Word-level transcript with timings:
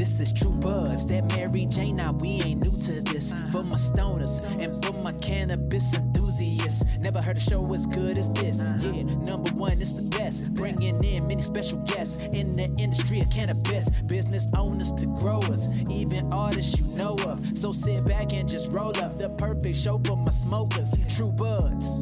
This 0.00 0.18
is 0.18 0.32
True 0.32 0.54
Buds, 0.54 1.06
that 1.08 1.26
Mary 1.36 1.66
Jane. 1.66 1.96
Now 1.96 2.12
we 2.12 2.40
ain't 2.40 2.62
new 2.62 2.70
to 2.70 3.02
this. 3.12 3.34
For 3.52 3.62
my 3.64 3.76
stoners 3.76 4.42
and 4.58 4.82
for 4.82 4.94
my 4.94 5.12
cannabis 5.12 5.92
enthusiasts. 5.92 6.86
Never 7.00 7.20
heard 7.20 7.36
a 7.36 7.40
show 7.40 7.62
as 7.74 7.86
good 7.86 8.16
as 8.16 8.32
this. 8.32 8.62
Yeah, 8.80 9.02
number 9.26 9.50
one, 9.50 9.72
it's 9.72 9.92
the 10.02 10.08
best. 10.16 10.54
Bringing 10.54 11.04
in 11.04 11.28
many 11.28 11.42
special 11.42 11.80
guests 11.80 12.16
in 12.32 12.54
the 12.54 12.74
industry 12.82 13.20
of 13.20 13.30
cannabis. 13.30 13.90
Business 14.06 14.46
owners 14.56 14.90
to 14.94 15.04
growers, 15.04 15.68
even 15.90 16.32
artists 16.32 16.80
you 16.80 16.96
know 16.96 17.16
of. 17.26 17.44
So 17.54 17.72
sit 17.74 18.06
back 18.06 18.32
and 18.32 18.48
just 18.48 18.72
roll 18.72 18.96
up 18.96 19.16
the 19.16 19.28
perfect 19.36 19.76
show 19.76 20.00
for 20.06 20.16
my 20.16 20.30
smokers. 20.30 20.94
True 21.14 21.32
Buds. 21.32 22.00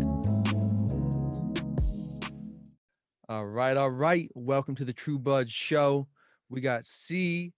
All 3.28 3.44
right, 3.44 3.76
all 3.76 3.90
right. 3.90 4.30
Welcome 4.36 4.76
to 4.76 4.84
the 4.84 4.92
True 4.92 5.18
Buds 5.18 5.50
Show. 5.50 6.06
We 6.48 6.60
got 6.60 6.86
C 6.86 7.54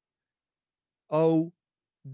O 1.11 1.53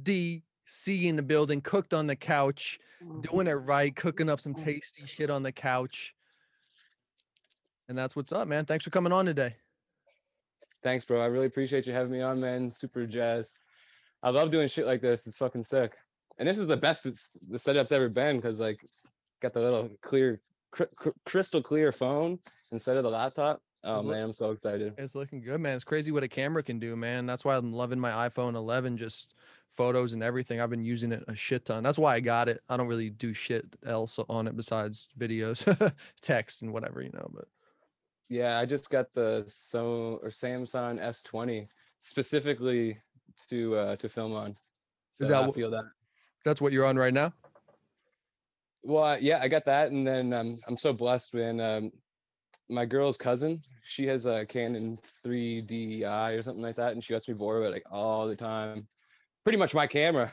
D 0.03 0.43
C 0.67 1.09
in 1.09 1.17
the 1.17 1.23
building, 1.23 1.61
cooked 1.61 1.95
on 1.95 2.07
the 2.07 2.17
couch, 2.17 2.79
mm. 3.05 3.23
doing 3.23 3.47
it 3.47 3.53
right, 3.53 3.95
cooking 3.95 4.29
up 4.29 4.41
some 4.41 4.55
mm. 4.55 4.65
tasty 4.65 5.07
shit 5.07 5.31
on 5.31 5.43
the 5.43 5.53
couch. 5.53 6.15
And 7.89 7.97
that's 7.97 8.17
what's 8.17 8.33
up, 8.33 8.49
man. 8.49 8.65
Thanks 8.65 8.85
for 8.85 8.91
coming 8.91 9.13
on 9.13 9.27
today. 9.27 9.55
Thanks, 10.83 11.05
bro. 11.05 11.21
I 11.21 11.27
really 11.27 11.47
appreciate 11.47 11.87
you 11.87 11.93
having 11.93 12.13
me 12.13 12.21
on, 12.21 12.41
man. 12.41 12.73
Super 12.73 13.07
jazz. 13.07 13.53
I 14.23 14.31
love 14.31 14.51
doing 14.51 14.67
shit 14.67 14.87
like 14.87 15.01
this. 15.01 15.27
It's 15.27 15.37
fucking 15.37 15.63
sick. 15.63 15.95
And 16.39 16.49
this 16.49 16.59
is 16.59 16.69
the 16.69 16.77
best 16.77 17.07
it's, 17.07 17.31
the 17.49 17.59
setup's 17.59 17.93
ever 17.93 18.09
been 18.09 18.37
because 18.37 18.59
like 18.59 18.81
got 19.41 19.53
the 19.53 19.61
little 19.61 19.91
clear, 20.03 20.41
cr- 20.73 20.85
crystal 21.25 21.63
clear 21.63 21.93
phone 21.93 22.39
instead 22.73 22.97
of 22.97 23.05
the 23.05 23.11
laptop. 23.11 23.61
Oh 23.87 24.01
Is 24.01 24.05
it- 24.05 24.09
man, 24.09 24.25
I'm 24.25 24.33
so 24.33 24.51
excited. 24.51 24.95
It's 24.99 25.15
looking 25.15 25.41
good, 25.41 25.61
man. 25.61 25.77
It's 25.77 25.85
crazy 25.85 26.11
what 26.11 26.25
a 26.25 26.29
camera 26.29 26.63
can 26.63 26.81
do, 26.81 26.97
man. 26.97 27.25
That's 27.25 27.45
why 27.45 27.57
I'm 27.57 27.73
loving 27.73 28.01
my 28.01 28.29
iPhone 28.29 28.57
11, 28.57 28.97
just 28.97 29.33
photos 29.77 30.13
and 30.13 30.25
everything. 30.25 30.61
I've 30.61 30.71
been 30.71 30.85
using 30.85 31.13
it 31.13 31.23
a 31.29 31.37
shit 31.37 31.65
ton. 31.67 31.85
That's 31.85 31.99
why 31.99 32.17
I 32.17 32.21
got 32.21 32.49
it. 32.49 32.61
I 32.69 32.77
don't 32.77 32.89
really 32.89 33.11
do 33.11 33.33
shit 33.33 33.65
else 33.87 34.19
on 34.29 34.49
it 34.49 34.57
besides 34.57 35.09
videos, 35.17 35.93
text, 36.21 36.63
and 36.63 36.73
whatever, 36.73 37.01
you 37.01 37.11
know. 37.13 37.31
But 37.33 37.45
Yeah, 38.29 38.59
I 38.59 38.67
just 38.67 38.91
got 38.91 39.15
the 39.15 39.45
so 39.47 40.19
or 40.21 40.31
Samsung 40.31 41.01
S20 41.01 41.69
specifically 42.01 42.99
to 43.49 43.77
uh 43.77 43.97
to 43.97 44.09
film 44.09 44.35
on. 44.35 44.57
So 45.13 45.29
that 45.29 45.45
I 45.45 45.51
feel 45.53 45.71
that. 45.71 45.85
that's 46.45 46.61
what 46.61 46.73
you're 46.73 46.87
on 46.87 46.97
right 46.97 47.15
now. 47.15 47.33
Well, 48.83 49.19
yeah, 49.21 49.39
I 49.41 49.49
got 49.49 49.65
that, 49.65 49.91
and 49.91 50.07
then 50.07 50.33
um, 50.33 50.59
I'm 50.69 50.77
so 50.77 50.93
blessed 50.93 51.35
when 51.35 51.61
um, 51.61 51.91
my 52.69 52.85
girl's 52.85 53.17
cousin, 53.17 53.63
she 53.83 54.07
has 54.07 54.27
a 54.27 54.45
Canon 54.47 54.99
3DI 55.25 56.39
or 56.39 56.43
something 56.43 56.63
like 56.63 56.77
that, 56.77 56.93
and 56.93 57.03
she 57.03 57.15
lets 57.15 57.29
me 57.29 57.35
borrow 57.35 57.65
it 57.65 57.71
like 57.71 57.85
all 57.91 58.27
the 58.27 58.37
time. 58.37 58.87
Pretty 59.45 59.59
much 59.59 59.75
my 59.75 59.87
camera. 59.87 60.33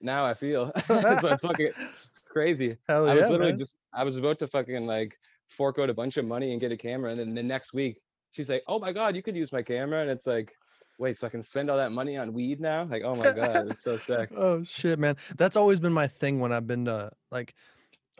Now 0.00 0.24
I 0.24 0.34
feel 0.34 0.72
so 0.86 0.98
it's 0.98 1.42
fucking 1.42 1.66
it's 1.66 2.18
crazy. 2.28 2.76
Hell 2.88 3.06
yeah, 3.06 3.12
I 3.12 3.16
was 3.16 3.30
literally 3.30 3.52
man. 3.52 3.58
just 3.58 3.76
I 3.92 4.04
was 4.04 4.16
about 4.16 4.38
to 4.40 4.46
fucking 4.46 4.86
like 4.86 5.18
fork 5.48 5.78
out 5.78 5.90
a 5.90 5.94
bunch 5.94 6.16
of 6.16 6.24
money 6.24 6.52
and 6.52 6.60
get 6.60 6.72
a 6.72 6.76
camera, 6.76 7.10
and 7.10 7.18
then 7.18 7.34
the 7.34 7.42
next 7.42 7.74
week 7.74 8.00
she's 8.32 8.48
like, 8.48 8.62
"Oh 8.68 8.78
my 8.78 8.92
god, 8.92 9.16
you 9.16 9.22
could 9.22 9.34
use 9.34 9.52
my 9.52 9.62
camera," 9.62 10.02
and 10.02 10.10
it's 10.10 10.26
like, 10.26 10.54
wait, 10.98 11.18
so 11.18 11.26
I 11.26 11.30
can 11.30 11.42
spend 11.42 11.70
all 11.70 11.76
that 11.76 11.92
money 11.92 12.16
on 12.16 12.32
weed 12.32 12.60
now? 12.60 12.84
Like, 12.84 13.02
oh 13.04 13.14
my 13.14 13.32
god, 13.32 13.70
it's 13.70 13.82
so 13.82 13.96
sick. 14.06 14.30
Oh 14.36 14.62
shit, 14.62 14.98
man. 14.98 15.16
That's 15.36 15.56
always 15.56 15.80
been 15.80 15.92
my 15.92 16.06
thing 16.06 16.40
when 16.40 16.52
I've 16.52 16.66
been 16.66 16.84
to 16.86 17.10
like 17.30 17.54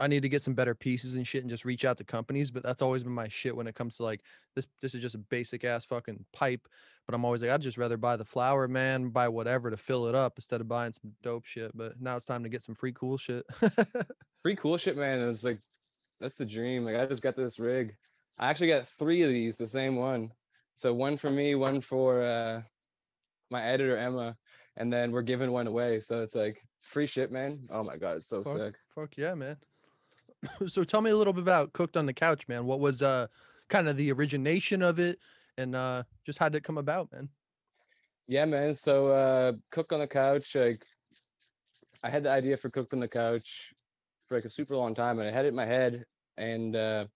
I 0.00 0.06
need 0.06 0.22
to 0.22 0.28
get 0.28 0.42
some 0.42 0.54
better 0.54 0.74
pieces 0.74 1.14
and 1.14 1.26
shit 1.26 1.42
and 1.42 1.50
just 1.50 1.64
reach 1.64 1.84
out 1.84 1.98
to 1.98 2.04
companies, 2.04 2.50
but 2.50 2.62
that's 2.62 2.82
always 2.82 3.02
been 3.02 3.12
my 3.12 3.28
shit 3.28 3.54
when 3.54 3.66
it 3.66 3.74
comes 3.74 3.96
to 3.96 4.04
like 4.04 4.22
this 4.54 4.66
this 4.80 4.94
is 4.94 5.02
just 5.02 5.14
a 5.14 5.18
basic 5.18 5.64
ass 5.64 5.84
fucking 5.84 6.24
pipe, 6.32 6.68
but 7.06 7.14
I'm 7.14 7.24
always 7.24 7.42
like 7.42 7.50
I'd 7.50 7.60
just 7.60 7.78
rather 7.78 7.96
buy 7.96 8.16
the 8.16 8.24
flower, 8.24 8.68
man, 8.68 9.08
buy 9.08 9.28
whatever 9.28 9.70
to 9.70 9.76
fill 9.76 10.06
it 10.06 10.14
up 10.14 10.34
instead 10.36 10.60
of 10.60 10.68
buying 10.68 10.92
some 10.92 11.12
dope 11.22 11.44
shit, 11.44 11.76
but 11.76 12.00
now 12.00 12.16
it's 12.16 12.24
time 12.24 12.42
to 12.42 12.48
get 12.48 12.62
some 12.62 12.74
free 12.74 12.92
cool 12.92 13.18
shit. 13.18 13.44
Free 14.42 14.54
cool 14.54 14.76
shit, 14.76 14.96
man. 14.96 15.20
It's 15.28 15.42
like 15.42 15.58
that's 16.20 16.36
the 16.36 16.46
dream. 16.46 16.84
Like 16.84 16.96
I 16.96 17.06
just 17.06 17.22
got 17.22 17.34
this 17.34 17.58
rig. 17.58 17.94
I 18.38 18.48
actually 18.48 18.68
got 18.68 18.86
three 18.86 19.22
of 19.22 19.30
these, 19.30 19.56
the 19.56 19.66
same 19.66 19.96
one. 19.96 20.30
So 20.76 20.94
one 20.94 21.16
for 21.16 21.28
me, 21.28 21.56
one 21.56 21.80
for 21.80 22.22
uh 22.22 22.62
my 23.50 23.62
editor 23.62 23.96
Emma, 23.96 24.36
and 24.76 24.92
then 24.92 25.10
we're 25.10 25.22
giving 25.22 25.50
one 25.50 25.66
away. 25.66 25.98
So 26.00 26.22
it's 26.22 26.34
like 26.36 26.62
free 26.78 27.06
shit, 27.06 27.32
man. 27.32 27.66
Oh 27.70 27.82
my 27.82 27.96
god, 27.96 28.18
it's 28.18 28.28
so 28.28 28.44
fuck, 28.44 28.56
sick. 28.56 28.74
fuck 28.94 29.16
yeah, 29.16 29.34
man. 29.34 29.56
so 30.66 30.84
tell 30.84 31.00
me 31.00 31.10
a 31.10 31.16
little 31.16 31.32
bit 31.32 31.42
about 31.42 31.72
Cooked 31.72 31.96
on 31.96 32.06
the 32.06 32.12
Couch, 32.12 32.48
man. 32.48 32.64
What 32.64 32.80
was 32.80 33.02
uh 33.02 33.26
kind 33.68 33.88
of 33.88 33.96
the 33.96 34.10
origination 34.12 34.82
of 34.82 34.98
it 34.98 35.18
and 35.58 35.74
uh 35.74 36.02
just 36.24 36.38
how 36.38 36.48
did 36.48 36.58
it 36.58 36.64
come 36.64 36.78
about, 36.78 37.12
man? 37.12 37.28
Yeah, 38.26 38.44
man. 38.44 38.74
So 38.74 39.08
uh 39.08 39.52
cook 39.70 39.92
on 39.92 40.00
the 40.00 40.06
couch, 40.06 40.54
like 40.54 40.84
I 42.02 42.10
had 42.10 42.22
the 42.22 42.30
idea 42.30 42.56
for 42.56 42.70
cook 42.70 42.92
on 42.92 43.00
the 43.00 43.08
couch 43.08 43.72
for 44.26 44.36
like 44.36 44.44
a 44.44 44.50
super 44.50 44.76
long 44.76 44.94
time, 44.94 45.18
and 45.18 45.28
I 45.28 45.32
had 45.32 45.44
it 45.44 45.48
in 45.48 45.54
my 45.54 45.66
head, 45.66 46.04
and 46.36 46.76
uh 46.76 47.06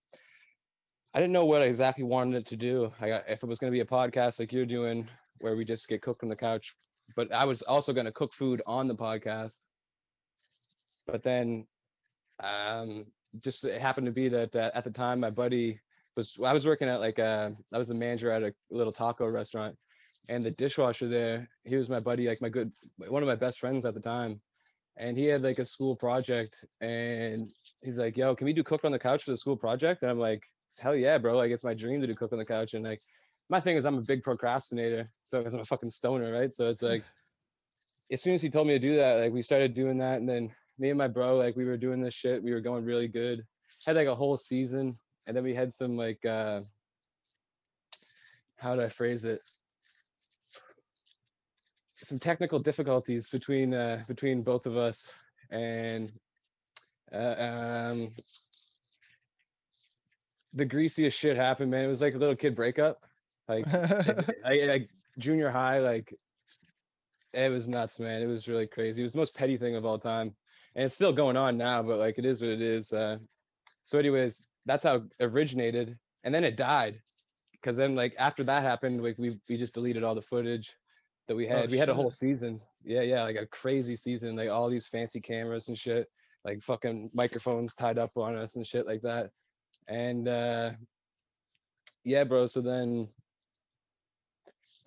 I 1.15 1.21
didn't 1.21 1.33
know 1.33 1.45
what 1.45 1.63
I 1.63 1.67
exactly 1.67 2.05
wanted 2.05 2.37
it 2.39 2.47
to 2.47 2.57
do. 2.57 2.91
I 3.01 3.09
got, 3.09 3.25
if 3.29 3.43
it 3.43 3.47
was 3.47 3.59
going 3.59 3.71
to 3.71 3.77
be 3.77 3.81
a 3.81 3.85
podcast 3.85 4.41
like 4.41 4.51
you're 4.51 4.65
doing, 4.65 5.07
where 5.41 5.55
we 5.55 5.65
just 5.65 5.87
get 5.87 6.01
cooked 6.01 6.23
on 6.23 6.31
the 6.31 6.37
couch, 6.37 6.75
but 7.15 7.31
I 7.33 7.45
was 7.45 7.61
also 7.61 7.93
going 7.93 8.07
to 8.07 8.13
cook 8.13 8.33
food 8.33 8.63
on 8.67 8.89
the 8.89 8.95
podcast. 8.95 9.59
But 11.07 11.23
then, 11.23 11.67
um, 12.41 13.07
just 13.41 13.65
it 13.65 13.81
happened 13.81 14.07
to 14.07 14.13
be 14.13 14.29
that 14.29 14.55
uh, 14.55 14.71
at 14.75 14.85
the 14.85 14.91
time 14.91 15.21
my 15.21 15.31
buddy 15.31 15.81
was 16.17 16.39
I 16.45 16.53
was 16.53 16.67
working 16.67 16.89
at 16.89 17.01
like 17.01 17.19
a 17.19 17.57
I 17.73 17.79
was 17.79 17.89
the 17.89 17.95
manager 17.95 18.31
at 18.31 18.43
a 18.43 18.55
little 18.71 18.93
taco 18.93 19.27
restaurant, 19.27 19.77
and 20.29 20.45
the 20.45 20.51
dishwasher 20.51 21.09
there 21.09 21.49
he 21.65 21.77
was 21.77 21.91
my 21.91 22.01
buddy 22.01 22.29
like 22.29 22.41
my 22.41 22.49
good 22.49 22.73
one 22.97 23.23
of 23.23 23.29
my 23.29 23.37
best 23.37 23.59
friends 23.59 23.85
at 23.85 23.95
the 23.95 24.01
time 24.01 24.41
and 24.97 25.17
he 25.17 25.25
had 25.25 25.43
like 25.43 25.59
a 25.59 25.65
school 25.65 25.97
project 25.97 26.65
and 26.81 27.51
he's 27.83 27.99
like 27.99 28.17
yo 28.17 28.35
can 28.35 28.45
we 28.45 28.53
do 28.53 28.63
cook 28.63 28.85
on 28.85 28.93
the 28.93 28.99
couch 28.99 29.25
for 29.25 29.31
the 29.31 29.37
school 29.37 29.57
project? 29.57 30.03
And 30.03 30.11
i'm 30.11 30.19
like 30.19 30.43
hell 30.79 30.95
yeah 30.95 31.19
bro 31.19 31.37
like 31.37 31.51
it's 31.51 31.65
my 31.65 31.75
dream 31.75 32.01
to 32.01 32.07
do 32.07 32.15
cook 32.15 32.33
on 32.33 32.39
the 32.39 32.45
couch 32.45 32.75
and 32.75 32.85
like 32.85 33.01
my 33.49 33.61
thing 33.61 33.77
is 33.77 33.85
i'm 33.85 33.99
a 33.99 34.03
big 34.03 34.23
procrastinator 34.23 35.11
so 35.25 35.39
because 35.39 35.55
i'm 35.55 35.61
a 35.61 35.65
fucking 35.65 35.91
stoner 35.91 36.33
right? 36.33 36.53
So 36.53 36.69
it's 36.69 36.83
like 36.83 37.03
as 38.11 38.23
soon 38.23 38.35
as 38.35 38.43
he 38.43 38.51
told 38.51 38.67
me 38.67 38.75
to 38.75 38.79
do 38.79 38.97
that 38.97 39.21
like 39.21 39.33
we 39.33 39.43
started 39.43 39.75
doing 39.75 39.99
that 39.99 40.19
and 40.21 40.29
then 40.29 40.51
me 40.83 40.91
and 40.91 40.99
my 40.99 41.07
bro 41.07 41.37
like 41.37 41.55
we 41.55 41.65
were 41.65 41.77
doing 41.77 42.01
this 42.01 42.13
shit 42.13 42.43
we 42.43 42.53
were 42.53 42.61
going 42.61 42.85
really 42.85 43.07
good. 43.07 43.47
Had 43.87 43.95
like 43.95 44.09
a 44.09 44.15
whole 44.15 44.37
season 44.37 44.99
and 45.27 45.37
then 45.37 45.45
we 45.45 45.55
had 45.55 45.73
some 45.73 45.97
like 45.97 46.23
uh 46.27 46.61
how 48.59 48.75
do 48.75 48.83
i 48.83 48.89
phrase 48.89 49.25
it? 49.25 49.41
Some 51.99 52.19
technical 52.19 52.59
difficulties 52.59 53.31
between 53.31 53.73
uh 53.73 54.03
between 54.09 54.43
both 54.43 54.67
of 54.67 54.77
us 54.77 55.07
and 55.51 56.13
uh, 57.15 57.37
um 57.39 58.11
the 60.53 60.65
greasiest 60.65 61.17
shit 61.17 61.37
happened 61.37 61.71
man. 61.71 61.85
It 61.85 61.89
was 61.89 62.03
like 62.03 62.15
a 62.15 62.19
little 62.19 62.35
kid 62.37 62.57
breakup. 62.57 62.99
Like 63.49 63.69
I, 64.45 64.65
like 64.67 64.89
junior 65.17 65.51
high 65.51 65.79
like 65.79 66.13
it 67.33 67.53
was 67.53 67.69
nuts 67.69 68.01
man. 68.01 68.21
It 68.21 68.27
was 68.27 68.49
really 68.49 68.67
crazy. 68.67 69.01
It 69.01 69.05
was 69.05 69.13
the 69.13 69.21
most 69.21 69.37
petty 69.37 69.57
thing 69.57 69.77
of 69.77 69.87
all 69.87 70.01
time 70.01 70.35
and 70.75 70.85
it's 70.85 70.95
still 70.95 71.13
going 71.13 71.37
on 71.37 71.57
now 71.57 71.83
but 71.83 71.99
like 71.99 72.19
it 72.19 72.25
is 72.25 72.41
what 72.41 72.51
it 72.51 72.61
is 72.61 72.93
uh 72.93 73.17
so 73.85 73.99
anyways 73.99 74.47
that's 74.67 74.85
how 74.85 74.97
it 74.97 75.03
originated 75.21 75.99
and 76.25 76.35
then 76.35 76.45
it 76.45 76.57
died 76.57 77.01
because 77.53 77.77
then 77.77 77.95
like 77.95 78.15
after 78.19 78.43
that 78.45 78.63
happened 78.63 79.03
like 79.03 79.19
we 79.19 79.39
we 79.49 79.57
just 79.57 79.75
deleted 79.75 80.03
all 80.03 80.15
the 80.15 80.23
footage 80.23 80.77
that 81.29 81.37
we 81.37 81.47
had. 81.47 81.71
We 81.71 81.79
had 81.79 81.89
a 81.89 81.95
whole 81.95 82.11
season. 82.11 82.61
Yeah 82.85 83.03
yeah 83.03 83.23
like 83.23 83.37
a 83.37 83.47
crazy 83.47 83.97
season 83.97 84.37
like 84.37 84.51
all 84.51 84.69
these 84.69 84.87
fancy 84.87 85.21
cameras 85.21 85.69
and 85.69 85.79
shit 85.79 86.09
like 86.45 86.61
fucking 86.61 87.11
microphones 87.15 87.75
tied 87.75 87.99
up 87.99 88.11
on 88.17 88.35
us 88.37 88.57
and 88.57 88.67
shit 88.67 88.87
like 88.87 89.03
that 89.03 89.31
and 89.87 90.27
uh 90.27 90.71
yeah 92.03 92.25
bro 92.25 92.47
so 92.47 92.61
then 92.61 93.07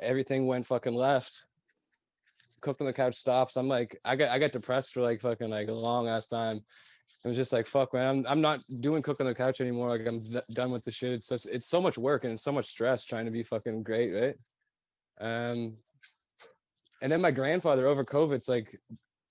everything 0.01 0.45
went 0.45 0.65
fucking 0.65 0.93
left 0.93 1.45
cooked 2.65 2.81
on 2.81 2.87
the 2.87 2.93
couch 2.93 3.15
stops 3.15 3.57
i'm 3.57 3.67
like 3.67 3.95
i 4.03 4.15
got 4.15 4.29
i 4.29 4.39
got 4.39 4.51
depressed 4.51 4.91
for 4.91 5.01
like 5.01 5.21
fucking 5.21 5.51
like 5.51 5.67
a 5.67 5.73
long 5.73 6.07
ass 6.07 6.25
time 6.25 6.59
it 7.23 7.27
was 7.27 7.37
just 7.37 7.53
like 7.53 7.67
fuck 7.67 7.93
man 7.93 8.07
i'm, 8.07 8.25
I'm 8.27 8.41
not 8.41 8.63
doing 8.79 9.03
cook 9.03 9.21
on 9.21 9.27
the 9.27 9.35
couch 9.35 9.61
anymore 9.61 9.89
like 9.89 10.07
i'm 10.07 10.19
d- 10.19 10.41
done 10.51 10.71
with 10.71 10.83
the 10.83 10.89
shit 10.89 11.13
it's 11.13 11.29
just 11.29 11.45
it's 11.45 11.67
so 11.67 11.79
much 11.79 11.95
work 11.95 12.23
and 12.23 12.33
it's 12.33 12.43
so 12.43 12.51
much 12.51 12.65
stress 12.65 13.05
trying 13.05 13.25
to 13.25 13.31
be 13.31 13.43
fucking 13.43 13.83
great 13.83 14.11
right 14.11 14.35
um 15.21 15.77
and 17.03 17.11
then 17.11 17.21
my 17.21 17.29
grandfather 17.29 17.85
over 17.85 18.03
covid 18.03 18.33
it's 18.33 18.49
like 18.49 18.81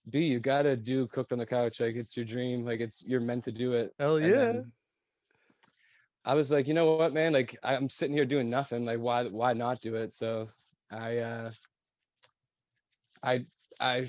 b 0.08 0.26
you 0.26 0.38
gotta 0.38 0.76
do 0.76 1.08
cooked 1.08 1.32
on 1.32 1.38
the 1.38 1.46
couch 1.46 1.80
like 1.80 1.96
it's 1.96 2.16
your 2.16 2.24
dream 2.24 2.64
like 2.64 2.78
it's 2.78 3.04
you're 3.04 3.20
meant 3.20 3.42
to 3.42 3.52
do 3.52 3.72
it 3.72 3.92
Hell 3.98 4.20
yeah. 4.20 4.60
I 6.26 6.34
was 6.34 6.50
like, 6.50 6.66
you 6.66 6.72
know 6.72 6.94
what, 6.94 7.12
man? 7.12 7.34
Like 7.34 7.54
I'm 7.62 7.90
sitting 7.90 8.16
here 8.16 8.24
doing 8.24 8.48
nothing. 8.48 8.84
Like 8.86 8.98
why 8.98 9.24
why 9.24 9.52
not 9.52 9.82
do 9.82 9.94
it? 9.96 10.14
So 10.14 10.48
I 10.90 11.18
uh 11.18 11.50
I 13.24 13.46
I 13.80 14.06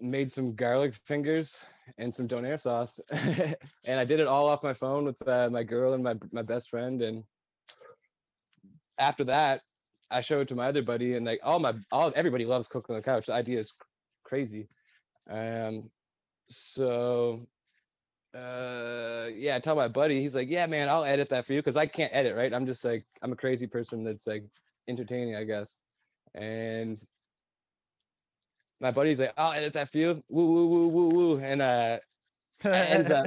made 0.00 0.30
some 0.30 0.54
garlic 0.54 0.94
fingers 1.06 1.58
and 1.96 2.14
some 2.14 2.28
donair 2.28 2.60
sauce 2.60 3.00
and 3.10 3.98
I 4.00 4.04
did 4.04 4.20
it 4.20 4.28
all 4.28 4.48
off 4.48 4.62
my 4.62 4.74
phone 4.74 5.06
with 5.06 5.16
uh, 5.26 5.48
my 5.50 5.64
girl 5.64 5.94
and 5.94 6.04
my 6.04 6.14
my 6.30 6.42
best 6.42 6.70
friend 6.70 7.02
and 7.02 7.24
after 8.98 9.24
that 9.24 9.62
I 10.10 10.20
showed 10.20 10.42
it 10.42 10.48
to 10.48 10.54
my 10.54 10.68
other 10.68 10.82
buddy, 10.82 11.14
and 11.14 11.26
like 11.26 11.40
all 11.42 11.58
my 11.58 11.74
all 11.92 12.12
everybody 12.16 12.46
loves 12.46 12.68
cooking 12.68 12.94
on 12.94 13.00
the 13.00 13.04
couch. 13.04 13.26
The 13.26 13.34
idea 13.34 13.58
is 13.58 13.74
crazy. 14.24 14.68
Um, 15.28 15.90
so 16.48 17.46
uh 18.34 19.28
yeah 19.34 19.56
i 19.56 19.58
tell 19.58 19.74
my 19.74 19.88
buddy 19.88 20.20
he's 20.20 20.34
like 20.34 20.50
yeah 20.50 20.66
man 20.66 20.88
i'll 20.90 21.04
edit 21.04 21.30
that 21.30 21.46
for 21.46 21.54
you 21.54 21.60
because 21.60 21.78
i 21.78 21.86
can't 21.86 22.14
edit 22.14 22.36
right 22.36 22.52
i'm 22.52 22.66
just 22.66 22.84
like 22.84 23.04
i'm 23.22 23.32
a 23.32 23.36
crazy 23.36 23.66
person 23.66 24.04
that's 24.04 24.26
like 24.26 24.44
entertaining 24.86 25.34
i 25.34 25.44
guess 25.44 25.78
and 26.34 27.02
my 28.80 28.90
buddy's 28.90 29.18
like 29.20 29.32
i'll 29.36 29.52
edit 29.52 29.72
that 29.72 29.88
for 29.90 29.98
you 29.98 30.22
woo 30.28 30.46
woo 30.46 30.66
woo 30.68 30.88
woo 30.88 31.08
woo. 31.08 31.38
And 31.40 31.60
uh 31.60 31.98
ends 32.64 33.08
up- 33.10 33.26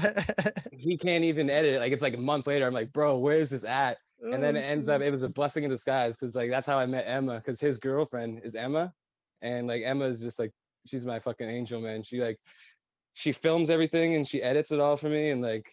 he 0.73 0.97
can't 0.97 1.23
even 1.23 1.49
edit. 1.49 1.75
It 1.75 1.79
like 1.79 1.91
it's 1.93 2.01
like 2.01 2.13
a 2.15 2.17
month 2.17 2.47
later 2.47 2.67
i'm 2.67 2.73
like 2.73 2.91
bro 2.91 3.17
where's 3.17 3.49
this 3.49 3.63
at? 3.63 3.97
And 4.21 4.43
then 4.43 4.55
Oh, 4.55 4.59
it 4.59 4.63
ends 4.63 4.87
up 4.87 5.01
it 5.01 5.09
was 5.09 5.23
a 5.23 5.29
blessing 5.29 5.63
in 5.63 5.69
disguise 5.69 6.15
because 6.15 6.35
like 6.35 6.49
that's 6.49 6.67
how 6.67 6.77
i 6.77 6.85
met 6.85 7.05
emma 7.07 7.35
because 7.35 7.59
his 7.59 7.77
girlfriend 7.77 8.41
is 8.43 8.55
emma. 8.55 8.93
And 9.41 9.67
like 9.67 9.81
emma 9.83 10.05
is 10.05 10.21
just 10.21 10.37
like 10.37 10.51
she's 10.85 11.05
my 11.05 11.19
fucking 11.19 11.49
angel 11.49 11.79
man. 11.81 12.03
She 12.03 12.21
like 12.21 12.37
she 13.13 13.31
films 13.31 13.69
everything 13.69 14.15
and 14.15 14.27
she 14.27 14.41
edits 14.41 14.71
it 14.71 14.79
all 14.79 14.95
for 14.97 15.09
me 15.09 15.31
and 15.31 15.41
like 15.41 15.71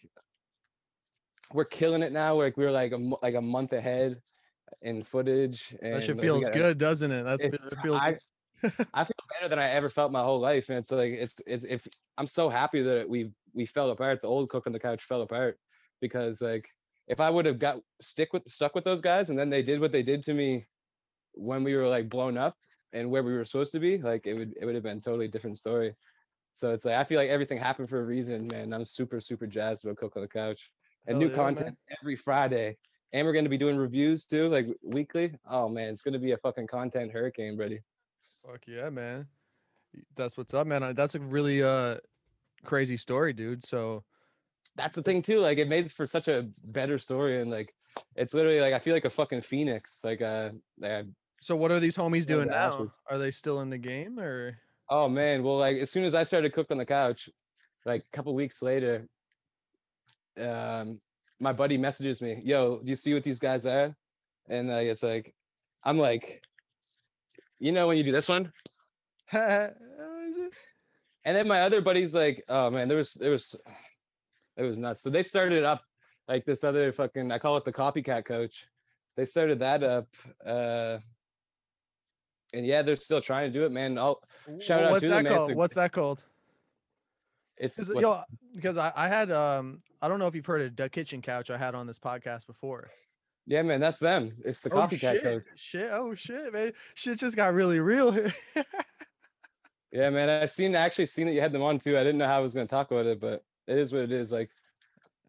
we're 1.53 1.65
killing 1.65 2.01
it 2.03 2.11
now. 2.11 2.35
Like 2.35 2.57
we're 2.57 2.71
like 2.71 2.91
a 2.91 2.97
like 3.21 3.35
a 3.35 3.41
month 3.41 3.73
ahead 3.73 4.21
in 4.81 5.03
footage 5.03 5.75
and 5.81 5.95
That 5.95 6.03
shit 6.03 6.15
we 6.15 6.21
feels 6.21 6.47
good, 6.49 6.77
doesn't 6.77 7.11
it? 7.11 7.23
That's 7.23 7.43
it- 7.43 7.53
it 7.53 7.77
feels. 7.81 8.01
I, 8.01 8.17
I 8.93 9.03
feel 9.03 9.15
better 9.29 9.49
than 9.49 9.59
I 9.59 9.69
ever 9.69 9.89
felt 9.89 10.11
my 10.11 10.23
whole 10.23 10.39
life, 10.39 10.69
and 10.69 10.77
it's 10.77 10.91
like 10.91 11.13
it's 11.13 11.35
it's 11.47 11.65
if 11.65 11.87
I'm 12.17 12.27
so 12.27 12.49
happy 12.49 12.81
that 12.83 13.07
we 13.09 13.31
we 13.53 13.65
fell 13.65 13.91
apart. 13.91 14.21
The 14.21 14.27
old 14.27 14.49
cook 14.49 14.67
on 14.67 14.73
the 14.73 14.79
couch 14.79 15.03
fell 15.03 15.21
apart 15.21 15.57
because 16.01 16.41
like 16.41 16.69
if 17.07 17.19
I 17.19 17.29
would 17.29 17.45
have 17.45 17.59
got 17.59 17.81
stick 18.01 18.33
with 18.33 18.47
stuck 18.47 18.75
with 18.75 18.83
those 18.83 19.01
guys, 19.01 19.29
and 19.29 19.39
then 19.39 19.49
they 19.49 19.63
did 19.63 19.79
what 19.79 19.91
they 19.91 20.03
did 20.03 20.23
to 20.23 20.33
me 20.33 20.65
when 21.33 21.63
we 21.63 21.75
were 21.75 21.87
like 21.87 22.09
blown 22.09 22.37
up 22.37 22.57
and 22.93 23.09
where 23.09 23.23
we 23.23 23.33
were 23.33 23.45
supposed 23.45 23.73
to 23.73 23.79
be, 23.79 23.97
like 23.99 24.27
it 24.27 24.37
would 24.37 24.53
it 24.59 24.65
would 24.65 24.75
have 24.75 24.83
been 24.83 25.01
totally 25.01 25.27
different 25.27 25.57
story. 25.57 25.95
So 26.53 26.71
it's 26.71 26.85
like 26.85 26.95
I 26.95 27.03
feel 27.03 27.19
like 27.19 27.29
everything 27.29 27.57
happened 27.57 27.89
for 27.89 27.99
a 27.99 28.05
reason, 28.05 28.47
man. 28.47 28.73
I'm 28.73 28.85
super 28.85 29.19
super 29.19 29.47
jazzed 29.47 29.85
about 29.85 29.97
cook 29.97 30.15
on 30.15 30.23
the 30.23 30.27
couch 30.27 30.71
and 31.07 31.17
Hell 31.17 31.19
new 31.19 31.29
yeah, 31.29 31.39
man. 31.41 31.55
content 31.55 31.77
every 32.01 32.15
Friday. 32.15 32.77
And 33.13 33.25
we're 33.25 33.33
gonna 33.33 33.49
be 33.49 33.57
doing 33.57 33.77
reviews 33.77 34.25
too, 34.25 34.49
like 34.49 34.67
weekly. 34.83 35.33
Oh 35.49 35.69
man, 35.69 35.89
it's 35.91 36.01
gonna 36.01 36.19
be 36.19 36.33
a 36.33 36.37
fucking 36.37 36.67
content 36.67 37.11
hurricane, 37.11 37.57
buddy. 37.57 37.81
Fuck 38.49 38.61
yeah, 38.67 38.89
man. 38.89 39.27
That's 40.15 40.35
what's 40.35 40.53
up, 40.53 40.65
man. 40.65 40.95
That's 40.95 41.13
a 41.13 41.19
really 41.19 41.61
uh 41.61 41.97
crazy 42.63 42.97
story, 42.97 43.33
dude. 43.33 43.63
So 43.63 44.03
that's 44.75 44.95
the 44.95 45.03
thing 45.03 45.21
too. 45.21 45.39
Like 45.39 45.59
it 45.59 45.67
made 45.67 45.91
for 45.91 46.05
such 46.07 46.27
a 46.27 46.47
better 46.63 46.97
story, 46.97 47.41
and 47.41 47.51
like 47.51 47.75
it's 48.15 48.33
literally 48.33 48.59
like 48.59 48.73
I 48.73 48.79
feel 48.79 48.93
like 48.93 49.05
a 49.05 49.09
fucking 49.09 49.41
phoenix. 49.41 49.99
Like 50.03 50.21
uh, 50.21 50.51
uh 50.83 51.03
so 51.39 51.55
what 51.55 51.71
are 51.71 51.79
these 51.79 51.95
homies 51.95 52.25
doing 52.25 52.47
the 52.47 52.53
now? 52.53 52.73
ashes. 52.73 52.97
Are 53.09 53.19
they 53.19 53.31
still 53.31 53.61
in 53.61 53.69
the 53.69 53.77
game 53.77 54.19
or? 54.19 54.57
oh 54.89 55.07
man. 55.07 55.43
Well, 55.43 55.57
like 55.57 55.77
as 55.77 55.91
soon 55.91 56.03
as 56.03 56.15
I 56.15 56.23
started 56.23 56.51
cook 56.53 56.71
on 56.71 56.77
the 56.77 56.85
couch, 56.85 57.29
like 57.85 58.01
a 58.01 58.17
couple 58.17 58.33
weeks 58.33 58.63
later, 58.63 59.07
um, 60.39 60.99
my 61.39 61.53
buddy 61.53 61.77
messages 61.77 62.19
me, 62.19 62.41
"Yo, 62.43 62.79
do 62.83 62.89
you 62.89 62.95
see 62.95 63.13
what 63.13 63.23
these 63.23 63.39
guys 63.39 63.67
are?" 63.67 63.95
And 64.47 64.69
like 64.69 64.87
it's 64.87 65.03
like, 65.03 65.35
I'm 65.83 65.99
like, 65.99 66.41
you 67.59 67.71
know 67.71 67.87
when 67.87 67.97
you 67.97 68.03
do 68.03 68.11
this 68.11 68.27
one, 68.27 68.51
and 69.31 69.73
then 71.25 71.47
my 71.47 71.61
other 71.61 71.81
buddies 71.81 72.15
like, 72.15 72.43
"Oh 72.49 72.69
man, 72.69 72.87
there 72.87 72.97
was 72.97 73.13
there 73.13 73.31
was 73.31 73.55
it 74.57 74.63
was 74.63 74.77
nuts." 74.77 75.01
So 75.01 75.09
they 75.09 75.23
started 75.23 75.63
up 75.63 75.81
like 76.27 76.45
this 76.45 76.63
other 76.63 76.91
fucking 76.91 77.31
I 77.31 77.37
call 77.37 77.57
it 77.57 77.65
the 77.65 77.73
copycat 77.73 78.25
coach. 78.25 78.67
They 79.15 79.25
started 79.25 79.59
that 79.59 79.83
up, 79.83 80.07
uh, 80.45 80.99
and 82.53 82.65
yeah, 82.65 82.81
they're 82.81 82.95
still 82.95 83.21
trying 83.21 83.51
to 83.51 83.59
do 83.59 83.65
it, 83.65 83.71
man. 83.71 83.97
I'll, 83.97 84.21
Shout 84.59 84.81
Wh- 84.81 84.85
out 84.85 84.91
What's 84.91 85.03
to 85.03 85.09
them, 85.09 85.23
that. 85.23 85.31
It's 85.31 85.37
called? 85.37 85.55
What's 85.55 85.75
that 85.75 85.91
called? 85.91 86.23
it's 87.59 87.77
yo, 87.77 88.23
because 88.55 88.77
I, 88.77 88.91
I 88.95 89.07
had 89.07 89.31
um 89.31 89.81
I 90.01 90.07
don't 90.07 90.19
know 90.19 90.27
if 90.27 90.35
you've 90.35 90.45
heard 90.45 90.61
of 90.61 90.75
the 90.75 90.89
kitchen 90.89 91.21
couch 91.21 91.51
I 91.51 91.57
had 91.57 91.75
on 91.75 91.85
this 91.85 91.99
podcast 91.99 92.47
before. 92.47 92.89
Yeah, 93.49 93.63
man, 93.63 93.81
that's 93.81 93.99
them. 93.99 94.37
It's 94.45 94.61
the 94.61 94.69
oh 94.71 94.87
copycat 94.87 95.19
shit! 95.19 95.23
coach. 95.23 95.43
Shit! 95.55 95.89
Oh 95.91 96.13
shit, 96.15 96.53
man! 96.53 96.73
Shit 96.93 97.17
just 97.19 97.35
got 97.35 97.53
really 97.53 97.79
real 97.79 98.11
here. 98.11 98.33
Yeah, 99.91 100.09
man, 100.09 100.29
I 100.29 100.45
seen 100.45 100.75
actually 100.75 101.07
seen 101.07 101.27
that 101.27 101.33
you 101.33 101.41
had 101.41 101.51
them 101.51 101.63
on 101.63 101.79
too. 101.79 101.97
I 101.97 102.03
didn't 102.03 102.19
know 102.19 102.27
how 102.27 102.37
I 102.37 102.41
was 102.41 102.53
gonna 102.53 102.67
talk 102.67 102.91
about 102.91 103.05
it, 103.07 103.19
but 103.19 103.43
it 103.67 103.77
is 103.77 103.91
what 103.91 104.03
it 104.03 104.11
is. 104.11 104.31
Like 104.31 104.51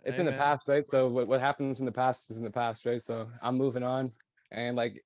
it's 0.04 0.18
Hey, 0.18 0.20
in 0.20 0.26
the 0.26 0.32
man. 0.32 0.34
past, 0.34 0.68
right? 0.68 0.86
So 0.86 1.08
what, 1.08 1.28
what 1.28 1.40
happens 1.40 1.80
in 1.80 1.86
the 1.86 1.92
past 1.92 2.30
is 2.30 2.38
in 2.38 2.44
the 2.44 2.50
past, 2.50 2.84
right? 2.86 3.02
So 3.02 3.28
I'm 3.42 3.56
moving 3.56 3.82
on, 3.82 4.12
and 4.50 4.76
like 4.76 5.02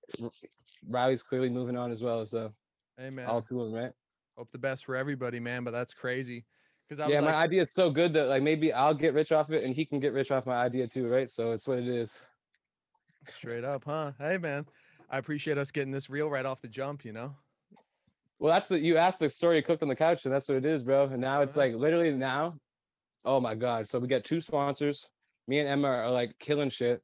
Riley's 0.89 1.23
clearly 1.23 1.51
moving 1.51 1.77
on 1.77 1.91
as 1.93 2.03
well. 2.03 2.27
So 2.27 2.53
hey 2.97 3.11
man, 3.11 3.29
all 3.29 3.43
two 3.43 3.61
of 3.61 3.71
them, 3.71 3.81
right? 3.81 3.93
hope 4.37 4.51
the 4.53 4.59
best 4.59 4.85
for 4.85 4.97
everybody, 4.97 5.41
man. 5.41 5.65
But 5.65 5.73
that's 5.73 5.95
crazy. 5.95 6.45
Because 6.89 7.01
I 7.01 7.09
yeah, 7.09 7.17
was 7.17 7.21
my 7.21 7.33
like, 7.33 7.35
idea 7.35 7.63
is 7.63 7.73
so 7.73 7.91
good 7.91 8.13
that 8.15 8.29
like 8.29 8.43
maybe 8.43 8.73
I'll 8.73 8.95
get 8.95 9.15
rich 9.15 9.33
off 9.33 9.51
it, 9.51 9.65
and 9.65 9.75
he 9.75 9.85
can 9.85 10.01
get 10.01 10.13
rich 10.13 10.31
off 10.31 10.47
my 10.47 10.57
idea 10.57 10.87
too, 10.89 11.09
right? 11.09 11.29
So 11.29 11.53
it's 11.53 11.67
what 11.69 11.79
it 11.79 11.89
is. 11.89 12.17
Straight 13.31 13.65
up, 13.65 13.85
huh? 13.85 14.13
Hey 14.19 14.39
man, 14.39 14.67
I 15.11 15.19
appreciate 15.19 15.59
us 15.59 15.71
getting 15.71 15.93
this 15.93 16.11
real 16.11 16.29
right 16.29 16.47
off 16.47 16.61
the 16.61 16.69
jump. 16.69 17.05
You 17.05 17.13
know. 17.13 17.35
Well, 18.39 18.53
that's 18.53 18.69
the 18.69 18.79
you 18.81 18.97
asked 18.97 19.21
the 19.21 19.31
story 19.31 19.63
cooked 19.63 19.83
on 19.83 19.89
the 19.89 19.97
couch, 19.97 20.25
and 20.25 20.35
that's 20.35 20.49
what 20.49 20.59
it 20.59 20.67
is, 20.67 20.83
bro. 20.83 21.05
And 21.05 21.21
now 21.21 21.43
it's 21.43 21.57
Uh-huh. 21.57 21.67
like 21.69 21.75
literally 21.75 22.11
now, 22.13 22.59
oh 23.25 23.41
my 23.41 23.55
god! 23.55 23.89
So 23.89 23.99
we 23.99 24.09
got 24.09 24.25
two 24.25 24.41
sponsors. 24.41 25.09
Me 25.47 25.59
and 25.61 25.69
Emma 25.69 25.89
are 25.89 26.11
like 26.11 26.39
killing 26.39 26.71
shit. 26.71 27.03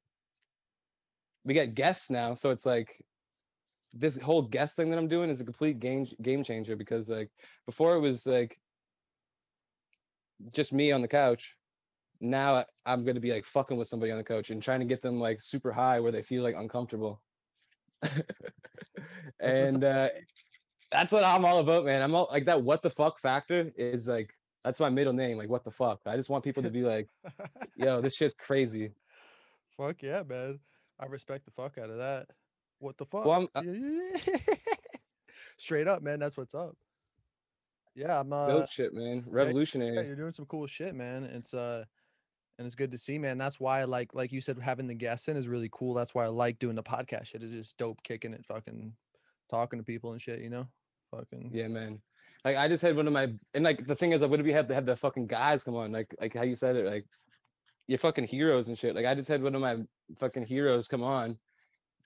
We 1.45 1.55
get 1.55 1.75
guests 1.75 2.11
now, 2.11 2.35
so 2.35 2.51
it's 2.51 2.67
like 2.67 3.03
this 3.93 4.17
whole 4.17 4.43
guest 4.43 4.77
thing 4.77 4.91
that 4.91 4.99
I'm 4.99 5.09
doing 5.09 5.31
is 5.31 5.41
a 5.41 5.45
complete 5.45 5.79
game 5.81 6.07
game 6.23 6.45
changer 6.45 6.77
because 6.77 7.09
like 7.09 7.31
before 7.67 7.97
it 7.97 8.01
was 8.01 8.27
like 8.27 8.59
just 10.55 10.73
me 10.73 10.93
on 10.93 11.03
the 11.03 11.09
couch. 11.09 11.57
Now 12.21 12.65
I'm 12.85 13.05
gonna 13.05 13.21
be 13.21 13.33
like 13.33 13.45
fucking 13.45 13.77
with 13.77 13.89
somebody 13.89 14.13
on 14.13 14.19
the 14.19 14.25
couch 14.25 14.51
and 14.51 14.63
trying 14.63 14.81
to 14.81 14.87
get 14.87 15.01
them 15.03 15.19
like 15.19 15.41
super 15.41 15.73
high 15.73 16.01
where 16.01 16.13
they 16.13 16.23
feel 16.23 16.43
like 16.43 16.55
uncomfortable. 16.57 17.21
and 19.41 19.85
uh, 19.85 20.09
that's 20.93 21.13
what 21.13 21.25
I'm 21.25 21.45
all 21.45 21.59
about, 21.59 21.85
man. 21.85 22.03
I'm 22.03 22.15
all 22.15 22.29
like 22.31 22.45
that. 22.47 22.63
What 22.63 22.83
the 22.83 22.91
fuck 22.91 23.19
factor 23.19 23.73
is 23.77 24.09
like 24.09 24.35
that's 24.65 24.81
my 24.81 24.91
middle 24.91 25.13
name. 25.13 25.39
Like 25.39 25.49
what 25.49 25.65
the 25.65 25.71
fuck. 25.71 26.01
I 26.07 26.17
just 26.17 26.29
want 26.29 26.45
people 26.45 26.63
to 26.63 26.71
be 26.71 26.83
like, 26.83 27.09
yo, 27.77 28.01
this 28.01 28.15
shit's 28.15 28.35
crazy. 28.35 28.93
Fuck 29.77 30.03
yeah, 30.03 30.23
man. 30.29 30.61
I 30.99 31.07
respect 31.07 31.47
the 31.47 31.51
fuck 31.51 31.79
out 31.79 31.91
of 31.91 31.97
that. 31.97 32.27
What 32.79 32.99
the 32.99 33.07
fuck? 33.07 33.25
Well, 33.25 33.49
uh 33.55 33.63
Yeah, 33.65 33.73
yeah, 33.73 34.17
yeah. 34.27 34.55
Straight 35.57 35.89
up, 35.89 36.03
man. 36.03 36.19
That's 36.19 36.37
what's 36.37 36.55
up. 36.55 36.77
Yeah, 37.95 38.21
I'm 38.21 38.33
uh 38.33 38.47
Dope 38.47 38.69
shit, 38.69 38.95
man. 38.95 39.17
yeah, 39.17 39.23
Revolutionary. 39.27 40.07
you're 40.07 40.17
doing 40.17 40.33
some 40.33 40.47
cool 40.47 40.67
shit, 40.67 40.95
man. 40.95 41.25
It's 41.25 41.55
uh 41.55 41.85
and 42.61 42.67
it's 42.67 42.75
good 42.75 42.93
to 42.93 42.99
see, 42.99 43.17
man. 43.17 43.39
That's 43.39 43.59
why 43.59 43.81
I 43.81 43.85
like 43.85 44.15
like 44.15 44.31
you 44.33 44.43
said, 44.43 44.59
having 44.61 44.87
the 44.87 44.93
guests 44.93 45.29
in 45.29 45.37
is 45.39 45.49
really 45.49 45.71
cool. 45.73 45.95
That's 45.95 46.15
why 46.15 46.27
I 46.27 46.29
like 46.29 46.59
doing 46.59 46.77
the 46.77 46.83
podcast 46.83 47.29
shit. 47.29 47.43
It's 47.43 47.55
just 47.55 47.79
dope 47.79 48.03
kicking 48.03 48.35
it, 48.35 48.45
fucking 48.45 48.93
talking 49.49 49.79
to 49.79 49.85
people 49.85 50.13
and 50.13 50.21
shit, 50.21 50.41
you 50.41 50.51
know? 50.51 50.69
Fucking 51.11 51.53
Yeah, 51.55 51.69
man. 51.69 52.03
Like 52.45 52.59
I 52.59 52.69
just 52.69 52.83
had 52.83 52.97
one 52.97 53.07
of 53.07 53.15
my 53.15 53.33
and 53.55 53.65
like 53.65 53.87
the 53.87 53.97
thing 53.97 54.13
is, 54.13 54.23
I 54.23 54.27
would 54.27 54.45
be 54.45 54.53
have 54.53 54.69
to 54.69 54.75
have 54.75 54.85
the 54.85 54.95
fucking 54.95 55.27
guys 55.27 55.65
come 55.65 55.75
on, 55.75 55.91
like 55.91 56.15
like 56.21 56.35
how 56.35 56.43
you 56.43 56.55
said 56.55 56.77
it, 56.77 56.85
like 56.85 57.07
your 57.89 57.97
fucking 57.97 58.27
heroes 58.27 58.69
and 58.69 58.77
shit. 58.77 58.95
Like 58.95 59.07
I 59.07 59.15
just 59.15 59.29
had 59.31 59.43
one 59.43 59.55
of 59.55 59.63
my 59.63 59.79
fucking 60.19 60.45
heroes 60.45 60.87
come 60.87 61.03
on, 61.03 61.39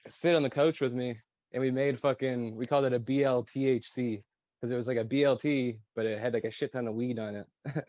sit 0.08 0.37
on 0.37 0.44
the 0.44 0.50
couch 0.50 0.80
with 0.80 0.92
me, 0.92 1.18
and 1.50 1.61
we 1.61 1.73
made 1.73 1.99
fucking 1.99 2.54
we 2.54 2.64
called 2.64 2.84
it 2.84 2.92
a 2.92 3.00
BLTHC 3.00 4.23
because 4.61 4.70
it 4.70 4.76
was 4.76 4.87
like 4.87 4.99
a 4.99 5.04
BLT, 5.04 5.78
but 5.96 6.06
it 6.06 6.20
had 6.20 6.32
like 6.32 6.44
a 6.44 6.50
shit 6.52 6.70
ton 6.70 6.87
of 6.87 6.94
weed 6.94 7.18
on 7.18 7.34
it. 7.34 7.46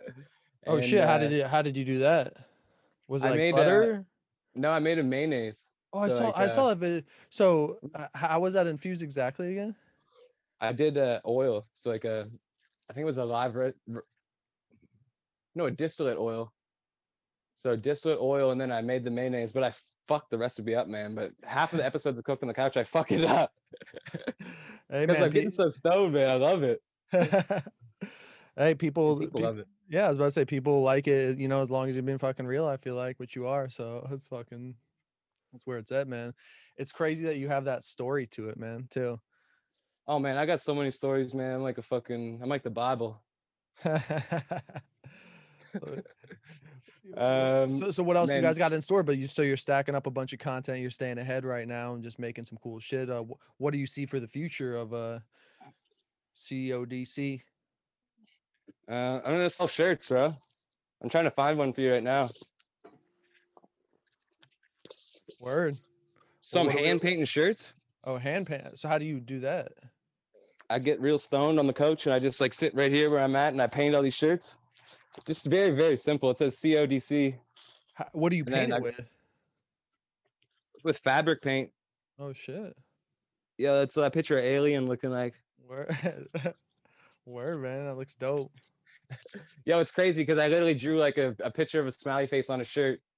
Oh 0.67 0.77
And, 0.77 0.85
shit, 0.85 1.03
how 1.03 1.15
uh, 1.15 1.17
did 1.19 1.31
you 1.31 1.45
how 1.45 1.61
did 1.61 1.77
you 1.77 1.85
do 1.85 1.99
that? 1.99 2.33
Was 3.07 3.23
it 3.23 3.27
I 3.27 3.29
like 3.31 3.37
made, 3.37 3.53
uh, 3.53 3.57
butter? 3.57 4.05
No, 4.55 4.71
I 4.71 4.79
made 4.79 4.99
a 4.99 5.03
mayonnaise. 5.03 5.67
oh, 5.93 5.99
I 5.99 6.07
saw 6.07 6.25
like, 6.25 6.35
I 6.37 6.45
uh, 6.45 6.49
saw 6.49 6.69
that 6.69 6.77
video. 6.77 7.01
So 7.29 7.77
uh, 7.93 8.07
how 8.13 8.39
was 8.39 8.53
that 8.53 8.67
infused 8.67 9.03
exactly 9.03 9.51
again? 9.51 9.75
I 10.61 10.71
did 10.71 10.97
uh, 10.97 11.19
oil, 11.27 11.67
so 11.73 11.89
like 11.89 12.05
a, 12.05 12.29
I 12.89 12.93
think 12.93 13.03
it 13.03 13.05
was 13.05 13.17
a 13.17 13.25
live, 13.25 13.55
re- 13.55 13.73
re- 13.87 14.01
no, 15.53 15.65
a 15.65 15.71
distillate 15.71 16.17
oil. 16.17 16.53
So 17.57 17.75
distillate 17.75 18.19
oil, 18.19 18.51
and 18.51 18.59
then 18.59 18.71
I 18.71 18.81
made 18.81 19.03
the 19.03 19.11
mayonnaise, 19.11 19.51
but 19.51 19.63
I 19.63 19.71
fucked 20.07 20.29
the 20.29 20.37
recipe 20.37 20.75
up, 20.75 20.87
man. 20.87 21.15
But 21.15 21.31
half 21.43 21.73
of 21.73 21.77
the 21.79 21.85
episodes 21.91 22.19
of 22.19 22.25
Cook 22.25 22.39
on 22.41 22.47
the 22.47 22.53
Couch, 22.53 22.77
I 22.77 22.83
fuck 22.83 23.11
it 23.11 23.25
up 23.25 23.51
Hey 24.89 25.05
man, 25.07 25.23
I'm 25.23 25.31
getting 25.31 25.51
so 25.51 25.69
stoned, 25.69 26.13
man. 26.13 26.29
I 26.29 26.35
love 26.35 26.63
it. 26.63 26.81
hey 28.55 28.75
people, 28.75 29.17
People 29.17 29.39
pe- 29.39 29.45
love 29.45 29.59
it. 29.59 29.67
Yeah, 29.89 30.05
I 30.05 30.09
was 30.09 30.17
about 30.17 30.25
to 30.25 30.31
say 30.31 30.45
people 30.45 30.81
like 30.81 31.07
it, 31.07 31.37
you 31.37 31.47
know, 31.47 31.61
as 31.61 31.71
long 31.71 31.89
as 31.89 31.95
you've 31.95 32.05
been 32.05 32.17
fucking 32.17 32.45
real, 32.45 32.67
I 32.67 32.77
feel 32.77 32.95
like 32.95 33.19
what 33.19 33.35
you 33.35 33.47
are. 33.47 33.69
So 33.69 34.07
it's 34.11 34.27
fucking 34.27 34.75
that's 35.51 35.65
where 35.65 35.77
it's 35.77 35.91
at, 35.91 36.07
man. 36.07 36.33
It's 36.77 36.91
crazy 36.91 37.25
that 37.27 37.37
you 37.37 37.47
have 37.47 37.65
that 37.65 37.83
story 37.83 38.27
to 38.27 38.49
it, 38.49 38.57
man, 38.57 38.87
too. 38.89 39.19
Oh 40.07 40.19
man, 40.19 40.37
I 40.37 40.45
got 40.45 40.61
so 40.61 40.75
many 40.75 40.91
stories, 40.91 41.33
man. 41.33 41.55
I'm 41.55 41.63
like 41.63 41.77
a 41.77 41.81
fucking, 41.81 42.39
I'm 42.41 42.49
like 42.49 42.63
the 42.63 42.69
Bible. 42.69 43.21
Um, 47.17 47.79
so, 47.79 47.91
so 47.91 48.03
what 48.03 48.17
else 48.17 48.33
you 48.33 48.41
guys 48.41 48.57
got 48.57 48.73
in 48.73 48.81
store? 48.81 49.03
But 49.03 49.17
you 49.17 49.27
so 49.27 49.41
you're 49.41 49.57
stacking 49.57 49.95
up 49.95 50.07
a 50.07 50.11
bunch 50.11 50.33
of 50.33 50.39
content. 50.39 50.79
You're 50.79 50.89
staying 50.89 51.17
ahead 51.17 51.45
right 51.45 51.67
now 51.67 51.93
and 51.93 52.03
just 52.03 52.19
making 52.19 52.45
some 52.45 52.57
cool 52.61 52.79
shit. 52.79 53.09
Uh, 53.09 53.23
wh- 53.23 53.61
what 53.61 53.71
do 53.71 53.77
you 53.77 53.85
see 53.85 54.05
for 54.05 54.19
the 54.19 54.27
future 54.27 54.75
of 54.75 54.93
uh 54.93 55.19
CODC? 56.35 57.41
Uh, 58.89 59.19
I'm 59.25 59.33
gonna 59.33 59.49
sell 59.49 59.67
shirts, 59.67 60.07
bro. 60.09 60.35
I'm 61.01 61.09
trying 61.09 61.23
to 61.25 61.31
find 61.31 61.57
one 61.57 61.73
for 61.73 61.81
you 61.81 61.93
right 61.93 62.03
now. 62.03 62.29
Word. 65.39 65.77
Some 66.41 66.61
I'm 66.61 66.65
what 66.67 66.75
do 66.75 66.81
we- 66.81 66.87
hand 66.87 67.01
painting 67.01 67.25
shirts. 67.25 67.73
Oh, 68.03 68.17
hand 68.17 68.47
paint. 68.47 68.77
So 68.77 68.87
how 68.87 68.97
do 68.97 69.05
you 69.05 69.19
do 69.19 69.39
that? 69.41 69.71
I 70.69 70.79
get 70.79 70.99
real 71.01 71.17
stoned 71.17 71.59
on 71.59 71.67
the 71.67 71.73
coach 71.73 72.05
and 72.05 72.13
I 72.13 72.19
just 72.19 72.39
like 72.41 72.53
sit 72.53 72.73
right 72.75 72.91
here 72.91 73.09
where 73.09 73.19
I'm 73.19 73.35
at 73.35 73.53
and 73.53 73.61
I 73.61 73.67
paint 73.67 73.95
all 73.95 74.01
these 74.01 74.13
shirts. 74.15 74.55
Just 75.25 75.45
very, 75.47 75.71
very 75.71 75.97
simple. 75.97 76.29
It 76.31 76.37
says 76.37 76.55
CODC 76.57 77.35
How, 77.93 78.07
what 78.13 78.29
do 78.29 78.35
you 78.37 78.45
paint 78.45 78.71
it 78.71 78.75
I- 78.75 78.79
with? 78.79 78.99
with 80.83 80.97
fabric 80.99 81.41
paint. 81.41 81.71
Oh 82.19 82.31
shit. 82.33 82.75
Yeah, 83.57 83.73
that's 83.73 83.95
what 83.95 84.05
I 84.05 84.09
picture 84.09 84.37
an 84.37 84.45
alien 84.45 84.87
looking 84.87 85.09
like. 85.09 85.33
Word. 85.67 85.95
Word, 87.25 87.61
man. 87.61 87.85
That 87.85 87.97
looks 87.97 88.15
dope. 88.15 88.51
Yo, 89.65 89.79
it's 89.79 89.91
crazy 89.91 90.21
because 90.21 90.37
I 90.37 90.47
literally 90.47 90.75
drew 90.75 90.97
like 90.97 91.17
a, 91.17 91.35
a 91.39 91.51
picture 91.51 91.79
of 91.79 91.87
a 91.87 91.91
smiley 91.91 92.27
face 92.27 92.49
on 92.49 92.61
a 92.61 92.65
shirt. 92.65 92.99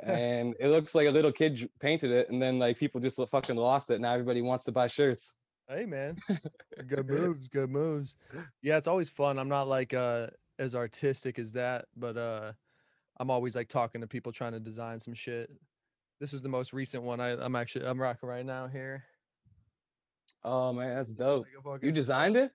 And 0.00 0.54
it 0.60 0.68
looks 0.68 0.94
like 0.94 1.08
a 1.08 1.10
little 1.10 1.32
kid 1.32 1.68
painted 1.80 2.12
it, 2.12 2.30
and 2.30 2.40
then 2.40 2.60
like 2.60 2.78
people 2.78 3.00
just 3.00 3.20
fucking 3.30 3.56
lost 3.56 3.90
it. 3.90 4.00
Now 4.00 4.12
everybody 4.12 4.42
wants 4.42 4.64
to 4.66 4.72
buy 4.72 4.86
shirts. 4.86 5.34
Hey 5.68 5.86
man. 5.86 6.16
good 6.86 7.08
moves, 7.08 7.48
good 7.48 7.68
moves. 7.68 8.16
Yeah, 8.62 8.76
it's 8.76 8.86
always 8.86 9.10
fun. 9.10 9.40
I'm 9.40 9.48
not 9.48 9.66
like 9.66 9.92
uh 9.92 10.28
as 10.58 10.76
artistic 10.76 11.38
as 11.38 11.52
that, 11.52 11.86
but 11.96 12.16
uh 12.16 12.52
I'm 13.18 13.30
always 13.30 13.56
like 13.56 13.68
talking 13.68 14.00
to 14.00 14.06
people 14.06 14.32
trying 14.32 14.52
to 14.52 14.60
design 14.60 15.00
some 15.00 15.14
shit. 15.14 15.50
This 16.20 16.32
is 16.32 16.42
the 16.42 16.48
most 16.48 16.72
recent 16.72 17.02
one 17.02 17.20
I, 17.20 17.30
I'm 17.30 17.56
actually 17.56 17.84
I'm 17.84 18.00
rocking 18.00 18.28
right 18.28 18.46
now 18.46 18.66
here. 18.66 19.04
Oh 20.42 20.72
man, 20.72 20.96
that's 20.96 21.10
dope. 21.10 21.46
like 21.64 21.82
You 21.82 21.92
designed 21.92 22.36
it? 22.36 22.52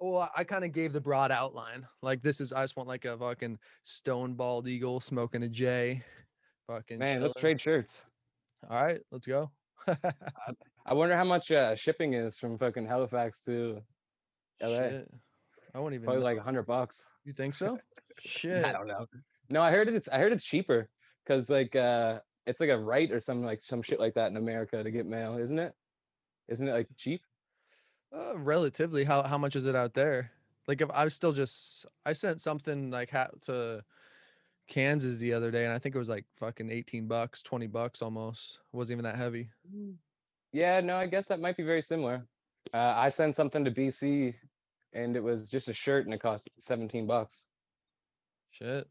Well, 0.00 0.30
I 0.36 0.44
kind 0.44 0.64
of 0.64 0.72
gave 0.72 0.92
the 0.92 1.00
broad 1.00 1.30
outline. 1.30 1.86
Like 2.02 2.22
this 2.22 2.40
is 2.40 2.52
I 2.52 2.62
just 2.62 2.76
want 2.76 2.88
like 2.88 3.04
a 3.04 3.16
fucking 3.16 3.58
stone 3.82 4.34
bald 4.34 4.68
eagle 4.68 5.00
smoking 5.00 5.42
a 5.42 5.48
J. 5.48 6.02
Fucking 6.66 6.98
Man, 6.98 7.20
let's 7.20 7.34
trade 7.34 7.60
shirts. 7.60 8.02
All 8.68 8.82
right, 8.82 9.00
let's 9.10 9.26
go. 9.26 9.50
I 10.86 10.94
wonder 10.94 11.16
how 11.16 11.24
much 11.24 11.50
uh, 11.52 11.74
shipping 11.76 12.14
is 12.14 12.38
from 12.38 12.58
fucking 12.58 12.86
Halifax 12.86 13.42
to 13.42 13.80
LA. 14.62 14.68
Shit. 14.68 15.10
I 15.74 15.80
won't 15.80 15.94
even 15.94 16.04
Probably 16.04 16.20
know. 16.20 16.24
like 16.24 16.38
a 16.38 16.42
hundred 16.42 16.64
bucks. 16.66 17.04
You 17.24 17.32
think 17.32 17.54
so? 17.54 17.78
Shit. 18.18 18.66
I 18.66 18.72
don't 18.72 18.86
know. 18.86 19.06
No, 19.50 19.60
I 19.62 19.70
heard 19.70 19.88
it's 19.88 20.08
I 20.08 20.18
heard 20.18 20.32
it's 20.32 20.44
cheaper 20.44 20.88
because 21.24 21.50
like 21.50 21.76
uh 21.76 22.20
it's 22.46 22.60
like 22.60 22.70
a 22.70 22.78
right 22.78 23.10
or 23.10 23.20
some 23.20 23.42
like 23.44 23.62
some 23.62 23.82
shit 23.82 24.00
like 24.00 24.14
that 24.14 24.30
in 24.30 24.36
America 24.36 24.82
to 24.82 24.90
get 24.90 25.06
mail, 25.06 25.38
isn't 25.38 25.58
it? 25.58 25.72
Isn't 26.48 26.68
it 26.68 26.72
like 26.72 26.88
cheap? 26.96 27.22
Uh, 28.14 28.36
relatively, 28.38 29.04
how 29.04 29.22
how 29.22 29.38
much 29.38 29.56
is 29.56 29.66
it 29.66 29.74
out 29.74 29.94
there? 29.94 30.30
Like 30.68 30.80
if 30.80 30.90
I 30.90 31.04
was 31.04 31.14
still 31.14 31.32
just 31.32 31.86
I 32.06 32.12
sent 32.12 32.40
something 32.40 32.90
like 32.90 33.10
ha- 33.10 33.30
to 33.42 33.82
Kansas 34.68 35.18
the 35.18 35.32
other 35.32 35.50
day, 35.50 35.64
and 35.64 35.72
I 35.72 35.78
think 35.78 35.94
it 35.94 35.98
was 35.98 36.08
like 36.08 36.24
fucking 36.36 36.70
eighteen 36.70 37.08
bucks, 37.08 37.42
twenty 37.42 37.66
bucks 37.66 38.02
almost. 38.02 38.60
It 38.72 38.76
wasn't 38.76 38.98
even 38.98 39.04
that 39.04 39.16
heavy. 39.16 39.50
Yeah, 40.52 40.80
no, 40.80 40.96
I 40.96 41.06
guess 41.06 41.26
that 41.26 41.40
might 41.40 41.56
be 41.56 41.64
very 41.64 41.82
similar. 41.82 42.24
Uh, 42.72 42.94
I 42.96 43.08
sent 43.08 43.34
something 43.34 43.64
to 43.64 43.70
BC 43.70 44.34
and 44.92 45.16
it 45.16 45.22
was 45.22 45.50
just 45.50 45.68
a 45.68 45.74
shirt 45.74 46.04
and 46.06 46.14
it 46.14 46.20
cost 46.20 46.48
17 46.58 47.06
bucks. 47.06 47.44
Shit. 48.50 48.88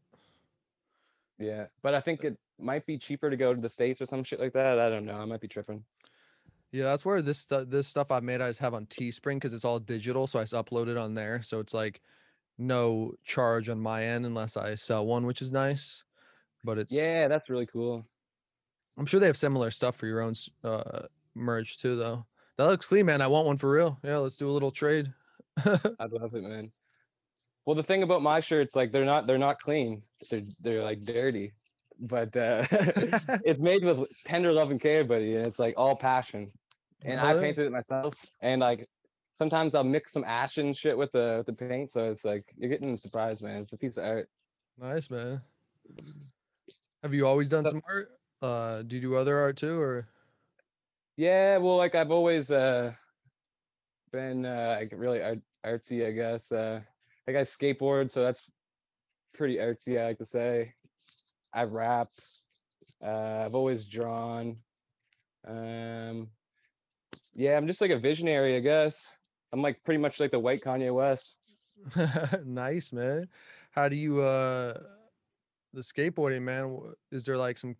Yeah, 1.38 1.66
but 1.82 1.94
I 1.94 2.00
think 2.00 2.22
it 2.22 2.36
might 2.60 2.86
be 2.86 2.98
cheaper 2.98 3.30
to 3.30 3.36
go 3.36 3.54
to 3.54 3.60
the 3.60 3.68
States 3.68 4.00
or 4.00 4.06
some 4.06 4.22
shit 4.22 4.38
like 4.38 4.52
that. 4.52 4.78
I 4.78 4.90
don't 4.90 5.06
know. 5.06 5.16
I 5.16 5.24
might 5.24 5.40
be 5.40 5.48
tripping. 5.48 5.82
Yeah, 6.74 6.86
that's 6.86 7.04
where 7.04 7.22
this 7.22 7.38
stu- 7.38 7.66
this 7.66 7.86
stuff 7.86 8.10
I've 8.10 8.24
made 8.24 8.40
I 8.40 8.48
just 8.48 8.58
have 8.58 8.74
on 8.74 8.86
Teespring 8.86 9.36
because 9.36 9.54
it's 9.54 9.64
all 9.64 9.78
digital, 9.78 10.26
so 10.26 10.40
I 10.40 10.42
just 10.42 10.54
upload 10.54 10.88
it 10.88 10.96
on 10.96 11.14
there. 11.14 11.40
So 11.40 11.60
it's 11.60 11.72
like 11.72 12.00
no 12.58 13.14
charge 13.22 13.68
on 13.68 13.78
my 13.78 14.04
end 14.04 14.26
unless 14.26 14.56
I 14.56 14.74
sell 14.74 15.06
one, 15.06 15.24
which 15.24 15.40
is 15.40 15.52
nice. 15.52 16.02
But 16.64 16.78
it's 16.78 16.92
Yeah, 16.92 17.28
that's 17.28 17.48
really 17.48 17.66
cool. 17.66 18.04
I'm 18.96 19.06
sure 19.06 19.20
they 19.20 19.26
have 19.26 19.36
similar 19.36 19.70
stuff 19.70 19.94
for 19.94 20.08
your 20.08 20.20
own 20.20 20.34
uh 20.64 21.02
merch 21.36 21.78
too, 21.78 21.94
though. 21.94 22.26
That 22.58 22.64
looks 22.64 22.88
clean, 22.88 23.06
man. 23.06 23.22
I 23.22 23.28
want 23.28 23.46
one 23.46 23.56
for 23.56 23.70
real. 23.70 24.00
Yeah, 24.02 24.16
let's 24.16 24.36
do 24.36 24.48
a 24.48 24.50
little 24.50 24.72
trade. 24.72 25.14
I'd 25.64 26.10
love 26.10 26.34
it, 26.34 26.42
man. 26.42 26.72
Well, 27.66 27.76
the 27.76 27.84
thing 27.84 28.02
about 28.02 28.20
my 28.20 28.40
shirts, 28.40 28.74
like 28.74 28.90
they're 28.90 29.04
not 29.04 29.28
they're 29.28 29.38
not 29.38 29.60
clean. 29.60 30.02
They're 30.28 30.42
they're 30.58 30.82
like 30.82 31.04
dirty, 31.04 31.52
but 32.00 32.36
uh, 32.36 32.66
it's 33.44 33.60
made 33.60 33.84
with 33.84 34.08
tender 34.24 34.52
love 34.52 34.72
and 34.72 34.80
care, 34.80 35.04
buddy, 35.04 35.36
and 35.36 35.46
it's 35.46 35.60
like 35.60 35.74
all 35.76 35.94
passion. 35.94 36.50
And 37.04 37.20
I 37.20 37.34
painted 37.34 37.66
it 37.66 37.72
myself, 37.72 38.14
and 38.40 38.60
like 38.60 38.88
sometimes 39.36 39.74
I'll 39.74 39.84
mix 39.84 40.12
some 40.12 40.24
ash 40.24 40.58
and 40.58 40.74
shit 40.76 40.96
with 40.96 41.12
the 41.12 41.44
with 41.46 41.56
the 41.58 41.66
paint, 41.68 41.90
so 41.90 42.10
it's 42.10 42.24
like 42.24 42.44
you're 42.56 42.70
getting 42.70 42.94
a 42.94 42.96
surprise, 42.96 43.42
man. 43.42 43.60
It's 43.62 43.72
a 43.72 43.78
piece 43.78 43.96
of 43.98 44.04
art. 44.04 44.28
Nice, 44.78 45.10
man. 45.10 45.40
Have 47.02 47.12
you 47.14 47.26
always 47.26 47.48
done 47.48 47.64
So- 47.64 47.70
some 47.72 47.82
art? 47.88 48.10
Uh, 48.42 48.82
do 48.82 48.96
you 48.96 49.02
do 49.02 49.14
other 49.16 49.38
art 49.38 49.56
too, 49.56 49.80
or 49.80 50.06
Yeah, 51.16 51.58
well, 51.58 51.76
like 51.76 51.94
I've 51.94 52.10
always 52.10 52.50
uh 52.50 52.92
been 54.12 54.44
uh 54.46 54.76
like 54.80 54.92
really 54.96 55.22
art, 55.22 55.38
artsy, 55.64 56.06
I 56.06 56.12
guess. 56.12 56.50
Uh 56.52 56.80
like 57.26 57.36
I 57.36 57.42
skateboard, 57.42 58.10
so 58.10 58.22
that's 58.22 58.50
pretty 59.34 59.56
artsy, 59.56 59.98
I 60.00 60.06
like 60.06 60.18
to 60.18 60.26
say. 60.26 60.74
I 61.52 61.64
rap. 61.64 62.08
Uh 63.02 63.44
I've 63.46 63.54
always 63.54 63.84
drawn. 63.86 64.56
Um 65.46 66.28
yeah, 67.34 67.56
I'm 67.56 67.66
just 67.66 67.80
like 67.80 67.90
a 67.90 67.98
visionary, 67.98 68.56
I 68.56 68.60
guess. 68.60 69.06
I'm 69.52 69.62
like 69.62 69.82
pretty 69.84 69.98
much 69.98 70.20
like 70.20 70.30
the 70.30 70.38
white 70.38 70.62
Kanye 70.62 70.92
West. 70.92 71.36
nice, 72.44 72.92
man? 72.92 73.28
How 73.70 73.88
do 73.88 73.96
you 73.96 74.20
uh 74.20 74.78
the 75.72 75.80
skateboarding, 75.80 76.42
man? 76.42 76.78
Is 77.10 77.24
there 77.24 77.36
like 77.36 77.58
some? 77.58 77.76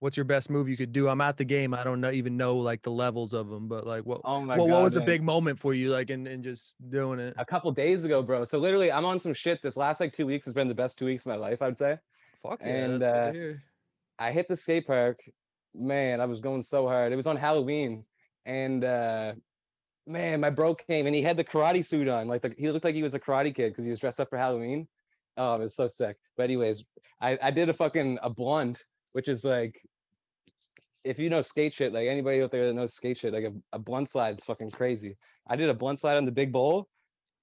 What's 0.00 0.16
your 0.16 0.24
best 0.24 0.50
move 0.50 0.68
you 0.68 0.76
could 0.76 0.92
do? 0.92 1.08
I'm 1.08 1.20
at 1.20 1.36
the 1.36 1.44
game. 1.44 1.72
I 1.74 1.84
don't 1.84 2.00
know 2.00 2.10
even 2.10 2.36
know 2.36 2.56
like 2.56 2.82
the 2.82 2.90
levels 2.90 3.34
of 3.34 3.48
them, 3.48 3.68
but 3.68 3.86
like 3.86 4.04
what? 4.04 4.20
Oh 4.24 4.40
my 4.40 4.56
what, 4.56 4.66
god. 4.66 4.72
what 4.72 4.82
was 4.82 4.96
a 4.96 5.00
big 5.00 5.22
moment 5.22 5.58
for 5.58 5.74
you, 5.74 5.90
like 5.90 6.10
in, 6.10 6.26
in 6.26 6.42
just 6.42 6.74
doing 6.90 7.20
it? 7.20 7.34
a 7.38 7.44
couple 7.44 7.70
days 7.70 8.04
ago, 8.04 8.22
bro. 8.22 8.44
So 8.44 8.58
literally 8.58 8.90
I'm 8.90 9.04
on 9.04 9.20
some 9.20 9.32
shit. 9.32 9.62
This 9.62 9.76
last 9.76 10.00
like 10.00 10.12
two 10.12 10.26
weeks 10.26 10.44
has 10.46 10.54
been 10.54 10.68
the 10.68 10.74
best 10.74 10.98
two 10.98 11.06
weeks 11.06 11.24
of 11.24 11.30
my 11.30 11.36
life, 11.36 11.62
I'd 11.62 11.76
say. 11.76 11.98
Fuck 12.42 12.60
yeah, 12.62 12.84
and, 12.84 13.02
uh. 13.02 13.32
I 14.18 14.30
hit 14.30 14.48
the 14.48 14.56
skate 14.56 14.86
park. 14.86 15.20
Man, 15.74 16.20
I 16.20 16.26
was 16.26 16.40
going 16.40 16.62
so 16.62 16.86
hard. 16.86 17.12
It 17.12 17.16
was 17.16 17.26
on 17.26 17.36
Halloween, 17.36 18.04
and 18.46 18.84
uh, 18.84 19.34
man, 20.06 20.40
my 20.40 20.50
bro 20.50 20.74
came 20.74 21.06
and 21.06 21.14
he 21.14 21.22
had 21.22 21.36
the 21.36 21.44
karate 21.44 21.84
suit 21.84 22.08
on. 22.08 22.28
Like 22.28 22.42
the, 22.42 22.54
he 22.56 22.70
looked 22.70 22.84
like 22.84 22.94
he 22.94 23.02
was 23.02 23.14
a 23.14 23.20
karate 23.20 23.54
kid 23.54 23.70
because 23.70 23.84
he 23.84 23.90
was 23.90 24.00
dressed 24.00 24.20
up 24.20 24.30
for 24.30 24.38
Halloween. 24.38 24.88
Oh, 25.36 25.54
it 25.54 25.60
was 25.60 25.76
so 25.76 25.88
sick. 25.88 26.16
But 26.36 26.44
anyways, 26.44 26.84
I 27.20 27.38
I 27.42 27.50
did 27.50 27.68
a 27.68 27.72
fucking 27.72 28.18
a 28.22 28.30
blunt, 28.30 28.84
which 29.12 29.28
is 29.28 29.44
like, 29.44 29.80
if 31.04 31.18
you 31.18 31.30
know 31.30 31.42
skate 31.42 31.72
shit, 31.72 31.92
like 31.92 32.06
anybody 32.08 32.42
out 32.42 32.50
there 32.50 32.66
that 32.66 32.74
knows 32.74 32.94
skate 32.94 33.16
shit, 33.18 33.32
like 33.32 33.44
a, 33.44 33.52
a 33.72 33.78
blunt 33.78 34.10
slide 34.10 34.38
is 34.38 34.44
fucking 34.44 34.70
crazy. 34.70 35.16
I 35.48 35.56
did 35.56 35.70
a 35.70 35.74
blunt 35.74 36.00
slide 36.00 36.16
on 36.16 36.24
the 36.24 36.32
big 36.32 36.52
bowl, 36.52 36.88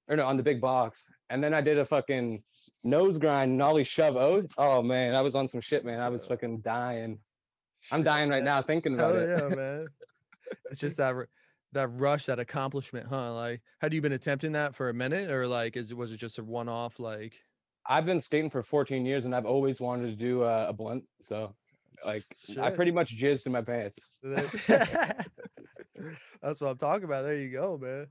or 0.07 0.15
no, 0.15 0.25
on 0.25 0.37
the 0.37 0.43
big 0.43 0.61
box, 0.61 1.05
and 1.29 1.43
then 1.43 1.53
I 1.53 1.61
did 1.61 1.77
a 1.79 1.85
fucking 1.85 2.43
nose 2.83 3.17
grind 3.17 3.57
nollie 3.57 3.83
shove 3.83 4.17
out. 4.17 4.45
Oh 4.57 4.81
man, 4.81 5.15
I 5.15 5.21
was 5.21 5.35
on 5.35 5.47
some 5.47 5.61
shit, 5.61 5.83
man. 5.83 5.99
I 5.99 6.09
was 6.09 6.25
fucking 6.25 6.61
dying. 6.61 7.19
I'm 7.91 8.03
dying 8.03 8.29
right 8.29 8.43
now 8.43 8.61
thinking 8.61 8.93
about 8.93 9.15
Hell 9.15 9.23
it. 9.23 9.29
yeah, 9.49 9.55
man. 9.55 9.87
It's 10.71 10.79
just 10.79 10.97
that 10.97 11.15
that 11.73 11.89
rush, 11.93 12.25
that 12.25 12.39
accomplishment, 12.39 13.07
huh? 13.07 13.33
Like, 13.33 13.61
had 13.79 13.93
you 13.93 14.01
been 14.01 14.13
attempting 14.13 14.53
that 14.53 14.75
for 14.75 14.89
a 14.89 14.93
minute, 14.93 15.29
or 15.29 15.47
like, 15.47 15.77
is 15.77 15.91
it 15.91 15.97
was 15.97 16.11
it 16.11 16.17
just 16.17 16.39
a 16.39 16.43
one 16.43 16.69
off? 16.69 16.99
Like, 16.99 17.33
I've 17.87 18.05
been 18.05 18.19
skating 18.19 18.49
for 18.49 18.63
14 18.63 19.05
years 19.05 19.25
and 19.25 19.35
I've 19.35 19.45
always 19.45 19.81
wanted 19.81 20.07
to 20.07 20.15
do 20.15 20.43
uh, 20.43 20.67
a 20.69 20.73
blunt. 20.73 21.03
So, 21.21 21.53
like, 22.05 22.23
I 22.59 22.71
pretty 22.71 22.91
much 22.91 23.17
jizzed 23.17 23.45
in 23.45 23.51
my 23.51 23.61
pants. 23.61 23.99
that's 24.23 25.29
what 26.61 26.69
I'm 26.69 26.77
talking 26.77 27.05
about. 27.05 27.23
There 27.23 27.37
you 27.37 27.49
go, 27.49 27.77
man. 27.77 28.07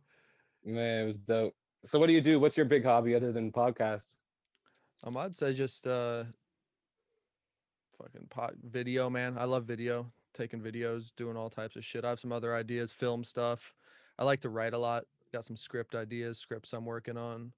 Man, 0.64 1.02
it 1.02 1.06
was 1.06 1.18
dope. 1.18 1.54
So, 1.84 1.98
what 1.98 2.06
do 2.06 2.12
you 2.12 2.20
do? 2.20 2.40
What's 2.40 2.56
your 2.56 2.66
big 2.66 2.84
hobby 2.84 3.14
other 3.14 3.32
than 3.32 3.52
podcasts? 3.52 4.14
Um, 5.04 5.16
I'd 5.16 5.34
say 5.34 5.54
just 5.54 5.86
uh, 5.86 6.24
fucking 7.96 8.26
pot 8.30 8.54
video, 8.62 9.08
man. 9.08 9.36
I 9.38 9.44
love 9.44 9.64
video, 9.64 10.12
taking 10.34 10.60
videos, 10.60 11.12
doing 11.16 11.36
all 11.36 11.50
types 11.50 11.76
of 11.76 11.84
shit. 11.84 12.04
I 12.04 12.10
have 12.10 12.20
some 12.20 12.32
other 12.32 12.54
ideas, 12.54 12.92
film 12.92 13.24
stuff. 13.24 13.74
I 14.18 14.24
like 14.24 14.40
to 14.40 14.48
write 14.48 14.74
a 14.74 14.78
lot. 14.78 15.04
Got 15.32 15.44
some 15.44 15.56
script 15.56 15.94
ideas, 15.94 16.38
scripts 16.38 16.72
I'm 16.72 16.84
working 16.84 17.16
on. 17.16 17.52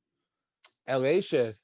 LA 0.88 1.20
shit. 1.20 1.56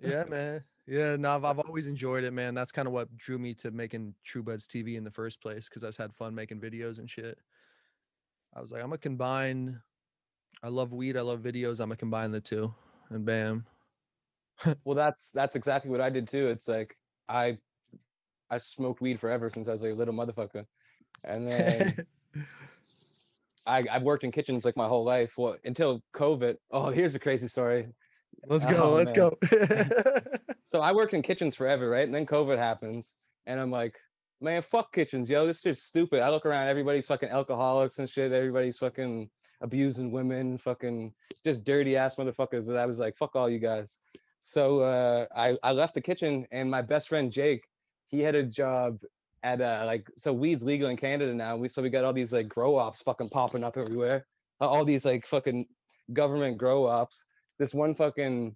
Yeah, 0.00 0.24
man. 0.24 0.64
Yeah, 0.86 1.16
no, 1.16 1.36
I've, 1.36 1.44
I've 1.44 1.58
always 1.66 1.86
enjoyed 1.86 2.24
it, 2.24 2.32
man. 2.32 2.54
That's 2.54 2.72
kind 2.72 2.88
of 2.88 2.94
what 2.94 3.14
drew 3.16 3.38
me 3.38 3.54
to 3.54 3.70
making 3.70 4.14
True 4.24 4.42
Buds 4.42 4.66
TV 4.66 4.96
in 4.96 5.04
the 5.04 5.10
first 5.10 5.40
place 5.40 5.68
because 5.68 5.84
I 5.84 5.88
just 5.88 5.98
had 5.98 6.14
fun 6.14 6.34
making 6.34 6.60
videos 6.60 6.98
and 6.98 7.08
shit. 7.08 7.38
I 8.54 8.60
was 8.60 8.72
like, 8.72 8.82
I'm 8.82 8.88
gonna 8.88 8.98
combine. 8.98 9.80
I 10.62 10.68
love 10.68 10.92
weed. 10.92 11.16
I 11.16 11.22
love 11.22 11.40
videos. 11.40 11.80
I'm 11.80 11.88
gonna 11.88 11.96
combine 11.96 12.30
the 12.30 12.40
two, 12.40 12.72
and 13.10 13.24
bam. 13.24 13.66
Well, 14.84 14.94
that's 14.94 15.32
that's 15.32 15.56
exactly 15.56 15.90
what 15.90 16.00
I 16.00 16.08
did 16.08 16.28
too. 16.28 16.46
It's 16.48 16.68
like 16.68 16.96
I 17.28 17.58
I 18.52 18.58
smoked 18.58 19.00
weed 19.00 19.18
forever 19.18 19.48
since 19.48 19.66
I 19.66 19.72
was 19.72 19.82
like 19.82 19.92
a 19.92 19.94
little 19.94 20.14
motherfucker, 20.14 20.66
and 21.24 21.48
then 21.48 22.06
I 23.66 23.84
I've 23.90 24.02
worked 24.02 24.24
in 24.24 24.30
kitchens 24.30 24.64
like 24.64 24.76
my 24.76 24.86
whole 24.86 25.04
life. 25.04 25.38
Well, 25.38 25.56
until 25.64 26.02
COVID. 26.14 26.56
Oh, 26.70 26.90
here's 26.90 27.14
a 27.14 27.18
crazy 27.18 27.48
story. 27.48 27.88
let's 28.46 28.66
go. 28.66 28.76
Oh, 28.76 28.92
let's 28.92 29.16
man. 29.16 29.30
go. 29.30 30.22
So 30.64 30.80
I 30.80 30.92
worked 30.92 31.12
in 31.12 31.20
kitchens 31.20 31.54
forever, 31.54 31.90
right? 31.90 32.04
And 32.04 32.14
then 32.14 32.24
COVID 32.24 32.56
happens, 32.56 33.12
and 33.46 33.60
I'm 33.60 33.70
like, 33.70 33.94
man, 34.40 34.62
fuck 34.62 34.92
kitchens, 34.92 35.28
yo. 35.28 35.46
This 35.46 35.66
is 35.66 35.82
stupid. 35.82 36.22
I 36.22 36.30
look 36.30 36.46
around, 36.46 36.68
everybody's 36.68 37.06
fucking 37.06 37.28
alcoholics 37.28 37.98
and 37.98 38.08
shit. 38.08 38.32
Everybody's 38.32 38.78
fucking 38.78 39.28
abusing 39.60 40.10
women, 40.10 40.56
fucking 40.56 41.12
just 41.44 41.64
dirty 41.64 41.96
ass 41.96 42.16
motherfuckers. 42.16 42.68
And 42.68 42.78
I 42.78 42.86
was 42.86 42.98
like, 42.98 43.16
fuck 43.16 43.36
all 43.36 43.50
you 43.50 43.58
guys. 43.58 43.98
So 44.40 44.80
uh, 44.80 45.26
I 45.36 45.58
I 45.62 45.72
left 45.72 45.94
the 45.94 46.00
kitchen, 46.00 46.46
and 46.50 46.70
my 46.70 46.80
best 46.80 47.08
friend 47.08 47.30
Jake, 47.30 47.64
he 48.12 48.20
had 48.20 48.36
a 48.36 48.44
job 48.44 49.00
at 49.42 49.60
uh 49.60 49.82
like 49.84 50.08
so 50.16 50.32
weed's 50.32 50.62
legal 50.62 50.88
in 50.88 50.96
Canada 50.96 51.34
now. 51.34 51.56
We 51.56 51.68
so 51.68 51.82
we 51.82 51.90
got 51.90 52.04
all 52.04 52.12
these 52.12 52.32
like 52.32 52.48
grow 52.48 52.76
ops 52.76 53.02
fucking 53.02 53.30
popping 53.30 53.64
up 53.64 53.76
everywhere. 53.76 54.26
All 54.60 54.84
these 54.84 55.04
like 55.04 55.26
fucking 55.26 55.66
government 56.12 56.58
grow 56.58 56.86
ops. 56.86 57.24
This 57.58 57.74
one 57.74 57.96
fucking 57.96 58.54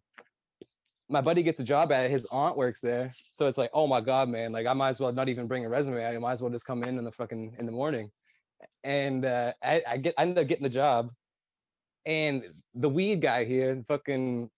my 1.09 1.21
buddy 1.21 1.43
gets 1.43 1.61
a 1.61 1.65
job 1.65 1.93
at 1.93 2.05
it. 2.05 2.11
His 2.11 2.27
aunt 2.31 2.57
works 2.57 2.81
there, 2.81 3.13
so 3.31 3.47
it's 3.47 3.59
like, 3.59 3.71
oh 3.73 3.87
my 3.87 4.01
god, 4.01 4.29
man! 4.29 4.53
Like 4.53 4.67
I 4.67 4.73
might 4.73 4.91
as 4.91 5.01
well 5.01 5.13
not 5.13 5.29
even 5.29 5.47
bring 5.47 5.65
a 5.65 5.69
resume. 5.69 6.05
I 6.05 6.19
might 6.19 6.33
as 6.33 6.43
well 6.43 6.51
just 6.51 6.67
come 6.67 6.83
in 6.83 6.99
in 6.99 7.05
the 7.05 7.13
fucking 7.13 7.57
in 7.59 7.67
the 7.67 7.73
morning. 7.73 8.11
And 8.85 9.25
uh, 9.25 9.53
I, 9.63 9.83
I 9.87 9.97
get 9.99 10.15
I 10.19 10.23
end 10.23 10.39
up 10.39 10.47
getting 10.49 10.65
the 10.65 10.69
job, 10.69 11.13
and 12.05 12.45
the 12.75 12.89
weed 12.89 13.21
guy 13.21 13.45
here, 13.45 13.83
fucking, 13.87 14.51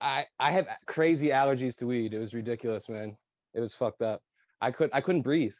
I 0.00 0.26
I 0.40 0.50
have 0.50 0.66
crazy 0.86 1.28
allergies 1.28 1.76
to 1.76 1.86
weed. 1.86 2.14
It 2.14 2.18
was 2.18 2.34
ridiculous, 2.34 2.88
man. 2.88 3.16
It 3.54 3.60
was 3.60 3.74
fucked 3.74 4.02
up. 4.02 4.22
I 4.60 4.70
could 4.70 4.90
I 4.92 5.00
couldn't 5.00 5.22
breathe 5.22 5.54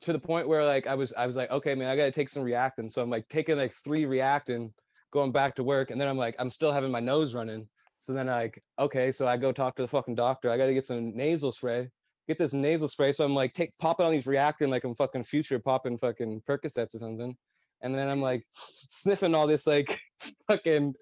to 0.00 0.12
the 0.12 0.18
point 0.18 0.48
where 0.48 0.64
like 0.64 0.86
I 0.86 0.94
was 0.94 1.12
I 1.12 1.26
was 1.26 1.36
like, 1.36 1.50
okay, 1.50 1.74
man, 1.74 1.88
I 1.88 1.96
gotta 1.96 2.10
take 2.10 2.28
some 2.28 2.44
Reactine. 2.44 2.90
So 2.90 3.02
I'm 3.02 3.10
like 3.10 3.28
taking 3.28 3.56
like 3.56 3.72
three 3.72 4.04
Reactine, 4.04 4.72
going 5.12 5.32
back 5.32 5.54
to 5.56 5.64
work, 5.64 5.90
and 5.90 6.00
then 6.00 6.08
I'm 6.08 6.18
like, 6.18 6.34
I'm 6.38 6.50
still 6.50 6.72
having 6.72 6.90
my 6.90 7.00
nose 7.00 7.34
running. 7.34 7.68
So 8.00 8.12
then 8.12 8.26
like, 8.26 8.62
okay, 8.78 9.12
so 9.12 9.26
I 9.26 9.36
go 9.36 9.52
talk 9.52 9.76
to 9.76 9.82
the 9.82 9.88
fucking 9.88 10.14
doctor. 10.14 10.50
I 10.50 10.56
gotta 10.56 10.74
get 10.74 10.86
some 10.86 11.16
nasal 11.16 11.52
spray. 11.52 11.90
Get 12.28 12.38
this 12.38 12.52
nasal 12.52 12.88
spray. 12.88 13.12
So 13.12 13.24
I'm 13.24 13.34
like, 13.34 13.54
take 13.54 13.76
popping 13.78 14.06
on 14.06 14.12
these 14.12 14.26
Reactine 14.26 14.68
like 14.68 14.84
I'm 14.84 14.94
fucking 14.94 15.24
future 15.24 15.58
popping 15.58 15.98
fucking 15.98 16.42
Percocets 16.48 16.94
or 16.94 16.98
something. 16.98 17.36
And 17.82 17.94
then 17.94 18.08
I'm 18.08 18.22
like 18.22 18.44
sniffing 18.52 19.34
all 19.34 19.46
this 19.46 19.66
like 19.66 20.00
fucking 20.48 20.94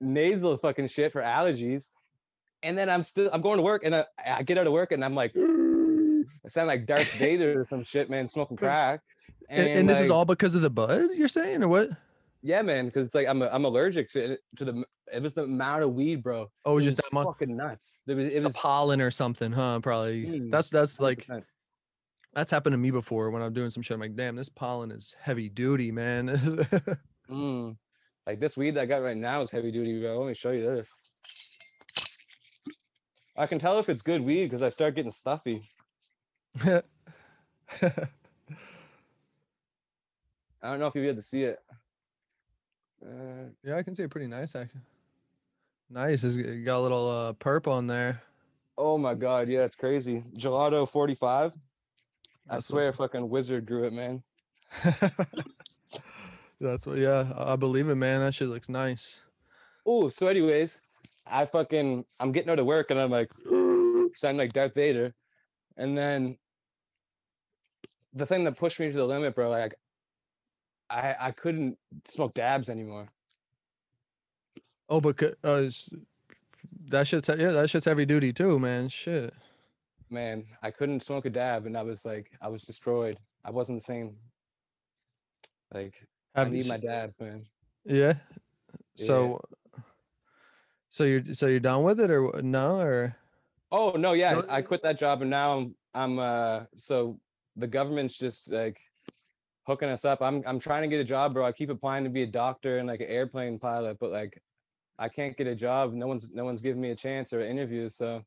nasal 0.00 0.58
fucking 0.58 0.88
shit 0.88 1.12
for 1.12 1.22
allergies. 1.22 1.90
And 2.64 2.76
then 2.76 2.88
I'm 2.90 3.02
still 3.02 3.30
I'm 3.32 3.40
going 3.42 3.58
to 3.58 3.62
work 3.62 3.84
and 3.84 3.94
I, 3.94 4.04
I 4.26 4.42
get 4.42 4.58
out 4.58 4.66
of 4.66 4.72
work 4.72 4.90
and 4.90 5.04
I'm 5.04 5.14
like 5.14 5.32
I 5.36 6.48
sound 6.48 6.66
like 6.66 6.86
Darth 6.86 7.12
Vader 7.12 7.60
or 7.60 7.66
some 7.68 7.84
shit, 7.84 8.10
man, 8.10 8.26
smoking 8.26 8.56
crack. 8.56 9.00
and, 9.48 9.68
and 9.68 9.88
this 9.88 10.00
is 10.00 10.10
all 10.10 10.24
because 10.24 10.54
of 10.54 10.62
the 10.62 10.70
bud, 10.70 11.10
you're 11.14 11.28
saying, 11.28 11.62
or 11.62 11.68
what? 11.68 11.90
yeah, 12.42 12.62
man, 12.62 12.86
because 12.86 13.06
it's 13.06 13.14
like 13.14 13.28
I'm 13.28 13.42
I'm 13.42 13.64
allergic 13.64 14.10
to 14.10 14.32
it, 14.32 14.40
to 14.56 14.64
the 14.64 14.84
it 15.12 15.22
was 15.22 15.34
the 15.34 15.42
amount 15.44 15.82
of 15.82 15.92
weed, 15.92 16.22
bro. 16.22 16.50
Oh, 16.64 16.72
it 16.72 16.74
was 16.76 16.84
just 16.84 16.96
that 16.96 17.12
much. 17.12 17.26
fucking 17.26 17.54
nuts. 17.56 17.96
It 18.06 18.14
was 18.14 18.24
it 18.32 18.42
was 18.42 18.52
pollen 18.54 19.00
or 19.00 19.10
something, 19.10 19.52
huh? 19.52 19.80
Probably. 19.80 20.24
Mm, 20.26 20.50
That's 20.50 20.70
that's 20.70 20.98
like 20.98 21.26
100%. 21.26 21.44
that's 22.32 22.50
happened 22.50 22.72
to 22.72 22.78
me 22.78 22.90
before 22.90 23.30
when 23.30 23.42
I'm 23.42 23.52
doing 23.52 23.70
some 23.70 23.82
shit. 23.82 23.94
I'm 23.94 24.00
like, 24.00 24.16
damn, 24.16 24.36
this 24.36 24.48
pollen 24.48 24.90
is 24.90 25.14
heavy 25.20 25.48
duty, 25.48 25.92
man. 25.92 26.28
Mm. 27.30 27.76
Like 28.26 28.38
this 28.38 28.54
weed 28.54 28.72
that 28.72 28.82
I 28.82 28.86
got 28.86 29.02
right 29.02 29.16
now 29.16 29.40
is 29.40 29.50
heavy 29.50 29.70
duty, 29.70 29.98
bro. 29.98 30.18
Let 30.18 30.28
me 30.28 30.34
show 30.34 30.50
you 30.50 30.62
this. 30.62 30.90
I 33.36 33.46
can 33.46 33.58
tell 33.58 33.78
if 33.78 33.88
it's 33.88 34.02
good 34.02 34.22
weed 34.22 34.44
because 34.44 34.62
I 34.62 34.68
start 34.68 34.94
getting 34.94 35.10
stuffy. 35.10 35.68
Yeah. 36.64 36.80
I 37.82 37.90
don't 40.70 40.78
know 40.80 40.86
if 40.86 40.94
you'll 40.94 41.04
be 41.04 41.08
able 41.08 41.20
to 41.22 41.28
see 41.28 41.42
it. 41.42 41.58
Uh, 43.04 43.48
yeah, 43.62 43.76
I 43.76 43.82
can 43.82 43.94
see 43.94 44.02
it 44.02 44.10
pretty 44.10 44.28
nice 44.28 44.54
actually. 44.54 44.80
Nice. 45.90 46.24
It's 46.24 46.36
got 46.64 46.78
a 46.78 46.80
little 46.80 47.10
uh 47.10 47.32
perp 47.34 47.66
on 47.70 47.86
there. 47.86 48.22
oh 48.78 48.96
my 48.96 49.14
god, 49.14 49.48
yeah, 49.48 49.60
it's 49.64 49.74
crazy. 49.74 50.24
Gelato 50.36 50.88
45. 50.88 51.52
I 52.48 52.54
That's 52.54 52.66
swear, 52.68 52.86
what's- 52.86 52.96
fucking 52.98 53.28
wizard 53.28 53.66
grew 53.66 53.84
it, 53.84 53.92
man. 53.92 54.22
That's 56.60 56.86
what. 56.86 56.98
Yeah, 56.98 57.30
I 57.36 57.56
believe 57.56 57.88
it, 57.88 57.96
man. 57.96 58.20
That 58.20 58.32
shit 58.34 58.48
looks 58.48 58.68
nice. 58.68 59.20
Oh, 59.86 60.08
so 60.08 60.28
anyways, 60.28 60.78
I 61.26 61.44
fucking 61.44 62.04
I'm 62.20 62.32
getting 62.32 62.50
out 62.50 62.58
of 62.58 62.66
work 62.66 62.90
and 62.90 63.00
I'm 63.00 63.10
like 63.10 63.30
sound 64.14 64.38
like 64.38 64.52
Darth 64.52 64.74
Vader. 64.74 65.14
And 65.76 65.96
then 65.96 66.36
the 68.12 68.26
thing 68.26 68.44
that 68.44 68.56
pushed 68.56 68.78
me 68.78 68.90
to 68.90 68.96
the 68.96 69.04
limit, 69.04 69.34
bro, 69.34 69.50
like 69.50 69.74
I 70.90 71.14
I 71.18 71.30
couldn't 71.30 71.78
smoke 72.06 72.34
dabs 72.34 72.68
anymore. 72.68 73.08
Oh, 74.88 75.00
but 75.00 75.20
uh, 75.42 75.62
that 76.88 77.06
shit's 77.06 77.28
yeah, 77.28 77.50
that 77.50 77.70
shit's 77.70 77.86
heavy 77.86 78.04
duty 78.04 78.32
too, 78.32 78.58
man. 78.58 78.88
Shit. 78.88 79.32
Man, 80.10 80.44
I 80.62 80.70
couldn't 80.70 81.00
smoke 81.00 81.24
a 81.24 81.30
dab 81.30 81.66
and 81.66 81.76
I 81.76 81.82
was 81.82 82.04
like 82.04 82.30
I 82.40 82.48
was 82.48 82.62
destroyed. 82.62 83.16
I 83.44 83.50
wasn't 83.50 83.80
the 83.80 83.84
same. 83.84 84.16
Like 85.72 85.94
I 86.34 86.40
Have 86.40 86.52
you 86.52 86.58
need 86.58 86.68
my 86.68 86.76
dab, 86.76 87.14
man. 87.18 87.46
Yeah. 87.84 87.94
Yeah. 87.94 88.14
So. 88.94 89.40
So 90.94 91.02
you're 91.02 91.24
so 91.32 91.48
you're 91.48 91.58
done 91.58 91.82
with 91.82 91.98
it 91.98 92.08
or 92.08 92.40
no 92.40 92.76
or 92.76 93.16
Oh 93.72 93.90
no, 93.98 94.12
yeah, 94.12 94.42
I 94.48 94.62
quit 94.62 94.80
that 94.84 94.96
job 94.96 95.22
and 95.22 95.30
now 95.30 95.58
I'm 95.58 95.74
I'm 95.92 96.18
uh 96.20 96.60
so 96.76 97.18
the 97.56 97.66
government's 97.66 98.14
just 98.14 98.52
like 98.52 98.78
hooking 99.66 99.88
us 99.88 100.04
up. 100.04 100.22
I'm 100.22 100.44
I'm 100.46 100.60
trying 100.60 100.82
to 100.82 100.88
get 100.88 101.00
a 101.00 101.04
job, 101.04 101.34
bro. 101.34 101.44
I 101.44 101.50
keep 101.50 101.68
applying 101.68 102.04
to 102.04 102.10
be 102.10 102.22
a 102.22 102.28
doctor 102.28 102.78
and 102.78 102.86
like 102.86 103.00
an 103.00 103.08
airplane 103.08 103.58
pilot, 103.58 103.98
but 103.98 104.12
like 104.12 104.40
I 104.96 105.08
can't 105.08 105.36
get 105.36 105.48
a 105.48 105.54
job. 105.56 105.92
No 105.94 106.06
one's 106.06 106.32
no 106.32 106.44
one's 106.44 106.62
giving 106.62 106.80
me 106.80 106.90
a 106.92 106.94
chance 106.94 107.32
or 107.32 107.40
an 107.40 107.50
interview. 107.50 107.88
so 107.88 108.22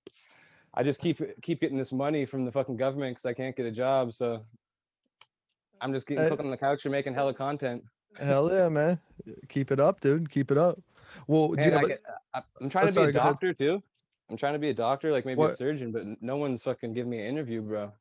I 0.73 0.83
just 0.83 0.99
keep 0.99 1.21
keep 1.41 1.61
getting 1.61 1.77
this 1.77 1.93
money 1.93 2.25
from 2.25 2.43
the 2.43 2.51
fucking 2.51 2.75
government 2.75 3.15
because 3.15 3.25
I 3.25 3.33
can't 3.33 3.55
get 3.55 3.65
a 3.65 3.71
job. 3.71 4.13
So 4.13 4.41
I'm 5.79 5.93
just 5.93 6.05
getting 6.05 6.27
cooked 6.27 6.43
on 6.43 6.51
the 6.51 6.57
couch 6.57 6.83
and 6.83 6.91
making 6.91 7.13
hella 7.13 7.33
content. 7.33 7.81
hell 8.19 8.51
yeah, 8.51 8.67
man. 8.67 8.99
Keep 9.47 9.71
it 9.71 9.79
up, 9.79 10.01
dude. 10.01 10.29
Keep 10.29 10.51
it 10.51 10.57
up. 10.57 10.81
Well, 11.27 11.53
do 11.53 11.63
you 11.63 11.71
Man, 11.71 11.85
I 11.85 11.87
get, 11.87 12.01
I, 12.33 12.43
I'm 12.61 12.69
trying 12.69 12.87
to 12.87 12.93
be 12.93 12.95
go 12.95 13.03
a 13.03 13.11
doctor 13.11 13.53
too. 13.53 13.81
I'm 14.29 14.37
trying 14.37 14.53
to 14.53 14.59
be 14.59 14.69
a 14.69 14.73
doctor, 14.73 15.11
like 15.11 15.25
maybe 15.25 15.41
a 15.43 15.49
surgeon, 15.55 15.91
but 15.91 16.03
no 16.21 16.37
one's 16.37 16.63
fucking 16.63 16.93
giving 16.93 17.09
me 17.09 17.19
an 17.19 17.25
interview, 17.25 17.61
bro. 17.61 17.91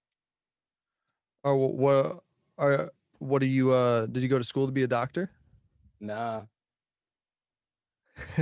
or 1.45 1.55
wh- 1.55 1.75
what 1.75 2.25
are 2.59 2.91
what 3.19 3.43
are 3.43 3.47
you 3.47 3.73
uh 3.73 4.07
did 4.07 4.23
you 4.23 4.29
go 4.29 4.39
to 4.39 4.45
school 4.45 4.67
to 4.67 4.73
be 4.73 4.83
a 4.83 4.89
doctor? 4.89 5.31
Nah. 6.01 6.43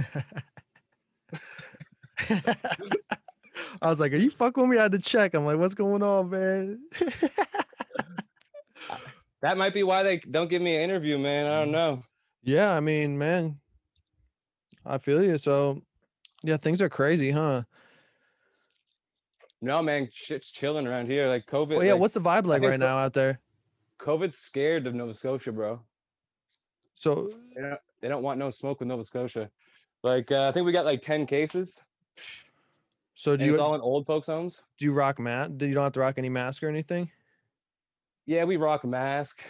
I 3.82 3.88
was 3.90 4.00
like, 4.00 4.12
"Are 4.12 4.16
you 4.16 4.30
fucking 4.30 4.62
with 4.62 4.70
me?" 4.70 4.78
I 4.78 4.82
had 4.84 4.92
to 4.92 4.98
check. 4.98 5.34
I'm 5.34 5.44
like, 5.44 5.58
"What's 5.58 5.74
going 5.74 6.02
on, 6.02 6.30
man?" 6.30 6.80
That 9.42 9.58
might 9.58 9.74
be 9.74 9.82
why 9.82 10.02
they 10.02 10.16
don't 10.18 10.48
give 10.48 10.62
me 10.62 10.74
an 10.74 10.80
interview, 10.82 11.18
man. 11.18 11.44
I 11.44 11.58
don't 11.58 11.70
know. 11.70 12.02
yeah, 12.42 12.74
I 12.74 12.80
mean, 12.80 13.18
man, 13.18 13.60
I 14.86 14.98
feel 14.98 15.22
you. 15.22 15.38
So, 15.38 15.82
yeah, 16.42 16.56
things 16.56 16.82
are 16.82 16.88
crazy, 16.88 17.30
huh? 17.30 17.62
No, 19.60 19.82
man, 19.82 20.08
shit's 20.12 20.50
chilling 20.50 20.86
around 20.86 21.06
here. 21.06 21.26
Like 21.28 21.46
COVID. 21.46 21.68
Well, 21.76 21.84
yeah. 21.84 21.92
like, 21.92 22.00
What's 22.02 22.14
the 22.14 22.20
vibe 22.20 22.46
like 22.46 22.62
right 22.62 22.78
now 22.78 22.98
out 22.98 23.14
there? 23.14 23.40
COVID's 23.98 24.36
scared 24.36 24.86
of 24.86 24.94
Nova 24.94 25.14
Scotia, 25.14 25.52
bro? 25.52 25.80
So, 26.96 27.30
They 27.54 27.62
don't, 27.62 27.80
they 28.00 28.08
don't 28.08 28.22
want 28.22 28.38
no 28.38 28.50
smoke 28.50 28.80
with 28.80 28.88
Nova 28.88 29.04
Scotia. 29.04 29.50
Like 30.02 30.30
uh, 30.30 30.48
I 30.48 30.52
think 30.52 30.66
we 30.66 30.72
got 30.72 30.84
like 30.84 31.00
ten 31.00 31.24
cases. 31.24 31.78
so 33.14 33.32
And 33.32 33.40
do 33.40 33.46
you 33.46 33.52
it's 33.52 33.60
all 33.60 33.74
in 33.74 33.80
old 33.80 34.04
folks' 34.04 34.26
homes. 34.26 34.60
do 34.76 34.84
you 34.84 34.92
rock 34.92 35.18
mat? 35.18 35.56
Do 35.56 35.66
you 35.66 35.72
don't 35.72 35.82
have 35.82 35.94
to 35.94 36.00
rock 36.00 36.16
any 36.18 36.28
mask 36.28 36.62
or 36.62 36.68
anything? 36.68 37.10
Yeah, 38.26 38.44
we 38.44 38.58
rock 38.58 38.84
mask. 38.84 39.42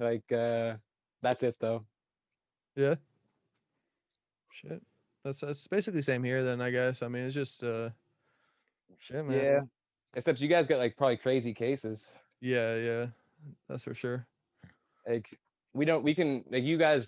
Like 0.00 0.30
uh, 0.32 0.74
that's 1.22 1.44
it 1.44 1.54
though. 1.60 1.84
Yeah. 2.74 2.96
Shit. 4.54 4.80
That's 5.24 5.40
that's 5.40 5.66
basically 5.66 6.02
same 6.02 6.22
here 6.22 6.44
then, 6.44 6.60
I 6.60 6.70
guess. 6.70 7.02
I 7.02 7.08
mean, 7.08 7.24
it's 7.24 7.34
just 7.34 7.64
uh 7.64 7.90
shit, 8.98 9.24
man. 9.26 9.36
Yeah. 9.38 9.60
Except 10.14 10.40
you 10.40 10.46
guys 10.48 10.68
got 10.68 10.78
like 10.78 10.96
probably 10.96 11.16
crazy 11.16 11.52
cases. 11.52 12.06
Yeah, 12.40 12.76
yeah. 12.76 13.06
That's 13.68 13.82
for 13.82 13.94
sure. 13.94 14.26
Like 15.08 15.36
we 15.72 15.84
don't. 15.84 16.04
We 16.04 16.14
can 16.14 16.44
like 16.50 16.62
you 16.62 16.78
guys. 16.78 17.04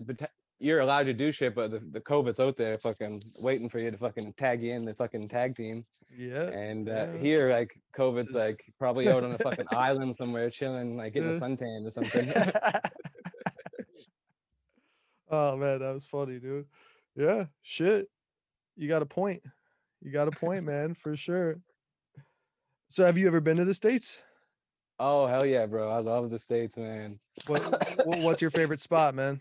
You're 0.59 0.81
allowed 0.81 1.05
to 1.05 1.13
do 1.13 1.31
shit, 1.31 1.55
but 1.55 1.71
the, 1.71 1.79
the 1.93 2.01
COVID's 2.01 2.41
out 2.41 2.57
there, 2.57 2.79
fucking 2.79 3.23
waiting 3.41 3.69
for 3.69 3.79
you 3.79 3.91
to 3.93 3.97
fucking 3.99 4.33
tag 4.33 4.63
you 4.63 4.73
in 4.73 4.85
the 4.87 4.95
fucking 4.95 5.29
tag 5.29 5.55
team. 5.55 5.85
Yeah. 6.17 6.49
And 6.49 6.89
uh, 6.89 7.09
Yeah. 7.13 7.19
here, 7.19 7.51
like 7.53 7.79
COVID's 7.97 8.33
Just- 8.33 8.37
like 8.37 8.65
probably 8.79 9.09
out 9.09 9.23
on 9.23 9.33
a 9.33 9.39
fucking 9.39 9.67
island 9.73 10.17
somewhere, 10.17 10.49
chilling, 10.51 10.97
like 10.97 11.13
getting 11.13 11.29
a 11.31 11.35
Yeah. 11.35 11.39
suntan 11.41 11.87
or 11.87 11.91
something. 11.93 12.29
oh 15.31 15.57
man, 15.57 15.79
that 15.81 15.93
was 15.95 16.05
funny, 16.07 16.39
dude. 16.39 16.67
Yeah, 17.17 17.47
shit. 17.63 18.09
You 18.77 18.89
got 18.89 19.03
a 19.03 19.07
point. 19.07 19.43
You 20.03 20.13
got 20.13 20.29
a 20.29 20.31
point, 20.31 20.65
man, 20.67 20.95
for 20.95 21.17
sure. 21.17 21.59
So 22.89 23.05
have 23.05 23.19
you 23.19 23.27
ever 23.27 23.41
been 23.41 23.57
to 23.57 23.65
the 23.65 23.75
states? 23.75 24.21
Oh 24.99 25.27
hell 25.27 25.45
yeah, 25.45 25.67
bro! 25.67 25.91
I 25.91 25.99
love 25.99 26.31
the 26.31 26.39
states, 26.39 26.79
man. 26.79 27.19
What, 27.47 27.61
what's 28.07 28.41
your 28.41 28.51
favorite 28.51 28.81
spot, 28.81 29.15
man? 29.15 29.41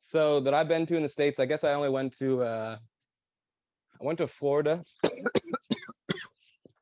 So 0.00 0.40
that 0.40 0.52
I've 0.52 0.68
been 0.68 0.84
to 0.86 0.96
in 0.96 1.02
the 1.02 1.08
states, 1.08 1.38
I 1.38 1.46
guess 1.46 1.64
I 1.64 1.72
only 1.72 1.88
went 1.88 2.18
to 2.18 2.42
uh, 2.42 2.78
I 4.00 4.04
went 4.04 4.18
to 4.18 4.26
Florida 4.26 4.84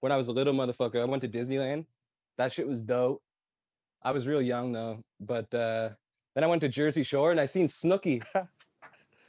when 0.01 0.12
I 0.12 0.16
was 0.16 0.29
a 0.29 0.33
little 0.33 0.55
motherfucker. 0.55 1.01
I 1.01 1.05
went 1.05 1.23
to 1.23 1.29
Disneyland. 1.29 1.87
That 2.38 2.53
shit 2.53 2.66
was 2.66 2.81
dope. 2.81 3.23
I 4.03 4.12
was 4.12 4.27
real 4.27 4.42
young 4.42 4.73
though, 4.73 5.03
but 5.21 5.53
uh, 5.55 5.90
then 6.37 6.44
I 6.44 6.49
went 6.49 6.61
to 6.61 6.68
Jersey 6.68 7.03
Shore 7.03 7.31
and 7.31 7.40
I 7.40 7.46
seen 7.46 7.66
Snooki. 7.66 8.22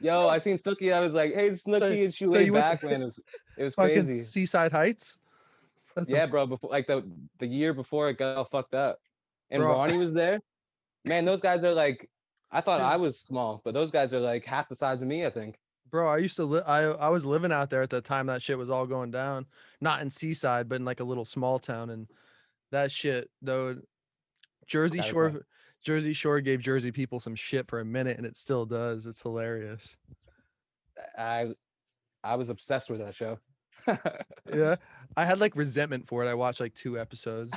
Yo, 0.00 0.28
I 0.28 0.36
seen 0.36 0.58
Snooki. 0.58 0.92
I 0.94 1.00
was 1.00 1.14
like, 1.14 1.34
"Hey, 1.34 1.48
Snooki," 1.48 2.04
and 2.04 2.14
she 2.14 2.26
so 2.26 2.52
back, 2.52 2.84
man. 2.84 3.00
It 3.00 3.04
was 3.06 3.20
it 3.56 3.64
was 3.64 3.74
Fucking 3.74 4.04
crazy. 4.04 4.18
Seaside 4.20 4.70
Heights. 4.70 5.16
That's 5.96 6.10
Yeah, 6.10 6.24
some- 6.24 6.30
bro. 6.30 6.46
Before 6.46 6.70
like 6.70 6.86
the 6.86 7.02
the 7.38 7.46
year 7.46 7.72
before 7.72 8.10
it 8.10 8.18
got 8.18 8.36
all 8.36 8.44
fucked 8.44 8.74
up, 8.74 9.00
and 9.50 9.62
Bro. 9.62 9.72
Ronnie 9.72 9.96
was 9.96 10.12
there. 10.12 10.36
Man, 11.06 11.24
those 11.24 11.40
guys 11.40 11.64
are 11.64 11.72
like. 11.72 12.08
I 12.50 12.60
thought. 12.60 12.80
I 12.80 12.96
was 12.96 13.18
small, 13.18 13.60
but 13.64 13.72
those 13.74 13.90
guys 13.90 14.12
are 14.14 14.20
like 14.20 14.44
half 14.44 14.68
the 14.68 14.76
size 14.76 15.02
of 15.02 15.08
me. 15.08 15.24
I 15.26 15.30
think. 15.30 15.56
bro. 15.90 16.08
I 16.08 16.18
used 16.18 16.36
to 16.36 16.44
live. 16.44 16.64
I 16.66 16.84
I 16.84 17.08
was 17.08 17.24
living 17.24 17.52
out 17.52 17.70
there 17.70 17.82
at 17.82 17.90
the 17.90 18.00
time 18.02 18.26
that 18.26 18.42
shit 18.42 18.58
was 18.58 18.70
all 18.70 18.86
going 18.86 19.10
down. 19.10 19.46
Not 19.80 20.02
in 20.02 20.10
Seaside, 20.10 20.68
but 20.68 20.76
in 20.76 20.84
like 20.84 21.00
a 21.00 21.04
little 21.04 21.24
small 21.24 21.58
town, 21.58 21.88
and 21.90 22.06
that 22.70 22.92
shit 22.92 23.30
though. 23.42 23.78
Jersey 24.66 25.00
Shore. 25.00 25.46
Jersey 25.82 26.12
Shore 26.12 26.40
gave 26.40 26.60
Jersey 26.60 26.92
people 26.92 27.20
some 27.20 27.34
shit 27.34 27.66
for 27.66 27.80
a 27.80 27.84
minute, 27.84 28.16
and 28.16 28.26
it 28.26 28.36
still 28.36 28.66
does. 28.66 29.06
It's 29.06 29.22
hilarious. 29.22 29.96
I 31.16 31.52
I 32.24 32.34
was 32.36 32.50
obsessed 32.50 32.90
with 32.90 33.00
that 33.00 33.14
show. 33.14 33.38
Yeah, 34.52 34.76
I 35.16 35.24
had 35.24 35.38
like 35.38 35.56
resentment 35.56 36.06
for 36.06 36.24
it. 36.24 36.28
I 36.28 36.34
watched 36.34 36.60
like 36.60 36.74
two 36.74 36.98
episodes. 36.98 37.52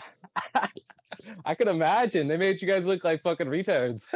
I 1.46 1.56
can 1.56 1.68
imagine 1.68 2.28
they 2.28 2.38
made 2.38 2.62
you 2.62 2.68
guys 2.68 2.86
look 2.86 3.04
like 3.04 3.22
fucking 3.22 3.48
retards. 3.48 4.06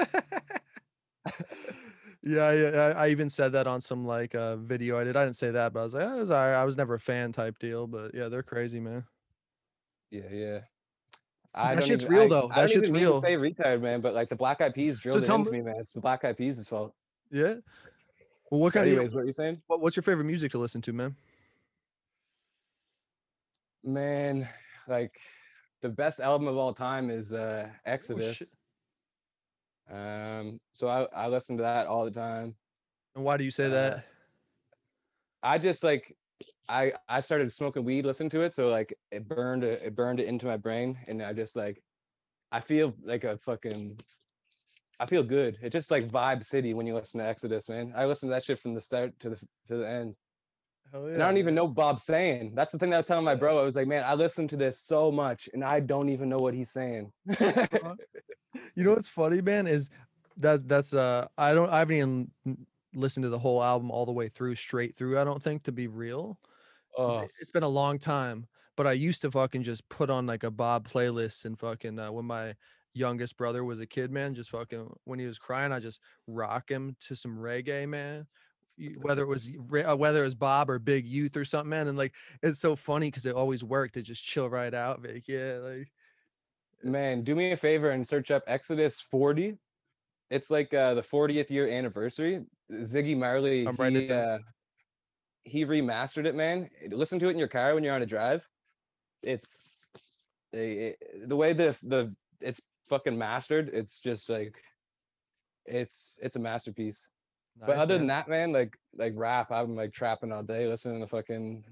yeah, 2.23 2.51
yeah. 2.51 2.93
I, 2.95 3.05
I 3.05 3.09
even 3.09 3.29
said 3.29 3.51
that 3.53 3.67
on 3.67 3.81
some 3.81 4.05
like 4.05 4.33
uh, 4.35 4.57
video 4.57 4.99
I 4.99 5.03
did. 5.03 5.17
I 5.17 5.25
didn't 5.25 5.35
say 5.35 5.51
that, 5.51 5.73
but 5.73 5.81
I 5.81 5.83
was 5.83 5.93
like, 5.93 6.03
oh, 6.03 6.17
was. 6.17 6.31
I 6.31 6.63
was 6.63 6.77
never 6.77 6.93
a 6.95 6.99
fan 6.99 7.31
type 7.31 7.59
deal, 7.59 7.87
but 7.87 8.13
yeah, 8.13 8.29
they're 8.29 8.43
crazy, 8.43 8.79
man. 8.79 9.03
Yeah, 10.11 10.29
yeah. 10.31 10.59
That 11.55 11.73
don't 11.79 11.87
shit's 11.87 12.03
even- 12.03 12.15
real, 12.15 12.23
I- 12.23 12.27
though. 12.27 12.45
I 12.45 12.47
That 12.49 12.55
don't 12.55 12.67
shit's 12.69 12.83
even 12.89 12.93
mean 12.93 13.03
real. 13.03 13.21
Say 13.21 13.35
retired, 13.37 13.81
man, 13.81 14.01
but 14.01 14.13
like 14.13 14.29
the 14.29 14.35
Black 14.35 14.61
Eyed 14.61 14.73
Peas 14.75 14.99
drilled 14.99 15.23
it 15.23 15.25
tell 15.25 15.37
into 15.37 15.51
me- 15.51 15.61
man. 15.61 15.75
It's 15.79 15.91
the 15.93 16.01
Black 16.01 16.23
Eyed 16.25 16.37
Peas' 16.37 16.67
fault. 16.67 16.93
Yeah. 17.31 17.55
Well, 18.51 18.59
what 18.61 18.73
kind 18.73 18.85
of- 18.87 18.91
Anyways, 18.93 19.11
of 19.11 19.15
what 19.15 19.21
are 19.21 19.25
you 19.25 19.31
saying? 19.31 19.61
what, 19.67 19.79
what's 19.81 19.95
your 19.95 20.03
favorite 20.03 20.25
music 20.25 20.51
to 20.51 20.57
listen 20.57 20.81
to, 20.83 20.93
man? 20.93 21.15
Man, 23.83 24.47
like 24.87 25.19
the 25.81 25.89
best 25.89 26.19
album 26.19 26.47
of 26.47 26.57
all 26.57 26.73
time 26.73 27.09
is 27.09 27.33
uh 27.33 27.67
Oh, 27.69 27.75
Exodus. 27.85 28.37
shit. 28.37 28.47
um, 29.91 30.59
so 30.71 30.87
I 30.87 31.03
I 31.15 31.27
listen 31.27 31.57
to 31.57 31.63
that 31.63 31.87
all 31.87 32.05
the 32.05 32.11
time. 32.11 32.55
And 33.15 33.23
why 33.23 33.37
do 33.37 33.43
you 33.43 33.51
say 33.51 33.65
Uh, 33.65 33.69
that? 33.69 34.05
I 35.43 35.57
just 35.59 35.83
like 35.83 36.15
I 36.67 36.93
I 37.07 37.19
started 37.21 37.51
smoking 37.51 37.83
weed, 37.83 38.05
listening 38.05 38.29
to 38.31 38.41
it, 38.41 38.53
so 38.53 38.69
like 38.69 38.97
it 39.11 39.27
burned 39.27 39.63
it, 39.63 39.95
burned 39.95 40.19
it 40.19 40.27
into 40.27 40.45
my 40.45 40.57
brain, 40.57 40.97
and 41.07 41.21
I 41.21 41.33
just 41.33 41.55
like 41.55 41.81
I 42.51 42.59
feel 42.59 42.93
like 43.03 43.23
a 43.23 43.37
fucking 43.37 43.99
I 44.99 45.05
feel 45.05 45.23
good. 45.23 45.57
It 45.61 45.71
just 45.71 45.91
like 45.91 46.09
vibe 46.09 46.45
city 46.45 46.73
when 46.73 46.87
you 46.87 46.95
listen 46.95 47.19
to 47.19 47.25
Exodus, 47.25 47.69
man. 47.69 47.93
I 47.95 48.05
listen 48.05 48.29
to 48.29 48.35
that 48.35 48.43
shit 48.43 48.59
from 48.59 48.73
the 48.73 48.81
start 48.81 49.17
to 49.19 49.29
the 49.29 49.35
to 49.67 49.77
the 49.77 49.89
end, 49.89 50.15
Hell 50.91 51.07
and 51.07 51.21
I 51.21 51.27
don't 51.27 51.37
even 51.37 51.55
know 51.55 51.65
what 51.65 51.75
Bob's 51.75 52.03
saying. 52.03 52.53
That's 52.55 52.71
the 52.71 52.79
thing 52.79 52.89
that 52.91 52.97
I 52.97 52.99
was 52.99 53.07
telling 53.07 53.25
my 53.25 53.35
bro. 53.35 53.59
I 53.59 53.63
was 53.63 53.75
like, 53.75 53.87
man, 53.87 54.03
I 54.05 54.13
listen 54.13 54.47
to 54.49 54.57
this 54.57 54.79
so 54.79 55.11
much, 55.11 55.49
and 55.53 55.63
I 55.63 55.79
don't 55.79 56.09
even 56.09 56.29
know 56.29 56.37
what 56.37 56.53
he's 56.53 56.71
saying. 56.71 57.11
You 58.73 58.83
know 58.83 58.91
what's 58.91 59.09
funny, 59.09 59.41
man, 59.41 59.67
is 59.67 59.89
that 60.37 60.67
that's 60.67 60.93
uh 60.93 61.27
I 61.37 61.53
don't 61.53 61.69
I 61.69 61.79
haven't 61.79 61.95
even 61.97 62.31
listened 62.93 63.23
to 63.23 63.29
the 63.29 63.39
whole 63.39 63.63
album 63.63 63.91
all 63.91 64.05
the 64.05 64.11
way 64.11 64.27
through, 64.29 64.55
straight 64.55 64.95
through. 64.95 65.19
I 65.19 65.23
don't 65.23 65.41
think 65.43 65.63
to 65.63 65.71
be 65.71 65.87
real. 65.87 66.39
Oh, 66.97 67.19
It- 67.19 67.31
It's 67.39 67.51
been 67.51 67.63
a 67.63 67.67
long 67.67 67.99
time, 67.99 68.47
but 68.75 68.87
I 68.87 68.93
used 68.93 69.21
to 69.23 69.31
fucking 69.31 69.63
just 69.63 69.87
put 69.89 70.09
on 70.09 70.25
like 70.25 70.43
a 70.43 70.51
Bob 70.51 70.87
playlist 70.87 71.45
and 71.45 71.59
fucking 71.59 71.99
uh, 71.99 72.11
when 72.11 72.25
my 72.25 72.55
youngest 72.93 73.35
brother 73.37 73.63
was 73.63 73.79
a 73.81 73.85
kid, 73.85 74.11
man, 74.11 74.33
just 74.35 74.49
fucking 74.51 74.89
when 75.03 75.19
he 75.19 75.25
was 75.25 75.37
crying, 75.39 75.71
I 75.71 75.79
just 75.79 76.01
rock 76.27 76.69
him 76.69 76.95
to 77.01 77.15
some 77.15 77.37
reggae, 77.37 77.87
man. 77.87 78.27
Whether 78.97 79.21
it 79.23 79.27
was 79.27 79.47
uh, 79.87 79.95
whether 79.95 80.21
it 80.21 80.25
was 80.25 80.35
Bob 80.35 80.69
or 80.69 80.79
Big 80.79 81.05
Youth 81.05 81.37
or 81.37 81.45
something, 81.45 81.69
man, 81.69 81.87
and 81.87 81.97
like 81.97 82.13
it's 82.41 82.59
so 82.59 82.75
funny 82.75 83.07
because 83.07 83.25
it 83.25 83.33
always 83.35 83.63
worked. 83.63 83.95
It 83.95 84.01
just 84.03 84.23
chill 84.23 84.49
right 84.49 84.73
out, 84.73 84.99
yeah, 85.27 85.59
like 85.61 85.91
man, 86.83 87.23
do 87.23 87.35
me 87.35 87.51
a 87.53 87.57
favor 87.57 87.91
and 87.91 88.05
search 88.05 88.31
up 88.31 88.43
Exodus 88.47 88.99
40. 88.99 89.57
It's 90.29 90.51
like 90.51 90.73
uh, 90.73 90.93
the 90.93 91.01
40th 91.01 91.49
year 91.49 91.69
anniversary. 91.69 92.45
Ziggy 92.71 93.15
Marley, 93.17 93.65
I'm 93.65 93.77
he, 93.77 94.09
uh, 94.09 94.39
he 95.45 95.63
remastered 95.65 96.25
it, 96.25 96.35
man. 96.35 96.69
Listen 96.89 97.19
to 97.19 97.27
it 97.27 97.31
in 97.31 97.37
your 97.39 97.47
car 97.47 97.73
when 97.73 97.83
you're 97.83 97.93
on 97.95 98.01
a 98.01 98.05
drive. 98.07 98.45
It's 99.23 99.71
eh, 100.53 100.57
it- 100.91 101.29
the 101.29 101.35
way 101.35 101.53
the 101.53 101.77
the 101.83 102.13
it's 102.41 102.61
fucking 102.89 103.17
mastered. 103.17 103.69
It's 103.73 103.99
just 104.01 104.29
like 104.29 104.61
it's 105.65 106.19
it's 106.21 106.35
a 106.35 106.39
masterpiece. 106.39 107.07
but 107.59 107.69
nice, 107.69 107.79
other 107.79 107.97
than 107.97 108.07
that, 108.07 108.27
man, 108.27 108.51
like 108.51 108.77
like 108.97 109.13
rap, 109.15 109.51
I'm 109.51 109.75
like 109.75 109.93
trapping 109.93 110.31
all 110.31 110.43
day, 110.43 110.67
listening 110.67 110.99
to 111.01 111.07
fucking 111.07 111.63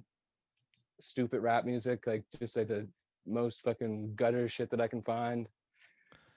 stupid 1.00 1.42
rap 1.42 1.66
music, 1.66 2.08
like 2.08 2.24
just 2.40 2.56
like 2.56 2.68
the 2.70 2.88
most 3.26 3.62
fucking 3.62 4.14
gutter 4.16 4.48
shit 4.48 4.70
that 4.70 4.82
I 4.82 4.88
can 4.88 5.02
find. 5.02 5.48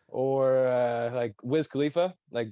Or 0.09 0.67
uh 0.69 1.11
like 1.15 1.35
Wiz 1.43 1.69
Khalifa, 1.69 2.15
like 2.31 2.49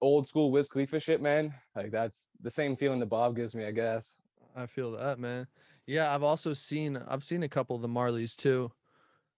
old 0.00 0.28
school 0.28 0.50
Wiz 0.50 0.68
Khalifa 0.68 1.00
shit, 1.00 1.20
man. 1.22 1.54
Like 1.74 1.90
that's 1.90 2.28
the 2.42 2.50
same 2.50 2.76
feeling 2.76 3.00
that 3.00 3.06
Bob 3.06 3.36
gives 3.36 3.54
me, 3.54 3.64
I 3.66 3.70
guess. 3.70 4.16
I 4.54 4.66
feel 4.66 4.92
that, 4.92 5.18
man. 5.18 5.46
Yeah, 5.86 6.14
I've 6.14 6.22
also 6.22 6.52
seen 6.52 7.00
I've 7.08 7.24
seen 7.24 7.42
a 7.42 7.48
couple 7.48 7.76
of 7.76 7.82
the 7.82 7.88
Marleys 7.88 8.34
too, 8.36 8.72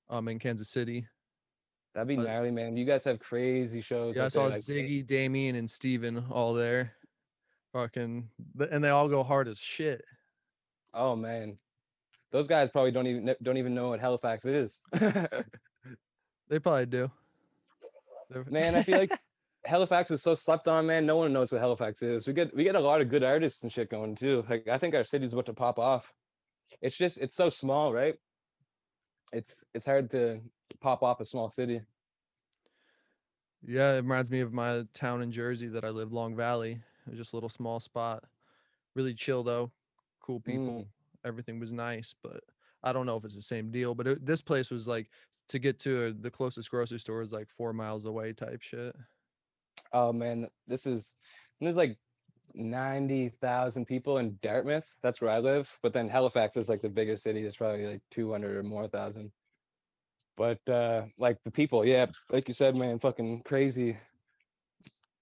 um, 0.09 0.29
in 0.29 0.39
Kansas 0.39 0.69
City. 0.69 1.07
That'd 1.95 2.09
be 2.09 2.17
But- 2.17 2.25
gnarly, 2.27 2.51
man. 2.51 2.77
You 2.77 2.85
guys 2.85 3.05
have 3.05 3.19
crazy 3.19 3.81
shows. 3.81 4.17
Yeah, 4.17 4.23
I 4.23 4.25
there, 4.25 4.31
saw 4.31 4.45
like, 4.45 4.55
Ziggy, 4.61 5.07
Damian, 5.07 5.57
and 5.57 5.69
Stephen 5.69 6.25
all 6.31 6.55
there. 6.55 6.93
Fucking, 7.73 8.29
and 8.71 8.83
they 8.85 8.89
all 8.91 9.09
go 9.09 9.23
hard 9.23 9.47
as 9.49 9.59
shit. 9.59 10.05
Oh 10.95 11.15
man. 11.17 11.59
Those 12.31 12.47
guys 12.49 12.71
probably 12.71 12.91
don't 12.93 13.07
even 13.07 13.35
don't 13.43 13.57
even 13.57 13.75
know 13.75 13.89
what 13.91 14.01
Halifax 14.01 14.45
is. 14.45 14.81
They 16.49 16.59
probably 16.59 16.87
do. 16.87 17.11
Man, 18.49 18.75
I 18.75 18.83
feel 18.83 18.99
like 18.99 19.11
Halifax 19.69 20.11
is 20.11 20.23
so 20.23 20.35
slept 20.35 20.67
on, 20.67 20.87
man. 20.87 21.05
No 21.05 21.19
one 21.19 21.31
knows 21.31 21.53
what 21.53 21.61
Halifax 21.61 22.03
is. 22.03 22.27
We 22.27 22.33
get 22.33 22.55
we 22.57 22.65
get 22.65 22.75
a 22.75 22.81
lot 22.81 23.03
of 23.03 23.11
good 23.11 23.23
artists 23.23 23.63
and 23.63 23.71
shit 23.71 23.91
going 23.91 24.15
too. 24.15 24.43
Like 24.49 24.67
I 24.67 24.79
think 24.79 24.95
our 24.95 25.05
city's 25.05 25.35
about 25.35 25.47
to 25.47 25.53
pop 25.53 25.79
off. 25.79 26.13
It's 26.81 26.97
just 26.97 27.19
it's 27.19 27.35
so 27.35 27.51
small, 27.51 27.93
right? 27.93 28.15
It's 29.33 29.65
it's 29.75 29.85
hard 29.85 30.11
to 30.13 30.41
pop 30.81 31.03
off 31.03 31.21
a 31.21 31.27
small 31.27 31.51
city. 31.51 31.83
yeah, 33.63 33.93
it 33.93 33.97
reminds 33.97 34.31
me 34.31 34.41
of 34.41 34.55
my 34.55 34.85
town 34.95 35.21
in 35.21 35.31
Jersey 35.31 35.69
that 35.69 35.85
I 35.85 35.91
lived, 35.91 36.13
Long 36.13 36.35
Valley. 36.35 36.81
It 37.07 37.11
was 37.11 37.19
just 37.19 37.35
a 37.35 37.37
little 37.37 37.51
small 37.51 37.79
spot. 37.79 38.25
Really 38.95 39.13
chill 39.13 39.43
though, 39.43 39.71
cool 40.21 40.41
people. 40.41 40.65
Mm. 40.65 40.87
Everything 41.27 41.61
was 41.61 41.73
nice, 41.73 42.15
but 42.23 42.41
I 42.83 42.95
don't 42.95 43.05
know 43.05 43.19
if 43.19 43.25
it's 43.27 43.37
the 43.37 43.43
same 43.43 43.71
deal. 43.71 43.95
But 43.95 44.07
it, 44.07 44.25
this 44.25 44.41
place 44.41 44.71
was 44.71 44.89
like 44.89 45.11
to 45.51 45.59
get 45.59 45.79
to 45.81 46.15
the 46.21 46.31
closest 46.31 46.71
grocery 46.71 46.99
store 46.99 47.21
is 47.21 47.33
like 47.33 47.51
four 47.51 47.75
miles 47.75 48.07
away 48.07 48.33
type 48.33 48.63
shit. 48.63 48.97
Oh 49.93 50.13
man, 50.13 50.49
this 50.67 50.87
is 50.87 51.13
there's 51.61 51.77
like 51.77 51.97
ninety 52.55 53.29
thousand 53.41 53.87
people 53.87 54.19
in 54.19 54.39
Dartmouth. 54.43 54.89
That's 55.03 55.21
where 55.21 55.31
I 55.31 55.39
live. 55.39 55.71
But 55.83 55.93
then 55.93 56.09
Halifax 56.09 56.57
is 56.57 56.69
like 56.69 56.83
the 56.83 56.89
biggest 56.89 57.23
city. 57.23 57.45
It's 57.45 57.57
probably 57.57 57.87
like 57.87 58.03
two 58.11 58.31
hundred 58.33 58.57
or 58.57 58.63
more 58.63 58.89
thousand. 58.89 59.31
But 60.37 60.61
uh 60.69 61.03
like 61.19 61.39
the 61.45 61.51
people, 61.51 61.85
yeah, 61.85 62.07
like 62.31 62.49
you 62.49 62.55
said, 62.55 62.77
man, 62.77 62.99
fucking 62.99 63.43
crazy. 63.43 63.97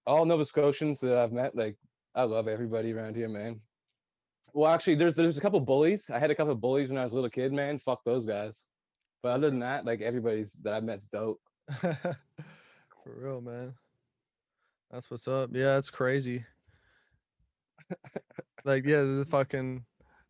All 0.05 0.25
Nova 0.25 0.45
Scotians 0.45 0.99
that 1.01 1.17
I've 1.17 1.33
met, 1.33 1.55
like 1.55 1.75
I 2.15 2.23
love 2.23 2.47
everybody 2.47 2.93
around 2.93 3.15
here, 3.15 3.29
man. 3.29 3.59
Well, 4.53 4.71
actually, 4.71 4.95
there's 4.95 5.15
there's 5.15 5.37
a 5.37 5.41
couple 5.41 5.59
bullies. 5.59 6.09
I 6.09 6.19
had 6.19 6.31
a 6.31 6.35
couple 6.35 6.55
bullies 6.55 6.89
when 6.89 6.97
I 6.97 7.03
was 7.03 7.11
a 7.11 7.15
little 7.15 7.29
kid, 7.29 7.53
man. 7.53 7.77
Fuck 7.79 8.03
those 8.03 8.25
guys. 8.25 8.63
But 9.21 9.29
other 9.29 9.49
than 9.49 9.59
that, 9.59 9.85
like 9.85 10.01
everybody's 10.01 10.53
that 10.63 10.73
I've 10.73 10.83
met's 10.83 11.07
dope. 11.07 11.41
For 11.81 12.05
real, 13.05 13.41
man. 13.41 13.73
That's 14.91 15.11
what's 15.11 15.27
up. 15.27 15.49
Yeah, 15.53 15.75
that's 15.75 15.89
crazy. 15.89 16.45
like, 18.65 18.85
yeah, 18.85 19.01
the 19.01 19.25
fucking 19.29 19.85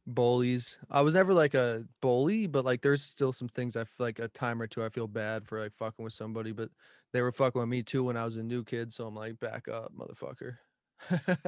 bullies. 0.07 0.79
I 0.89 1.01
was 1.01 1.13
never 1.13 1.33
like 1.33 1.53
a 1.53 1.83
bully, 2.01 2.47
but 2.47 2.65
like 2.65 2.81
there's 2.81 3.03
still 3.03 3.33
some 3.33 3.49
things 3.49 3.75
I 3.75 3.83
feel 3.83 4.05
like 4.07 4.19
a 4.19 4.29
time 4.29 4.61
or 4.61 4.67
two 4.67 4.83
I 4.83 4.89
feel 4.89 5.07
bad 5.07 5.45
for 5.45 5.59
like 5.59 5.75
fucking 5.75 6.03
with 6.03 6.13
somebody, 6.13 6.51
but 6.51 6.69
they 7.13 7.21
were 7.21 7.31
fucking 7.31 7.59
with 7.59 7.69
me 7.69 7.83
too 7.83 8.05
when 8.05 8.17
I 8.17 8.23
was 8.23 8.37
a 8.37 8.43
new 8.43 8.63
kid, 8.63 8.91
so 8.91 9.05
I'm 9.05 9.15
like, 9.15 9.39
back 9.39 9.67
up, 9.67 9.91
motherfucker. 9.95 10.57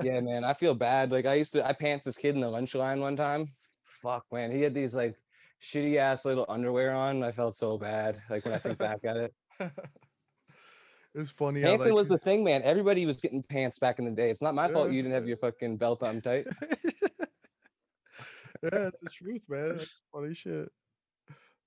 yeah, 0.03 0.19
man, 0.21 0.43
I 0.43 0.53
feel 0.53 0.75
bad. 0.75 1.11
Like 1.11 1.25
I 1.25 1.35
used 1.35 1.53
to, 1.53 1.65
I 1.65 1.73
pants 1.73 2.05
this 2.05 2.17
kid 2.17 2.35
in 2.35 2.41
the 2.41 2.49
lunch 2.49 2.75
line 2.75 2.99
one 2.99 3.15
time, 3.15 3.51
fuck, 4.01 4.25
man. 4.31 4.51
He 4.51 4.61
had 4.61 4.73
these 4.73 4.93
like 4.93 5.15
shitty 5.61 5.97
ass 5.97 6.25
little 6.25 6.45
underwear 6.49 6.93
on. 6.93 7.23
I 7.23 7.31
felt 7.31 7.55
so 7.55 7.77
bad. 7.77 8.21
Like 8.29 8.45
when 8.45 8.53
I 8.53 8.57
think 8.57 8.77
back 8.77 8.99
at 9.03 9.17
it. 9.17 9.33
it's 11.15 11.29
funny. 11.29 11.61
Pants 11.61 11.85
like, 11.85 11.93
was 11.93 12.07
the 12.07 12.17
thing, 12.17 12.43
man. 12.43 12.61
Everybody 12.63 13.05
was 13.05 13.17
getting 13.17 13.43
pants 13.43 13.79
back 13.79 13.99
in 13.99 14.05
the 14.05 14.11
day. 14.11 14.29
It's 14.29 14.41
not 14.41 14.55
my 14.55 14.67
fault 14.71 14.91
you 14.91 15.01
didn't 15.01 15.15
have 15.15 15.27
your 15.27 15.37
fucking 15.37 15.77
belt 15.77 16.03
on 16.03 16.21
tight. 16.21 16.47
yeah, 18.61 18.89
it's 18.89 18.97
the 19.01 19.09
truth, 19.11 19.41
man. 19.47 19.69
That's 19.69 19.99
funny 20.13 20.33
shit. 20.33 20.69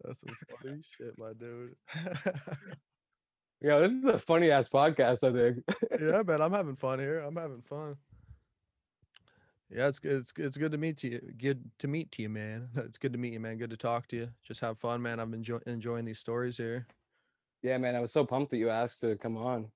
That's 0.03 0.21
some 0.21 0.37
funny 0.63 0.83
shit, 0.97 1.17
my 1.19 1.33
dude. 1.39 1.77
Yeah, 3.63 3.79
this 3.79 3.93
is 3.93 4.05
a 4.05 4.19
funny 4.19 4.51
ass 4.51 4.69
podcast, 4.69 5.23
I 5.23 5.33
think. 5.33 5.65
yeah, 6.01 6.23
man, 6.27 6.43
I'm 6.43 6.53
having 6.53 6.75
fun 6.75 6.99
here. 6.99 7.21
I'm 7.21 7.37
having 7.37 7.63
fun. 7.63 7.97
Yeah, 9.71 9.87
it's 9.87 10.01
good. 10.01 10.15
It's 10.15 10.33
it's 10.37 10.57
good 10.57 10.73
to 10.73 10.79
meet 10.79 11.05
you. 11.05 11.21
Good 11.39 11.63
to 11.79 11.87
meet 11.87 12.11
to 12.13 12.23
you, 12.23 12.29
man. 12.29 12.69
It's 12.77 12.99
good 12.99 13.13
to 13.13 13.19
meet 13.19 13.33
you, 13.35 13.41
man. 13.41 13.59
Good 13.59 13.71
to 13.71 13.77
talk 13.77 14.09
to 14.09 14.17
you. 14.17 14.29
Just 14.43 14.61
have 14.61 14.79
fun, 14.79 15.01
man. 15.01 15.21
I'm 15.21 15.33
enjoy- 15.33 15.63
enjoying 15.67 16.05
these 16.05 16.19
stories 16.19 16.57
here. 16.57 16.89
Yeah, 17.63 17.79
man. 17.79 17.95
I 17.97 18.01
was 18.01 18.13
so 18.13 18.25
pumped 18.25 18.51
that 18.51 18.59
you 18.59 18.71
asked 18.71 19.01
to 19.03 19.17
come 19.17 19.37
on. 19.37 19.67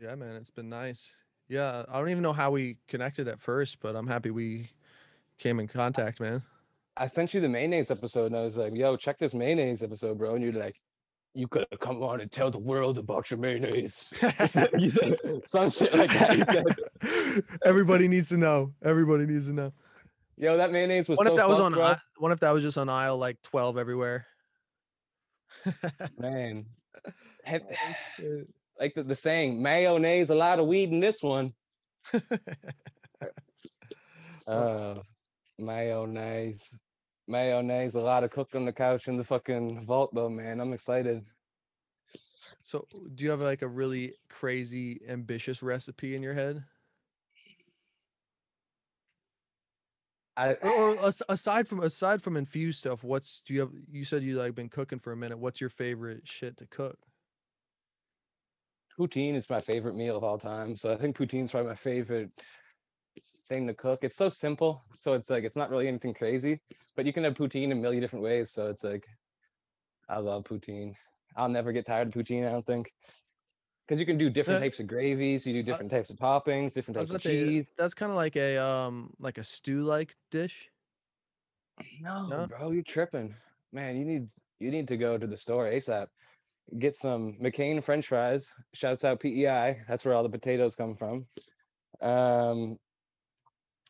Yeah, 0.00 0.14
man, 0.14 0.36
it's 0.36 0.50
been 0.50 0.68
nice. 0.68 1.14
Yeah, 1.48 1.84
I 1.88 1.98
don't 1.98 2.08
even 2.08 2.22
know 2.22 2.32
how 2.32 2.50
we 2.50 2.78
connected 2.88 3.28
at 3.28 3.40
first, 3.40 3.78
but 3.80 3.94
I'm 3.94 4.06
happy 4.06 4.30
we 4.30 4.70
came 5.38 5.60
in 5.60 5.68
contact, 5.68 6.18
man. 6.20 6.42
I 6.96 7.06
sent 7.06 7.34
you 7.34 7.40
the 7.40 7.48
mayonnaise 7.48 7.90
episode 7.90 8.26
and 8.26 8.36
I 8.36 8.42
was 8.42 8.56
like, 8.56 8.74
yo, 8.76 8.96
check 8.96 9.18
this 9.18 9.34
mayonnaise 9.34 9.82
episode, 9.82 10.18
bro. 10.18 10.34
And 10.34 10.42
you're 10.44 10.52
like, 10.52 10.80
you 11.34 11.48
could 11.48 11.66
have 11.70 11.80
come 11.80 12.02
on 12.02 12.20
and 12.20 12.30
tell 12.30 12.50
the 12.50 12.58
world 12.58 12.98
about 12.98 13.30
your 13.30 13.38
mayonnaise. 13.40 14.12
You 14.78 14.88
said- 14.88 15.16
some 15.46 15.70
shit 15.70 15.94
like 15.94 16.10
that. 16.12 16.66
Said, 17.00 17.44
Everybody 17.64 18.08
needs 18.08 18.28
to 18.30 18.36
know. 18.36 18.72
Everybody 18.84 19.24
needs 19.26 19.46
to 19.46 19.52
know. 19.54 19.72
yo, 20.36 20.56
that 20.58 20.70
mayonnaise 20.72 21.08
was 21.08 21.16
What 21.16 21.26
so 21.26 21.32
if 21.32 21.36
that 21.38 21.48
was 21.48 21.60
on? 21.60 21.72
bro. 21.72 21.94
What 22.18 22.32
if 22.32 22.40
that 22.40 22.50
was 22.50 22.62
just 22.62 22.76
on 22.76 22.88
aisle 22.88 23.16
like 23.18 23.40
12 23.42 23.78
everywhere? 23.78 24.26
Man. 26.18 26.66
Have- 27.44 27.62
like 28.80 28.94
the, 28.94 29.02
the 29.04 29.16
saying, 29.16 29.62
mayonnaise, 29.62 30.30
a 30.30 30.34
lot 30.34 30.58
of 30.58 30.66
weed 30.66 30.90
in 30.90 31.00
this 31.00 31.22
one. 31.22 31.52
Uh, 34.46 34.96
mayonnaise. 35.58 36.76
Mayonnaise, 37.28 37.94
a 37.94 38.00
lot 38.00 38.24
of 38.24 38.30
cooked 38.30 38.56
on 38.56 38.64
the 38.64 38.72
couch 38.72 39.06
in 39.08 39.16
the 39.16 39.24
fucking 39.24 39.80
vault 39.82 40.10
though, 40.14 40.28
man. 40.28 40.60
I'm 40.60 40.72
excited. 40.72 41.24
So, 42.60 42.84
do 43.14 43.24
you 43.24 43.30
have 43.30 43.40
like 43.40 43.62
a 43.62 43.68
really 43.68 44.14
crazy, 44.28 45.00
ambitious 45.08 45.62
recipe 45.62 46.16
in 46.16 46.22
your 46.22 46.34
head? 46.34 46.64
I 50.42 50.52
Or, 50.62 50.98
or 50.98 51.12
aside 51.28 51.68
from 51.68 51.80
aside 51.80 52.22
from 52.22 52.36
infused 52.36 52.80
stuff, 52.80 53.04
what's 53.04 53.40
do 53.46 53.54
you 53.54 53.60
have? 53.60 53.70
You 53.90 54.04
said 54.04 54.22
you 54.22 54.36
like 54.36 54.54
been 54.54 54.68
cooking 54.68 54.98
for 54.98 55.12
a 55.12 55.16
minute. 55.16 55.38
What's 55.38 55.60
your 55.60 55.70
favorite 55.70 56.26
shit 56.26 56.56
to 56.58 56.66
cook? 56.66 56.98
poutine 58.98 59.34
is 59.34 59.48
my 59.48 59.60
favorite 59.60 59.94
meal 59.94 60.16
of 60.16 60.24
all 60.24 60.38
time. 60.38 60.76
So 60.76 60.92
I 60.92 60.96
think 60.96 61.16
poutine's 61.16 61.50
probably 61.50 61.70
my 61.70 61.76
favorite 61.76 62.30
thing 63.48 63.66
to 63.66 63.74
cook. 63.74 64.00
It's 64.02 64.16
so 64.16 64.28
simple. 64.28 64.84
So 64.98 65.14
it's 65.14 65.30
like 65.30 65.44
it's 65.44 65.56
not 65.56 65.70
really 65.70 65.88
anything 65.88 66.14
crazy, 66.14 66.60
but 66.96 67.06
you 67.06 67.12
can 67.12 67.24
have 67.24 67.34
poutine 67.34 67.64
in 67.64 67.72
a 67.72 67.76
million 67.76 68.00
different 68.00 68.24
ways. 68.24 68.50
So 68.50 68.68
it's 68.68 68.84
like 68.84 69.06
I 70.08 70.18
love 70.18 70.44
poutine. 70.44 70.94
I'll 71.36 71.48
never 71.48 71.72
get 71.72 71.86
tired 71.86 72.08
of 72.08 72.14
poutine, 72.14 72.46
I 72.46 72.52
don't 72.52 72.66
think. 72.66 72.92
Because 73.86 73.98
you 74.00 74.06
can 74.06 74.16
do 74.16 74.30
different 74.30 74.58
Uh, 74.58 74.64
types 74.64 74.80
of 74.80 74.86
gravies, 74.86 75.46
you 75.46 75.52
do 75.52 75.62
different 75.62 75.90
types 75.90 76.08
of 76.10 76.16
toppings, 76.16 76.72
different 76.72 76.98
types 77.00 77.12
of 77.12 77.20
say 77.22 77.44
cheese. 77.44 77.74
that's 77.76 77.94
kind 77.94 78.10
of 78.10 78.16
like 78.16 78.36
a 78.36 78.56
um 78.56 79.12
like 79.18 79.38
a 79.38 79.44
stew 79.44 79.82
like 79.82 80.16
dish. 80.30 80.68
No, 82.00 82.28
No? 82.28 82.46
bro, 82.46 82.70
you're 82.70 82.82
tripping. 82.84 83.34
Man, 83.72 83.96
you 83.96 84.04
need 84.04 84.28
you 84.60 84.70
need 84.70 84.86
to 84.88 84.96
go 84.96 85.18
to 85.18 85.26
the 85.26 85.36
store 85.36 85.66
ASAP. 85.66 86.06
Get 86.78 86.94
some 86.96 87.34
McCain 87.42 87.82
French 87.82 88.06
fries. 88.06 88.48
Shouts 88.72 89.04
out 89.04 89.18
PEI. 89.20 89.82
That's 89.88 90.04
where 90.04 90.14
all 90.14 90.22
the 90.22 90.28
potatoes 90.28 90.76
come 90.76 90.94
from. 90.94 91.26
Um, 92.00 92.78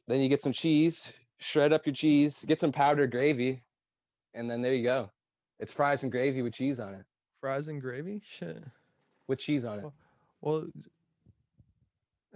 then 0.09 0.20
you 0.20 0.28
get 0.28 0.40
some 0.42 0.52
cheese. 0.52 1.12
Shred 1.38 1.72
up 1.72 1.85
your 1.87 1.94
cheese. 1.94 2.42
Get 2.46 2.61
some 2.61 2.72
powdered 2.72 3.11
gravy, 3.11 3.62
and 4.33 4.50
then 4.50 4.62
there 4.62 4.74
you 4.74 4.85
go. 4.85 5.11
It's 5.61 5.72
fries 5.72 6.02
and 6.02 6.11
gravy 6.11 6.40
with 6.42 6.55
cheese 6.55 6.81
on 6.81 6.94
it. 6.94 7.05
Fries 7.40 7.68
and 7.68 7.81
gravy. 7.81 8.22
Shit. 8.24 8.62
With 9.33 9.38
cheese 9.38 9.64
on 9.64 9.79
it. 9.79 9.83
Well, 9.83 9.95
Well, 10.42 10.66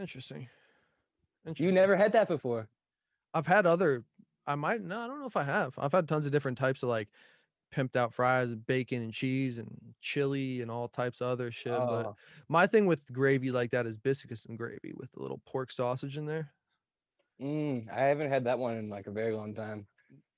interesting. 0.01 0.49
You 1.57 1.71
never 1.71 1.95
had 1.95 2.13
that 2.13 2.27
before. 2.27 2.71
I've 3.35 3.47
had 3.47 3.67
other. 3.67 4.03
I 4.47 4.55
might. 4.55 4.81
No, 4.81 4.99
I 4.99 5.07
don't 5.07 5.21
know 5.21 5.27
if 5.27 5.37
I 5.37 5.43
have. 5.43 5.75
I've 5.77 5.93
had 5.93 6.09
tons 6.09 6.25
of 6.25 6.33
different 6.33 6.57
types 6.57 6.83
of 6.83 6.89
like 6.89 7.09
pimped 7.71 7.97
out 7.97 8.15
fries, 8.15 8.51
and 8.51 8.65
bacon 8.67 9.03
and 9.03 9.13
cheese 9.13 9.59
and 9.59 9.69
chili 10.01 10.63
and 10.63 10.71
all 10.71 10.89
types 10.89 11.21
of 11.21 11.27
other 11.27 11.51
shit. 11.51 11.73
But 11.73 12.07
Oh, 12.07 12.17
my 12.49 12.67
thing 12.67 12.87
with 12.87 13.13
gravy 13.13 13.51
like 13.51 13.73
that 13.73 13.85
is 13.85 13.99
biscuits 13.99 14.47
and 14.47 14.57
gravy 14.57 14.95
with 14.97 15.11
a 15.19 15.21
little 15.21 15.43
pork 15.45 15.71
sausage 15.71 16.17
in 16.17 16.25
there. 16.25 16.55
mm, 17.43 17.91
I 17.93 18.01
haven't 18.05 18.31
had 18.31 18.45
that 18.45 18.59
one 18.59 18.79
in 18.79 18.89
like 18.89 19.07
a 19.07 19.11
very 19.13 19.35
long 19.35 19.55
time. 19.55 19.87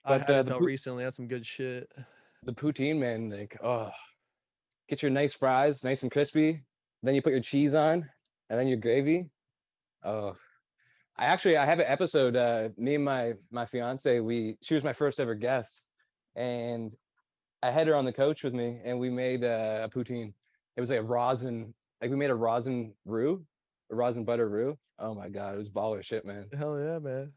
I 0.05 0.18
But, 0.18 0.21
had 0.23 0.31
uh, 0.31 0.33
it 0.35 0.38
until 0.40 0.61
recently. 0.61 1.05
That's 1.05 1.14
some 1.14 1.29
good 1.29 1.47
shit. 1.47 1.88
the 2.42 2.53
poutine 2.53 2.99
man 2.99 3.31
like 3.31 3.57
oh 3.62 3.92
get 4.88 5.03
your 5.03 5.11
nice 5.11 5.33
fries 5.35 5.85
nice 5.85 6.03
and 6.03 6.12
crispy 6.12 6.62
then 7.03 7.14
you 7.14 7.22
put 7.22 7.33
your 7.33 7.42
cheese 7.42 7.74
on 7.74 8.09
and 8.51 8.59
then 8.59 8.66
your 8.66 8.79
gravy. 8.79 9.27
Oh 10.03 10.35
i 11.18 11.24
actually 11.24 11.57
i 11.57 11.64
have 11.64 11.81
an 11.81 11.87
episode 11.88 12.37
uh 12.37 12.68
me 12.77 12.94
and 12.94 13.05
my 13.05 13.35
my 13.51 13.66
fiance 13.66 14.20
we 14.20 14.57
she 14.62 14.74
was 14.74 14.85
my 14.85 14.92
first 14.92 15.18
ever 15.18 15.35
guest 15.35 15.83
and 16.37 16.92
i 17.62 17.70
had 17.70 17.88
her 17.88 17.96
on 17.96 18.05
the 18.05 18.12
coach 18.12 18.44
with 18.44 18.55
me 18.55 18.81
and 18.85 18.98
we 18.98 19.11
made 19.11 19.42
uh, 19.42 19.81
a 19.83 19.88
poutine. 19.88 20.33
It 20.77 20.81
was 20.81 20.90
like 20.90 21.01
a 21.01 21.03
rosin 21.03 21.74
like 22.01 22.11
we 22.11 22.16
made 22.16 22.31
a 22.31 22.35
rosin 22.35 22.94
roux 23.05 23.44
a 23.90 23.96
rosin 23.96 24.24
butter 24.24 24.48
roux. 24.48 24.79
Oh 24.98 25.14
my 25.14 25.29
god 25.29 25.55
it 25.55 25.59
was 25.59 25.68
baller 25.68 26.03
shit 26.03 26.24
man. 26.24 26.46
Hell 26.57 26.79
yeah, 26.81 26.98
man. 26.98 27.33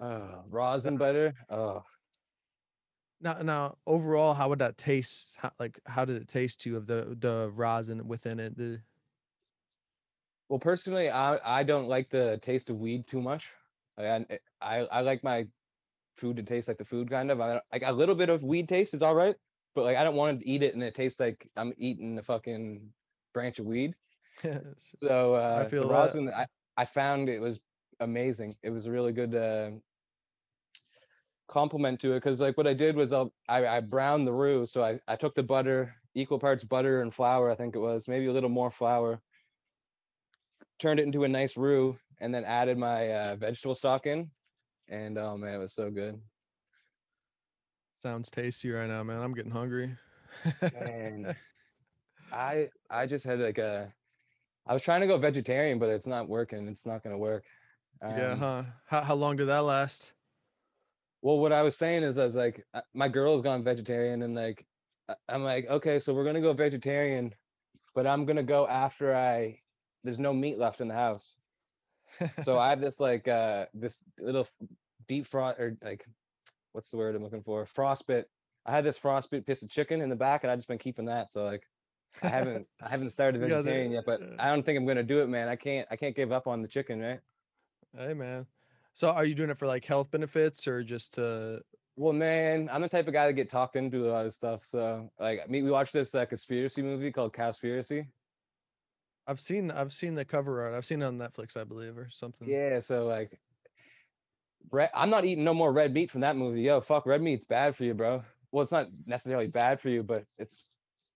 oh 0.00 0.44
rosin 0.48 0.96
butter. 0.96 1.34
Oh 1.50 1.82
Now, 3.20 3.42
now, 3.42 3.78
overall, 3.86 4.34
how 4.34 4.48
would 4.48 4.60
that 4.60 4.78
taste? 4.78 5.36
How, 5.38 5.52
like, 5.58 5.80
how 5.86 6.04
did 6.04 6.20
it 6.22 6.28
taste 6.28 6.60
to 6.62 6.70
you 6.70 6.76
of 6.76 6.86
the 6.86 7.16
the 7.18 7.50
rosin 7.52 8.06
within 8.06 8.38
it? 8.38 8.56
The 8.56 8.82
Well, 10.48 10.58
personally, 10.58 11.10
I 11.10 11.60
I 11.60 11.62
don't 11.62 11.88
like 11.88 12.10
the 12.10 12.38
taste 12.38 12.70
of 12.70 12.78
weed 12.78 13.06
too 13.06 13.20
much. 13.20 13.54
I 13.96 14.24
I 14.60 14.78
I 14.86 15.00
like 15.02 15.22
my 15.22 15.48
food 16.16 16.36
to 16.38 16.44
taste 16.44 16.68
like 16.68 16.78
the 16.78 16.84
food 16.84 17.10
kind 17.10 17.30
of. 17.30 17.40
I 17.40 17.62
like 17.72 17.82
a 17.84 17.92
little 17.92 18.14
bit 18.14 18.30
of 18.30 18.44
weed 18.44 18.68
taste 18.68 18.94
is 18.94 19.02
all 19.02 19.14
right, 19.16 19.36
but 19.74 19.84
like 19.84 19.96
I 19.96 20.04
don't 20.04 20.16
want 20.16 20.40
to 20.40 20.48
eat 20.48 20.62
it 20.64 20.74
and 20.74 20.82
it 20.84 20.94
tastes 20.94 21.20
like 21.20 21.50
I'm 21.56 21.74
eating 21.78 22.18
a 22.18 22.22
fucking 22.22 22.94
branch 23.34 23.58
of 23.60 23.66
weed. 23.66 23.96
So 24.76 25.34
uh, 25.34 25.70
feel 25.70 25.80
the 25.80 25.86
that. 25.88 25.88
rosin, 25.88 26.28
I 26.30 26.46
I 26.76 26.84
found 26.84 27.28
it 27.28 27.40
was 27.40 27.60
amazing. 28.00 28.58
It 28.62 28.70
was 28.70 28.86
a 28.86 28.92
really 28.92 29.12
good 29.12 29.34
uh, 29.34 29.72
compliment 31.48 32.00
to 32.00 32.12
it 32.12 32.16
because 32.16 32.40
like 32.40 32.56
what 32.56 32.66
I 32.66 32.74
did 32.74 32.94
was 32.96 33.12
I'll, 33.12 33.32
I 33.48 33.66
I 33.66 33.80
browned 33.80 34.26
the 34.26 34.32
roux. 34.32 34.66
So 34.66 34.82
I 34.84 35.00
I 35.08 35.16
took 35.16 35.34
the 35.34 35.42
butter, 35.42 35.94
equal 36.14 36.38
parts 36.38 36.64
butter 36.64 37.02
and 37.02 37.12
flour. 37.12 37.50
I 37.50 37.54
think 37.54 37.74
it 37.74 37.80
was 37.80 38.06
maybe 38.08 38.26
a 38.26 38.32
little 38.32 38.50
more 38.50 38.70
flour. 38.70 39.20
Turned 40.78 41.00
it 41.00 41.06
into 41.06 41.24
a 41.24 41.28
nice 41.28 41.56
roux 41.56 41.98
and 42.20 42.32
then 42.34 42.44
added 42.44 42.78
my 42.78 43.12
uh, 43.12 43.36
vegetable 43.36 43.74
stock 43.74 44.06
in, 44.06 44.30
and 44.88 45.18
oh 45.18 45.36
man, 45.36 45.54
it 45.54 45.58
was 45.58 45.74
so 45.74 45.90
good. 45.90 46.20
sounds 48.00 48.30
tasty 48.30 48.70
right 48.70 48.88
now, 48.88 49.02
man. 49.02 49.20
I'm 49.20 49.34
getting 49.34 49.50
hungry. 49.50 49.96
And 50.74 51.34
I 52.32 52.68
I 52.90 53.06
just 53.06 53.24
had 53.24 53.40
like 53.40 53.58
a 53.58 53.92
I 54.66 54.74
was 54.74 54.82
trying 54.82 55.00
to 55.00 55.06
go 55.06 55.16
vegetarian, 55.18 55.78
but 55.78 55.88
it's 55.88 56.06
not 56.06 56.28
working. 56.28 56.68
It's 56.68 56.86
not 56.86 57.02
gonna 57.02 57.18
work. 57.18 57.44
yeah, 58.02 58.32
Um, 58.32 58.38
huh? 58.38 58.62
How 58.86 59.02
how 59.02 59.14
long 59.14 59.36
did 59.36 59.46
that 59.46 59.64
last? 59.64 60.12
Well, 61.28 61.40
what 61.40 61.52
I 61.52 61.60
was 61.60 61.76
saying 61.76 62.04
is, 62.04 62.16
I 62.16 62.24
was 62.24 62.36
like, 62.36 62.64
uh, 62.72 62.80
my 62.94 63.06
girl's 63.06 63.42
gone 63.42 63.62
vegetarian, 63.62 64.22
and 64.22 64.34
like, 64.34 64.66
I'm 65.28 65.44
like, 65.44 65.66
okay, 65.68 65.98
so 65.98 66.14
we're 66.14 66.24
gonna 66.24 66.40
go 66.40 66.54
vegetarian, 66.54 67.34
but 67.94 68.06
I'm 68.06 68.24
gonna 68.24 68.42
go 68.42 68.66
after 68.66 69.14
I. 69.14 69.60
There's 70.04 70.18
no 70.18 70.32
meat 70.32 70.56
left 70.56 70.80
in 70.80 70.88
the 70.88 70.94
house, 70.94 71.36
so 72.42 72.58
I 72.58 72.70
have 72.70 72.80
this 72.86 72.98
like 72.98 73.28
uh 73.28 73.66
this 73.74 73.98
little 74.18 74.48
deep 75.06 75.26
frost 75.26 75.60
or 75.60 75.76
like, 75.82 76.02
what's 76.72 76.88
the 76.88 76.96
word 76.96 77.14
I'm 77.14 77.22
looking 77.22 77.42
for? 77.42 77.66
Frostbit. 77.66 78.24
I 78.64 78.70
had 78.72 78.84
this 78.84 78.98
frostbit 78.98 79.44
piece 79.44 79.60
of 79.60 79.68
chicken 79.68 80.00
in 80.00 80.08
the 80.08 80.16
back, 80.16 80.44
and 80.44 80.50
I 80.50 80.56
just 80.56 80.68
been 80.68 80.78
keeping 80.78 81.04
that. 81.04 81.30
So 81.30 81.44
like, 81.44 81.64
I 82.22 82.28
haven't 82.28 82.66
I 82.80 82.88
haven't 82.94 83.10
started 83.10 83.42
You 83.42 83.48
got 83.48 83.56
the- 83.56 83.64
vegetarian 83.64 83.92
yet, 83.92 84.04
but 84.06 84.22
I 84.38 84.48
don't 84.48 84.62
think 84.62 84.78
I'm 84.78 84.86
gonna 84.86 85.02
do 85.02 85.20
it, 85.20 85.28
man. 85.28 85.48
I 85.48 85.56
can't 85.56 85.86
I 85.90 85.96
can't 85.96 86.16
give 86.16 86.32
up 86.32 86.46
on 86.46 86.62
the 86.62 86.68
chicken, 86.68 87.00
right? 87.00 87.20
hey, 87.94 88.14
man. 88.14 88.46
So, 88.98 89.10
are 89.10 89.24
you 89.24 89.36
doing 89.36 89.48
it 89.48 89.56
for 89.56 89.68
like 89.68 89.84
health 89.84 90.10
benefits 90.10 90.66
or 90.66 90.82
just 90.82 91.14
to? 91.14 91.60
Well, 91.94 92.12
man, 92.12 92.68
I'm 92.72 92.82
the 92.82 92.88
type 92.88 93.06
of 93.06 93.12
guy 93.12 93.28
to 93.28 93.32
get 93.32 93.48
talked 93.48 93.76
into 93.76 94.08
a 94.08 94.10
lot 94.10 94.26
of 94.26 94.34
stuff. 94.34 94.66
So, 94.68 95.08
like, 95.20 95.48
me, 95.48 95.62
we 95.62 95.70
watched 95.70 95.92
this 95.92 96.16
uh, 96.16 96.26
conspiracy 96.26 96.82
movie 96.82 97.12
called 97.12 97.32
Cowspiracy. 97.32 98.08
I've 99.28 99.38
seen 99.38 99.70
I've 99.70 99.92
seen 99.92 100.16
the 100.16 100.24
cover 100.24 100.62
art. 100.62 100.74
I've 100.74 100.84
seen 100.84 101.00
it 101.00 101.04
on 101.04 101.16
Netflix, 101.16 101.56
I 101.56 101.62
believe, 101.62 101.96
or 101.96 102.08
something. 102.10 102.48
Yeah. 102.48 102.80
So, 102.80 103.06
like, 103.06 103.38
Red, 104.72 104.90
I'm 104.92 105.10
not 105.10 105.24
eating 105.24 105.44
no 105.44 105.54
more 105.54 105.72
red 105.72 105.94
meat 105.94 106.10
from 106.10 106.22
that 106.22 106.34
movie. 106.34 106.62
Yo, 106.62 106.80
fuck, 106.80 107.06
red 107.06 107.22
meat's 107.22 107.44
bad 107.44 107.76
for 107.76 107.84
you, 107.84 107.94
bro. 107.94 108.24
Well, 108.50 108.64
it's 108.64 108.72
not 108.72 108.88
necessarily 109.06 109.46
bad 109.46 109.80
for 109.80 109.90
you, 109.90 110.02
but 110.02 110.24
it's 110.38 110.72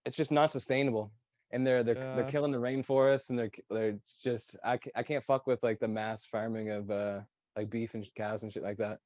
it's 0.07 0.17
just 0.17 0.31
not 0.31 0.53
sustainable. 0.53 1.11
And 1.51 1.67
they're 1.67 1.83
they're 1.83 1.97
they're 2.15 2.31
killing 2.31 2.53
the 2.53 2.59
rainforest, 2.59 3.31
and 3.31 3.39
they're 3.41 3.51
they're 3.71 3.99
just 4.23 4.55
I 4.65 4.79
I 4.95 5.03
can't 5.03 5.25
fuck 5.25 5.49
with 5.49 5.65
like 5.65 5.81
the 5.81 5.89
mass 5.89 6.25
farming 6.25 6.71
of 6.71 6.89
uh 6.89 7.21
like 7.57 7.71
beef 7.71 7.95
and 7.95 8.07
cows 8.17 8.43
and 8.43 8.53
shit 8.53 8.63
like 8.63 8.79
that. 8.79 8.99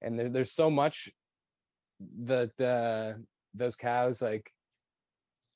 And 0.00 0.18
there, 0.18 0.28
there's 0.28 0.52
so 0.52 0.70
much 0.70 1.10
that 2.24 2.60
uh 2.60 3.18
those 3.54 3.76
cows 3.76 4.20
like 4.20 4.52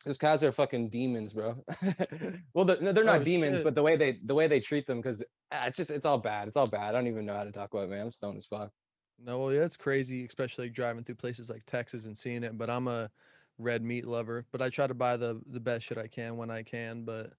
those 0.05 0.19
cows 0.19 0.45
are 0.45 0.53
fucking 0.53 0.91
demons, 0.91 1.33
bro. 1.33 1.57
well, 2.55 2.65
they're, 2.65 2.81
no, 2.81 2.93
they're 2.93 3.03
not 3.03 3.23
Oh, 3.23 3.25
demons, 3.25 3.57
shit. 3.57 3.65
but 3.65 3.75
the 3.75 3.83
way 3.83 3.97
they 3.97 4.21
the 4.25 4.35
way 4.37 4.47
they 4.47 4.61
treat 4.61 4.87
them, 4.87 5.01
because 5.01 5.23
it's 5.53 5.77
just 5.77 5.91
it's 5.91 6.07
all 6.07 6.19
bad. 6.19 6.47
It's 6.47 6.57
all 6.57 6.69
bad. 6.69 6.95
I 6.95 6.99
don't 6.99 7.09
even 7.09 7.27
know 7.27 7.35
how 7.35 7.43
to 7.43 7.51
talk 7.51 7.75
about 7.75 7.85
it, 7.85 7.91
man. 7.91 8.03
I'm 8.03 8.11
stoned 8.13 8.37
as 8.37 8.47
fuck. 8.47 8.71
No, 9.25 9.41
well, 9.41 9.53
yeah, 9.53 9.63
it's 9.63 9.77
crazy, 9.77 10.25
especially 10.25 10.67
like, 10.67 10.75
driving 10.75 11.03
through 11.03 11.17
places 11.17 11.51
like 11.51 11.65
Texas 11.67 12.07
and 12.07 12.17
seeing 12.17 12.45
it. 12.45 12.57
But 12.57 12.71
I'm 12.71 12.87
a 12.87 13.11
red 13.59 13.83
meat 13.83 14.07
lover. 14.07 14.47
But 14.53 14.63
I 14.63 14.69
try 14.69 14.87
to 14.87 14.95
buy 14.95 15.17
the 15.17 15.41
the 15.51 15.61
best 15.61 15.87
shit 15.87 15.99
I 15.99 16.07
can 16.07 16.37
when 16.37 16.53
I 16.53 16.63
can. 16.63 17.05
But 17.05 17.33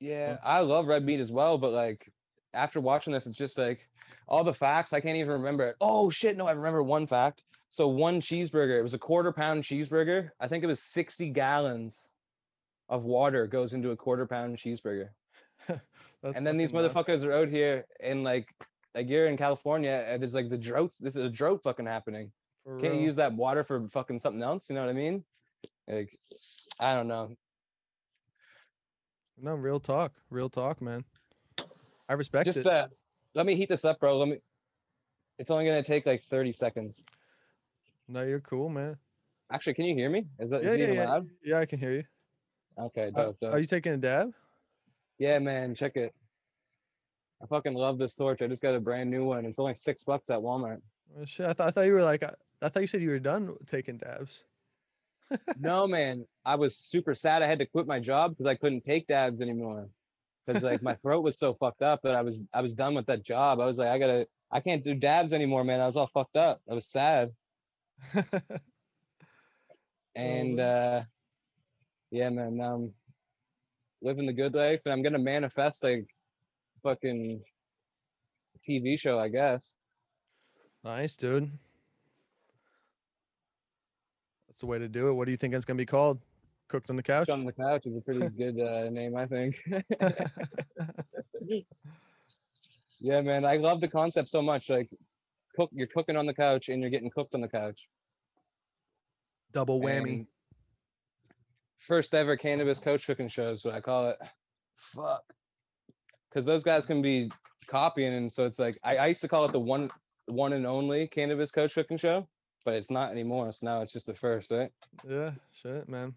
Yeah, 0.00 0.38
I 0.42 0.60
love 0.60 0.86
red 0.86 1.04
meat 1.04 1.20
as 1.20 1.30
well, 1.32 1.58
but 1.58 1.72
like 1.72 2.10
after 2.56 2.80
watching 2.80 3.12
this, 3.12 3.26
it's 3.26 3.38
just 3.38 3.58
like 3.58 3.88
all 4.28 4.44
the 4.44 4.54
facts 4.54 4.92
I 4.92 5.00
can't 5.00 5.16
even 5.16 5.32
remember. 5.32 5.64
it. 5.64 5.76
Oh 5.80 6.10
shit, 6.10 6.36
no, 6.36 6.46
I 6.46 6.52
remember 6.52 6.82
one 6.82 7.06
fact. 7.06 7.42
So 7.68 7.88
one 7.88 8.20
cheeseburger, 8.20 8.78
it 8.78 8.82
was 8.82 8.94
a 8.94 8.98
quarter 8.98 9.32
pound 9.32 9.64
cheeseburger. 9.64 10.30
I 10.40 10.48
think 10.48 10.64
it 10.64 10.68
was 10.68 10.80
60 10.82 11.30
gallons 11.30 12.08
of 12.88 13.04
water 13.04 13.46
goes 13.46 13.74
into 13.74 13.90
a 13.90 13.96
quarter 13.96 14.26
pound 14.26 14.56
cheeseburger. 14.56 15.08
and 15.68 16.46
then 16.46 16.56
these 16.56 16.70
fucking 16.70 16.92
nuts. 16.92 16.94
motherfuckers 16.94 17.24
are 17.24 17.32
out 17.32 17.48
here 17.48 17.86
in 18.00 18.22
like 18.22 18.48
like 18.94 19.08
you're 19.08 19.26
in 19.26 19.36
California 19.36 20.04
and 20.08 20.22
there's 20.22 20.34
like 20.34 20.48
the 20.48 20.56
droughts. 20.58 20.98
This 20.98 21.16
is 21.16 21.24
a 21.24 21.28
drought 21.28 21.62
fucking 21.62 21.86
happening. 21.86 22.32
For 22.64 22.80
Can't 22.80 22.94
you 22.94 23.00
real. 23.00 23.06
use 23.06 23.16
that 23.16 23.34
water 23.34 23.62
for 23.64 23.88
fucking 23.88 24.20
something 24.20 24.42
else? 24.42 24.68
You 24.70 24.76
know 24.76 24.82
what 24.82 24.90
I 24.90 24.94
mean? 24.94 25.24
Like 25.88 26.16
I 26.80 26.94
don't 26.94 27.08
know. 27.08 27.36
No, 29.38 29.54
real 29.54 29.80
talk, 29.80 30.12
real 30.30 30.48
talk, 30.48 30.80
man. 30.80 31.04
I 32.08 32.14
respect 32.14 32.46
Just 32.46 32.58
it. 32.58 32.66
uh 32.66 32.88
let 33.34 33.44
me 33.46 33.54
heat 33.54 33.68
this 33.68 33.84
up, 33.84 34.00
bro. 34.00 34.18
Let 34.18 34.28
me 34.28 34.38
it's 35.38 35.50
only 35.50 35.66
gonna 35.66 35.82
take 35.82 36.06
like 36.06 36.22
30 36.24 36.52
seconds. 36.52 37.04
no, 38.08 38.22
you're 38.22 38.40
cool, 38.40 38.68
man. 38.68 38.96
Actually, 39.52 39.74
can 39.74 39.84
you 39.84 39.94
hear 39.94 40.10
me? 40.10 40.26
Is 40.38 40.50
that 40.50 40.62
Yeah, 40.64 40.70
is 40.70 40.78
yeah, 40.78 40.92
yeah. 40.92 41.04
loud? 41.10 41.28
Yeah, 41.44 41.58
I 41.58 41.66
can 41.66 41.78
hear 41.78 41.92
you. 41.92 42.04
Okay, 42.78 43.08
Uh, 43.08 43.10
dope, 43.10 43.40
dope. 43.40 43.52
are 43.54 43.58
you 43.58 43.64
taking 43.66 43.92
a 43.92 43.96
dab? 43.96 44.32
Yeah, 45.18 45.38
man, 45.38 45.74
check 45.74 45.96
it. 45.96 46.14
I 47.42 47.46
fucking 47.46 47.74
love 47.74 47.98
this 47.98 48.14
torch. 48.14 48.40
I 48.42 48.46
just 48.46 48.62
got 48.62 48.74
a 48.74 48.80
brand 48.80 49.10
new 49.10 49.24
one. 49.24 49.44
It's 49.44 49.58
only 49.58 49.74
six 49.74 50.02
bucks 50.04 50.30
at 50.30 50.38
Walmart. 50.40 50.80
Oh, 51.18 51.24
shit, 51.24 51.46
I 51.46 51.52
thought 51.52 51.68
I 51.68 51.70
thought 51.70 51.86
you 51.86 51.92
were 51.92 52.02
like 52.02 52.22
I, 52.22 52.32
I 52.62 52.68
thought 52.68 52.80
you 52.80 52.86
said 52.86 53.02
you 53.02 53.10
were 53.10 53.18
done 53.18 53.54
taking 53.66 53.98
dabs. 53.98 54.42
no, 55.58 55.86
man, 55.86 56.24
I 56.44 56.54
was 56.54 56.76
super 56.76 57.14
sad. 57.14 57.42
I 57.42 57.46
had 57.46 57.58
to 57.58 57.66
quit 57.66 57.86
my 57.86 58.00
job 58.00 58.30
because 58.32 58.46
I 58.46 58.54
couldn't 58.54 58.84
take 58.84 59.06
dabs 59.06 59.40
anymore. 59.40 59.88
Because 60.46 60.62
like 60.62 60.82
my 60.82 60.94
throat 60.94 61.22
was 61.22 61.38
so 61.38 61.54
fucked 61.54 61.82
up 61.82 62.02
that 62.02 62.14
I 62.14 62.22
was 62.22 62.42
I 62.54 62.60
was 62.62 62.74
done 62.74 62.94
with 62.94 63.06
that 63.06 63.24
job. 63.24 63.60
I 63.60 63.66
was 63.66 63.78
like, 63.78 63.88
I 63.88 63.98
gotta, 63.98 64.28
I 64.52 64.60
can't 64.60 64.84
do 64.84 64.94
dabs 64.94 65.32
anymore, 65.32 65.64
man. 65.64 65.80
I 65.80 65.86
was 65.86 65.96
all 65.96 66.06
fucked 66.06 66.36
up. 66.36 66.60
I 66.70 66.74
was 66.74 66.86
sad. 66.86 67.32
And 70.16 70.58
uh 70.60 71.02
yeah, 72.10 72.30
man, 72.30 72.60
I'm 72.60 72.94
living 74.00 74.26
the 74.26 74.32
good 74.32 74.54
life 74.54 74.82
and 74.84 74.92
I'm 74.92 75.02
gonna 75.02 75.18
manifest 75.18 75.84
like 75.84 76.06
fucking 76.82 77.42
TV 78.66 78.98
show, 78.98 79.18
I 79.18 79.28
guess. 79.28 79.74
nice, 80.82 81.16
dude. 81.16 81.50
That's 84.48 84.60
the 84.60 84.66
way 84.66 84.78
to 84.78 84.88
do 84.88 85.08
it. 85.08 85.12
What 85.12 85.26
do 85.26 85.32
you 85.32 85.36
think 85.36 85.54
it's 85.54 85.66
gonna 85.66 85.76
be 85.76 85.84
called? 85.86 86.18
Cooked 86.68 86.90
on 86.90 86.96
the 86.96 87.02
couch. 87.02 87.28
on 87.28 87.44
the 87.44 87.52
couch 87.52 87.86
is 87.86 87.96
a 87.96 88.00
pretty 88.00 88.28
good 88.38 88.60
uh, 88.60 88.90
name, 88.90 89.16
I 89.16 89.26
think. 89.26 89.56
yeah, 93.00 93.20
man, 93.20 93.44
I 93.44 93.56
love 93.56 93.80
the 93.80 93.88
concept 93.88 94.30
so 94.30 94.42
much. 94.42 94.68
Like, 94.68 94.90
cook, 95.54 95.70
you're 95.72 95.86
cooking 95.86 96.16
on 96.16 96.26
the 96.26 96.34
couch 96.34 96.68
and 96.68 96.80
you're 96.80 96.90
getting 96.90 97.10
cooked 97.10 97.34
on 97.34 97.40
the 97.40 97.48
couch. 97.48 97.80
Double 99.52 99.80
whammy. 99.80 100.02
And 100.02 100.26
First 101.78 102.14
ever 102.14 102.36
cannabis 102.36 102.80
coach 102.80 103.06
cooking 103.06 103.28
show 103.28 103.50
is 103.50 103.64
what 103.64 103.74
I 103.74 103.80
call 103.80 104.08
it. 104.08 104.18
Fuck. 104.76 105.22
Because 106.28 106.44
those 106.44 106.64
guys 106.64 106.84
can 106.84 107.00
be 107.00 107.30
copying, 107.68 108.12
and 108.14 108.30
so 108.32 108.44
it's 108.44 108.58
like 108.58 108.76
I, 108.82 108.96
I 108.96 109.06
used 109.06 109.20
to 109.20 109.28
call 109.28 109.44
it 109.44 109.52
the 109.52 109.60
one, 109.60 109.88
one 110.26 110.52
and 110.52 110.66
only 110.66 111.06
cannabis 111.06 111.50
coach 111.50 111.74
cooking 111.74 111.96
show, 111.96 112.26
but 112.64 112.74
it's 112.74 112.90
not 112.90 113.12
anymore. 113.12 113.52
So 113.52 113.66
now 113.66 113.82
it's 113.82 113.92
just 113.92 114.06
the 114.06 114.14
first, 114.14 114.50
right? 114.50 114.70
Yeah, 115.08 115.30
shit, 115.52 115.88
man. 115.88 116.14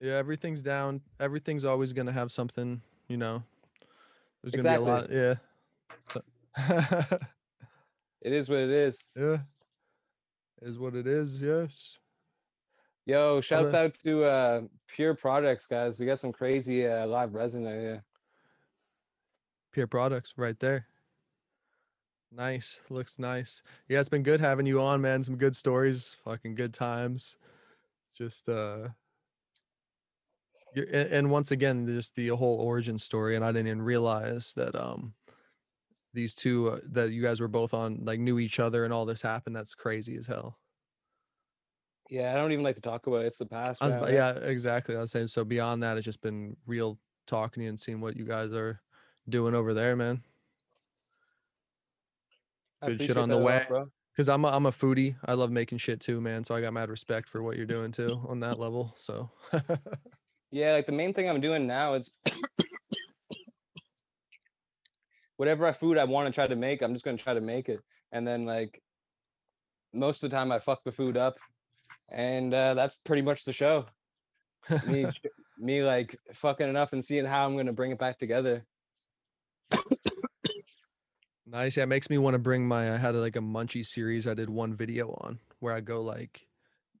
Yeah, 0.00 0.14
everything's 0.14 0.62
down. 0.62 1.00
Everything's 1.20 1.64
always 1.64 1.92
gonna 1.92 2.12
have 2.12 2.30
something, 2.30 2.80
you 3.08 3.16
know. 3.16 3.42
There's 4.42 4.62
gonna 4.62 4.78
be 4.78 4.84
a 4.84 4.86
lot. 4.86 5.10
Yeah. 5.10 5.34
It 8.26 8.32
is 8.32 8.48
what 8.48 8.58
it 8.58 8.70
is. 8.70 9.04
yeah. 9.14 9.38
Is 10.60 10.80
what 10.80 10.96
it 10.96 11.06
is. 11.06 11.40
Yes. 11.40 11.96
Yo, 13.04 13.40
shouts 13.40 13.72
out 13.72 13.96
to 14.00 14.24
uh 14.24 14.62
Pure 14.88 15.14
Products, 15.14 15.66
guys. 15.66 16.00
We 16.00 16.06
got 16.06 16.18
some 16.18 16.32
crazy 16.32 16.88
uh, 16.88 17.06
live 17.06 17.34
resin 17.34 17.64
out 17.68 17.78
here. 17.78 18.04
Pure 19.70 19.86
products 19.86 20.34
right 20.36 20.58
there. 20.58 20.88
Nice. 22.32 22.80
Looks 22.90 23.20
nice. 23.20 23.62
Yeah, 23.88 24.00
it's 24.00 24.08
been 24.08 24.24
good 24.24 24.40
having 24.40 24.66
you 24.66 24.80
on, 24.80 25.00
man. 25.00 25.22
Some 25.22 25.36
good 25.36 25.54
stories. 25.54 26.16
Fucking 26.24 26.56
good 26.56 26.74
times. 26.74 27.36
Just 28.16 28.48
uh 28.48 28.88
and 30.76 31.30
once 31.30 31.50
again, 31.50 31.86
just 31.86 32.14
the 32.14 32.28
whole 32.28 32.60
origin 32.60 32.98
story, 32.98 33.36
and 33.36 33.44
I 33.44 33.52
didn't 33.52 33.68
even 33.68 33.82
realize 33.82 34.52
that 34.54 34.74
um 34.74 35.14
these 36.12 36.34
two 36.34 36.68
uh, 36.68 36.80
that 36.92 37.12
you 37.12 37.22
guys 37.22 37.40
were 37.40 37.48
both 37.48 37.74
on 37.74 38.00
like 38.04 38.18
knew 38.18 38.38
each 38.38 38.58
other 38.58 38.84
and 38.84 38.92
all 38.92 39.04
this 39.04 39.22
happened. 39.22 39.54
That's 39.54 39.74
crazy 39.74 40.16
as 40.16 40.26
hell. 40.26 40.58
Yeah, 42.08 42.32
I 42.32 42.36
don't 42.36 42.52
even 42.52 42.64
like 42.64 42.76
to 42.76 42.80
talk 42.80 43.06
about 43.06 43.24
it. 43.24 43.26
It's 43.26 43.38
the 43.38 43.46
past. 43.46 43.82
Was, 43.82 43.96
right? 43.96 44.12
yeah, 44.12 44.30
exactly. 44.30 44.96
I 44.96 45.00
was 45.00 45.10
saying 45.10 45.26
so 45.26 45.44
beyond 45.44 45.82
that, 45.82 45.96
it's 45.96 46.04
just 46.04 46.22
been 46.22 46.56
real 46.66 46.98
talking 47.26 47.60
to 47.60 47.64
you 47.64 47.68
and 47.68 47.78
seeing 47.78 48.00
what 48.00 48.16
you 48.16 48.24
guys 48.24 48.52
are 48.52 48.80
doing 49.28 49.54
over 49.54 49.74
there, 49.74 49.96
man. 49.96 50.22
Good 52.84 53.02
shit 53.02 53.16
on 53.16 53.28
the 53.28 53.36
that 53.36 53.40
a 53.40 53.44
lot, 53.44 53.70
way. 53.70 53.84
Cause 54.16 54.28
I'm 54.28 54.44
a, 54.44 54.48
I'm 54.48 54.66
a 54.66 54.70
foodie. 54.70 55.16
I 55.26 55.34
love 55.34 55.50
making 55.50 55.78
shit 55.78 56.00
too, 56.00 56.20
man. 56.20 56.44
So 56.44 56.54
I 56.54 56.60
got 56.60 56.72
mad 56.72 56.88
respect 56.88 57.28
for 57.28 57.42
what 57.42 57.56
you're 57.56 57.66
doing 57.66 57.92
too 57.92 58.20
on 58.28 58.40
that 58.40 58.58
level. 58.58 58.94
So 58.96 59.28
Yeah, 60.50 60.72
like 60.72 60.86
the 60.86 60.92
main 60.92 61.12
thing 61.12 61.28
I'm 61.28 61.40
doing 61.40 61.66
now 61.66 61.94
is 61.94 62.10
whatever 65.36 65.72
food 65.72 65.98
I 65.98 66.04
want 66.04 66.26
to 66.26 66.32
try 66.32 66.46
to 66.46 66.56
make, 66.56 66.82
I'm 66.82 66.92
just 66.92 67.04
gonna 67.04 67.16
try 67.16 67.34
to 67.34 67.40
make 67.40 67.68
it. 67.68 67.80
And 68.12 68.26
then 68.26 68.46
like 68.46 68.80
most 69.92 70.22
of 70.22 70.30
the 70.30 70.36
time 70.36 70.52
I 70.52 70.58
fuck 70.58 70.84
the 70.84 70.92
food 70.92 71.16
up. 71.16 71.36
And 72.08 72.54
uh, 72.54 72.74
that's 72.74 72.94
pretty 73.04 73.22
much 73.22 73.44
the 73.44 73.52
show. 73.52 73.86
Me 74.86 75.06
me 75.58 75.82
like 75.82 76.16
fucking 76.34 76.68
it 76.68 76.76
up 76.76 76.92
and 76.92 77.04
seeing 77.04 77.24
how 77.24 77.44
I'm 77.44 77.56
gonna 77.56 77.72
bring 77.72 77.90
it 77.90 77.98
back 77.98 78.18
together. 78.18 78.64
nice. 81.46 81.76
Yeah, 81.76 81.84
it 81.84 81.88
makes 81.88 82.10
me 82.10 82.18
want 82.18 82.34
to 82.34 82.38
bring 82.38 82.66
my. 82.66 82.94
I 82.94 82.96
had 82.96 83.14
like 83.16 83.36
a 83.36 83.40
munchie 83.40 83.84
series. 83.84 84.26
I 84.26 84.34
did 84.34 84.50
one 84.50 84.74
video 84.76 85.10
on 85.22 85.40
where 85.58 85.74
I 85.74 85.80
go 85.80 86.02
like 86.02 86.46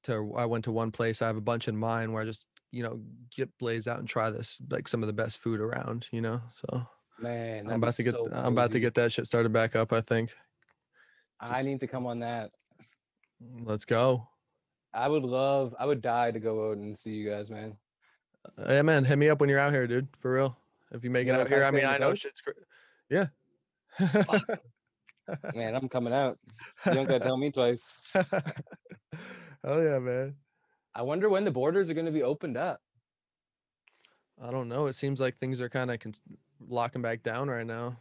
to. 0.04 0.32
I 0.36 0.46
went 0.46 0.64
to 0.64 0.72
one 0.72 0.90
place. 0.90 1.22
I 1.22 1.28
have 1.28 1.36
a 1.36 1.40
bunch 1.40 1.68
in 1.68 1.76
mind 1.76 2.12
where 2.12 2.22
I 2.22 2.26
just 2.26 2.48
you 2.76 2.82
know 2.82 3.00
get 3.34 3.56
Blaze 3.58 3.88
out 3.88 3.98
and 3.98 4.08
try 4.08 4.30
this 4.30 4.60
like 4.70 4.86
some 4.86 5.02
of 5.02 5.06
the 5.06 5.12
best 5.12 5.38
food 5.38 5.60
around. 5.60 6.06
You 6.12 6.20
know, 6.20 6.40
so 6.52 6.86
Man, 7.18 7.66
I'm 7.66 7.82
about 7.82 7.94
to 7.94 8.02
get. 8.02 8.12
so 8.12 8.28
I'm 8.32 8.52
about 8.52 8.72
to 8.72 8.80
get 8.80 8.94
that 8.94 9.12
shit 9.12 9.26
started 9.26 9.52
back 9.52 9.74
up. 9.74 9.92
I 9.92 10.00
think. 10.02 10.32
I 11.40 11.62
need 11.62 11.80
to 11.80 11.86
come 11.86 12.06
on 12.06 12.20
that. 12.20 12.50
Let's 13.64 13.84
go. 13.84 14.28
I 14.94 15.08
would 15.08 15.24
love, 15.24 15.74
I 15.78 15.84
would 15.84 16.00
die 16.00 16.30
to 16.30 16.40
go 16.40 16.70
out 16.70 16.78
and 16.78 16.96
see 16.96 17.10
you 17.10 17.28
guys, 17.28 17.50
man. 17.50 17.76
Uh, 18.58 18.72
Yeah, 18.72 18.82
man. 18.82 19.04
Hit 19.04 19.18
me 19.18 19.28
up 19.28 19.40
when 19.40 19.50
you're 19.50 19.58
out 19.58 19.74
here, 19.74 19.86
dude. 19.86 20.08
For 20.16 20.32
real. 20.32 20.56
If 20.92 21.04
you 21.04 21.10
make 21.10 21.28
it 21.28 21.34
out 21.34 21.48
here, 21.48 21.64
I 21.64 21.70
mean, 21.70 21.84
I 21.84 21.98
know 21.98 22.14
shit's 22.14 22.40
great. 22.40 22.56
Yeah. 23.10 23.26
Man, 25.54 25.74
I'm 25.74 25.88
coming 25.88 26.12
out. 26.12 26.36
You 26.86 26.94
don't 26.94 27.08
gotta 27.08 27.24
tell 27.24 27.36
me 27.36 27.50
twice. 27.50 27.92
Hell 28.14 29.82
yeah, 29.82 29.98
man. 29.98 30.36
I 30.96 31.02
wonder 31.02 31.28
when 31.28 31.44
the 31.44 31.50
borders 31.50 31.90
are 31.90 31.94
gonna 31.94 32.10
be 32.10 32.22
opened 32.22 32.56
up. 32.56 32.80
I 34.42 34.50
don't 34.50 34.68
know. 34.68 34.86
It 34.86 34.94
seems 34.94 35.20
like 35.20 35.38
things 35.38 35.60
are 35.60 35.68
kind 35.68 35.90
of 35.90 36.00
cons- 36.00 36.22
locking 36.68 37.02
back 37.02 37.22
down 37.22 37.48
right 37.48 37.66
now. 37.66 37.98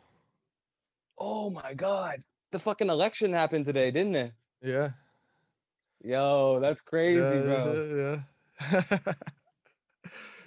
Oh 1.17 1.49
my 1.49 1.73
god. 1.73 2.23
The 2.51 2.59
fucking 2.59 2.89
election 2.89 3.33
happened 3.33 3.65
today, 3.65 3.91
didn't 3.91 4.15
it? 4.15 4.31
Yeah. 4.61 4.91
Yo, 6.01 6.59
that's 6.61 6.81
crazy, 6.81 7.19
yeah, 7.19 7.41
bro. 7.41 8.21
Yeah. 8.61 8.71
yeah. 8.71 9.13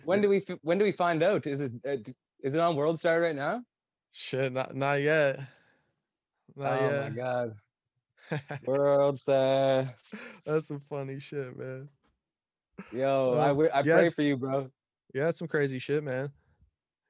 When 0.04 0.22
do 0.22 0.30
we 0.30 0.42
when 0.62 0.78
do 0.78 0.86
we 0.86 0.92
find 0.92 1.22
out? 1.22 1.46
Is 1.46 1.60
it 1.60 1.72
uh, 1.86 1.96
is 2.40 2.54
it 2.54 2.60
on 2.60 2.76
World 2.76 2.98
Star 2.98 3.20
right 3.20 3.36
now? 3.36 3.62
Shit, 4.10 4.54
not 4.54 4.74
not 4.74 5.02
yet. 5.02 5.40
Nah, 6.56 6.78
oh 6.78 6.90
yeah. 6.90 7.00
my 7.02 7.10
god. 7.10 7.54
World 8.64 9.18
star. 9.18 9.92
That's 10.46 10.68
some 10.68 10.80
funny 10.88 11.18
shit, 11.18 11.54
man. 11.58 11.90
Yo, 12.92 13.34
I 13.34 13.44
Uh, 13.44 13.48
wi- 13.48 13.70
I 13.72 13.82
yeah, 13.82 13.94
pray 13.96 14.10
for 14.10 14.22
you, 14.22 14.36
bro. 14.36 14.70
Yeah, 15.14 15.24
that's 15.24 15.38
some 15.38 15.48
crazy 15.48 15.78
shit, 15.78 16.02
man. 16.02 16.30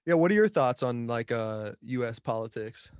Yeah, 0.06 0.14
what 0.14 0.30
are 0.30 0.34
your 0.34 0.48
thoughts 0.48 0.82
on 0.82 1.06
like 1.06 1.30
uh 1.32 1.72
U.S. 1.82 2.18
politics? 2.18 2.90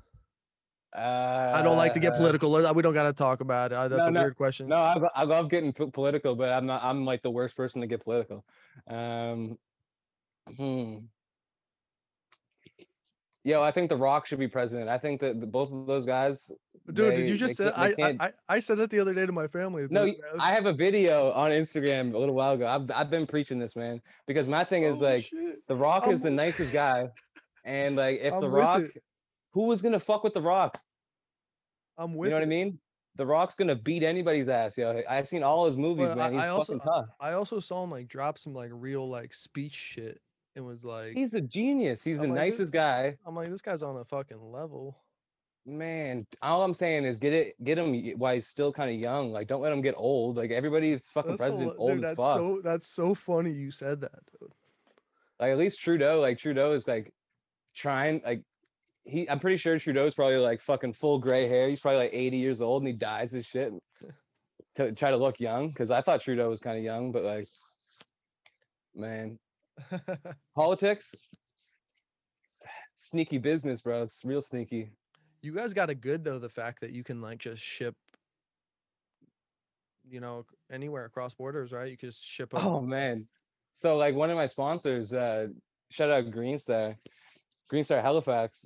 Uh, 0.97 1.53
I 1.55 1.61
don't 1.63 1.77
like 1.77 1.93
to 1.95 2.01
get 2.01 2.15
political. 2.17 2.51
We 2.75 2.83
don't 2.83 2.95
got 2.95 3.05
to 3.05 3.13
talk 3.13 3.41
about 3.43 3.73
it. 3.73 3.75
uh, 3.75 3.89
That's 3.89 4.05
no, 4.05 4.09
a 4.09 4.11
no, 4.11 4.21
weird 4.23 4.37
question. 4.37 4.69
No, 4.69 4.77
I, 4.77 4.99
I 5.15 5.25
love 5.25 5.51
getting 5.51 5.73
po- 5.73 5.91
political, 5.91 6.35
but 6.35 6.51
I'm 6.51 6.65
not. 6.67 6.83
I'm 6.83 7.05
like 7.05 7.23
the 7.23 7.31
worst 7.31 7.57
person 7.57 7.83
to 7.83 7.87
get 7.87 8.03
political. 8.03 8.45
Um, 8.89 9.59
hmm. 10.57 10.97
Yo, 13.49 13.63
I 13.63 13.71
think 13.71 13.89
The 13.89 13.97
Rock 13.97 14.27
should 14.27 14.39
be 14.39 14.47
president. 14.47 14.91
I 14.91 14.99
think 14.99 15.23
that 15.23 15.41
the, 15.41 15.47
both 15.47 15.73
of 15.73 15.87
those 15.87 16.05
guys. 16.05 16.51
Dude, 16.93 17.15
did 17.15 17.27
you 17.27 17.39
just 17.39 17.57
say 17.57 17.73
I, 17.75 17.95
I 18.21 18.33
I 18.47 18.59
said 18.59 18.77
that 18.77 18.91
the 18.91 19.01
other 19.01 19.15
day 19.15 19.25
to 19.25 19.33
my 19.33 19.47
family. 19.47 19.87
No, 19.89 20.05
man. 20.05 20.17
I 20.39 20.53
have 20.53 20.67
a 20.67 20.73
video 20.75 21.33
on 21.33 21.51
Instagram 21.51 22.13
a 22.13 22.19
little 22.19 22.35
while 22.35 22.53
ago. 22.53 22.67
I've 22.67 22.91
I've 22.95 23.11
been 23.11 23.27
preaching 23.27 23.59
this, 23.59 23.75
man, 23.75 24.03
because 24.27 24.49
my 24.49 24.65
thing 24.65 24.83
is 24.83 24.97
Oh, 24.97 25.07
like 25.07 25.25
shit. 25.25 25.67
The 25.67 25.75
Rock 25.75 26.03
I'm 26.07 26.13
is 26.13 26.21
the 26.21 26.31
nicest 26.31 26.75
guy, 26.75 27.09
and 27.65 27.97
like 27.97 28.21
if 28.21 28.35
I'm 28.35 28.43
The 28.43 28.51
Rock, 28.51 28.83
it. 28.83 29.03
who 29.55 29.67
was 29.67 29.81
gonna 29.81 30.01
fuck 30.01 30.25
with 30.25 30.35
The 30.35 30.43
Rock? 30.43 30.79
I'm 31.97 32.15
with 32.15 32.27
you 32.27 32.31
know 32.33 32.37
what 32.37 32.43
I 32.43 32.51
mean? 32.51 32.79
The 33.17 33.25
Rock's 33.25 33.55
gonna 33.55 33.77
beat 33.77 34.03
anybody's 34.03 34.51
ass, 34.51 34.77
yo. 34.77 35.01
I've 35.09 35.27
seen 35.27 35.43
all 35.43 35.65
his 35.65 35.79
movies, 35.79 36.09
But 36.09 36.19
man. 36.19 36.33
He's 36.35 36.43
I 36.43 36.49
also 36.49 36.75
fucking 36.75 36.81
tough. 36.81 37.07
I 37.19 37.33
also 37.33 37.61
saw 37.61 37.83
him 37.83 37.93
like 37.93 38.09
drop 38.09 38.37
some 38.37 38.53
like 38.53 38.73
real 38.75 39.09
like 39.09 39.33
speech 39.33 39.75
shit 39.75 40.21
and 40.59 40.67
was 40.67 40.85
like 40.85 41.15
He's 41.15 41.33
a 41.35 41.41
genius. 41.41 42.05
He's 42.05 42.19
the 42.19 42.25
I'm 42.25 42.31
like, 42.31 42.51
this- 42.51 42.59
nicest 42.59 42.73
guy. 42.75 43.17
I'm 43.27 43.35
like 43.35 43.49
this 43.49 43.63
guy's 43.63 43.83
on 43.83 43.97
a 43.97 44.05
fucking 44.05 44.53
level. 44.53 44.99
Man, 45.65 46.27
all 46.41 46.63
I'm 46.63 46.73
saying 46.75 47.05
is 47.05 47.19
get 47.19 47.35
it, 47.35 47.63
get 47.63 47.77
him 47.77 47.95
while 48.19 48.33
he's 48.35 48.47
still 48.47 48.73
kind 48.73 48.91
of 48.91 48.97
young. 48.97 49.33
Like, 49.33 49.49
don't 49.49 49.61
let 49.61 49.73
him 49.73 49.83
get 49.83 49.95
old. 49.99 50.37
Like 50.37 50.51
everybody's 50.51 51.07
fucking 51.09 51.33
That's 51.33 51.41
so, 51.41 51.47
president's 51.47 51.75
dude, 51.75 51.81
old 51.81 51.93
as 51.93 52.01
that's 52.01 52.21
fuck. 52.21 52.35
so 52.37 52.61
that's 52.63 52.87
so 52.87 53.15
funny 53.15 53.51
you 53.53 53.71
said 53.71 54.01
that. 54.01 54.19
Dude. 54.41 54.53
Like 55.39 55.53
at 55.53 55.59
least 55.59 55.81
Trudeau, 55.81 56.21
like 56.21 56.39
Trudeau 56.39 56.73
is 56.73 56.89
like 56.89 57.13
trying. 57.75 58.23
Like 58.25 58.43
he, 59.05 59.29
I'm 59.29 59.39
pretty 59.41 59.59
sure 59.59 59.79
Trudeau's 59.79 60.15
probably 60.15 60.39
like 60.39 60.61
fucking 60.63 60.95
full 60.95 61.19
gray 61.19 61.47
hair. 61.49 61.69
He's 61.69 61.81
probably 61.81 62.01
like 62.01 62.15
80 62.15 62.37
years 62.39 62.61
old 62.63 62.83
and 62.83 62.89
he 62.89 62.95
dies 62.95 63.31
his 63.33 63.45
shit 63.47 63.71
to 64.77 64.93
try 64.93 65.11
to 65.11 65.17
look 65.19 65.39
young. 65.39 65.69
Because 65.69 65.91
I 65.91 66.01
thought 66.01 66.23
Trudeau 66.23 66.49
was 66.49 66.61
kind 66.61 66.79
of 66.79 66.85
young, 66.85 67.13
but 67.13 67.25
like, 67.25 67.49
man, 68.95 69.39
politics, 70.55 71.15
sneaky 72.95 73.39
business, 73.39 73.83
bro. 73.83 74.03
It's 74.03 74.25
real 74.25 74.43
sneaky. 74.43 74.91
you 75.43 75.53
guys 75.55 75.73
got 75.73 75.91
it 75.91 76.01
good 76.01 76.25
though, 76.25 76.39
the 76.39 76.49
fact 76.49 76.81
that 76.81 76.91
you 76.93 77.05
can 77.05 77.21
like 77.21 77.39
just 77.39 77.63
ship 77.63 77.95
you 80.11 80.21
know, 80.21 80.47
anywhere 80.73 81.05
across 81.05 81.35
borders, 81.35 81.71
right? 81.71 81.91
You 81.91 81.97
can 81.99 82.09
just 82.09 82.25
ship 82.25 82.55
'em. 82.55 82.67
Oh 82.67 82.81
man. 82.81 83.27
So 83.75 83.97
like 83.97 84.15
one 84.15 84.31
of 84.31 84.37
my 84.37 84.47
sponsors, 84.47 85.13
uh 85.13 85.49
shout 85.91 86.11
out 86.11 86.25
Greenstar, 86.31 86.97
Greenstar 87.71 88.01
Halifax, 88.03 88.65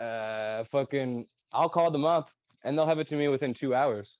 uh 0.00 0.64
fucking 0.64 1.26
I'll 1.52 1.68
call 1.68 1.90
them 1.90 2.04
up 2.04 2.30
and 2.64 2.76
they'll 2.76 2.86
have 2.86 2.98
it 2.98 3.06
to 3.08 3.16
me 3.16 3.28
within 3.28 3.54
two 3.54 3.74
hours. 3.74 4.18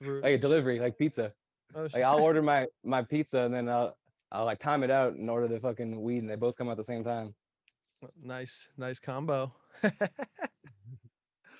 Like 0.00 0.34
a 0.34 0.38
delivery, 0.38 0.80
like 0.80 0.98
pizza. 0.98 1.32
Oh, 1.74 1.82
Like 1.92 2.02
I'll 2.02 2.20
order 2.20 2.42
my 2.52 2.66
my 2.84 3.02
pizza 3.02 3.40
and 3.40 3.54
then 3.54 3.68
I'll 3.68 3.96
I'll 4.32 4.44
like 4.44 4.58
time 4.58 4.82
it 4.82 4.90
out 4.90 5.14
and 5.14 5.28
order 5.30 5.46
the 5.48 5.60
fucking 5.60 6.00
weed 6.02 6.18
and 6.18 6.30
they 6.30 6.36
both 6.36 6.56
come 6.56 6.68
at 6.70 6.76
the 6.76 6.84
same 6.84 7.04
time. 7.04 7.34
nice, 8.22 8.68
nice 8.76 8.98
combo. 8.98 9.52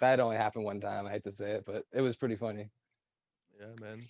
That 0.00 0.20
only 0.20 0.36
happened 0.36 0.64
one 0.66 0.80
time. 0.80 1.06
I 1.06 1.10
hate 1.10 1.24
to 1.24 1.30
say 1.30 1.52
it, 1.52 1.64
but 1.64 1.84
it 1.92 2.02
was 2.02 2.14
pretty 2.16 2.36
funny. 2.36 2.68
Yeah, 3.58 3.68
man. 3.80 4.00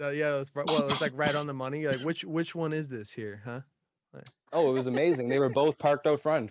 Uh, 0.00 0.08
yeah, 0.10 0.36
it's, 0.36 0.50
ri- 0.54 0.62
well, 0.66 0.88
it's 0.88 1.00
like 1.02 1.12
right 1.14 1.34
on 1.34 1.46
the 1.46 1.52
money. 1.52 1.86
Like, 1.86 2.00
which 2.00 2.24
which 2.24 2.54
one 2.54 2.72
is 2.72 2.88
this 2.88 3.10
here, 3.10 3.42
huh? 3.44 3.60
Oh, 4.52 4.70
it 4.70 4.72
was 4.72 4.86
amazing. 4.86 5.28
they 5.28 5.38
were 5.38 5.50
both 5.50 5.76
parked 5.78 6.06
out 6.06 6.20
front. 6.20 6.50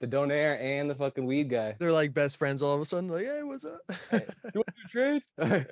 The 0.00 0.06
donaire 0.06 0.58
and 0.58 0.88
the 0.88 0.94
fucking 0.94 1.26
weed 1.26 1.50
guy. 1.50 1.76
They're 1.78 1.92
like 1.92 2.14
best 2.14 2.36
friends 2.38 2.62
all 2.62 2.74
of 2.74 2.80
a 2.80 2.86
sudden. 2.86 3.08
Like, 3.08 3.26
hey, 3.26 3.42
what's 3.42 3.64
up? 3.66 3.80
Hey, 4.10 4.24
You 4.54 4.62
want 4.62 4.68
to 4.82 4.88
trade? 4.88 5.22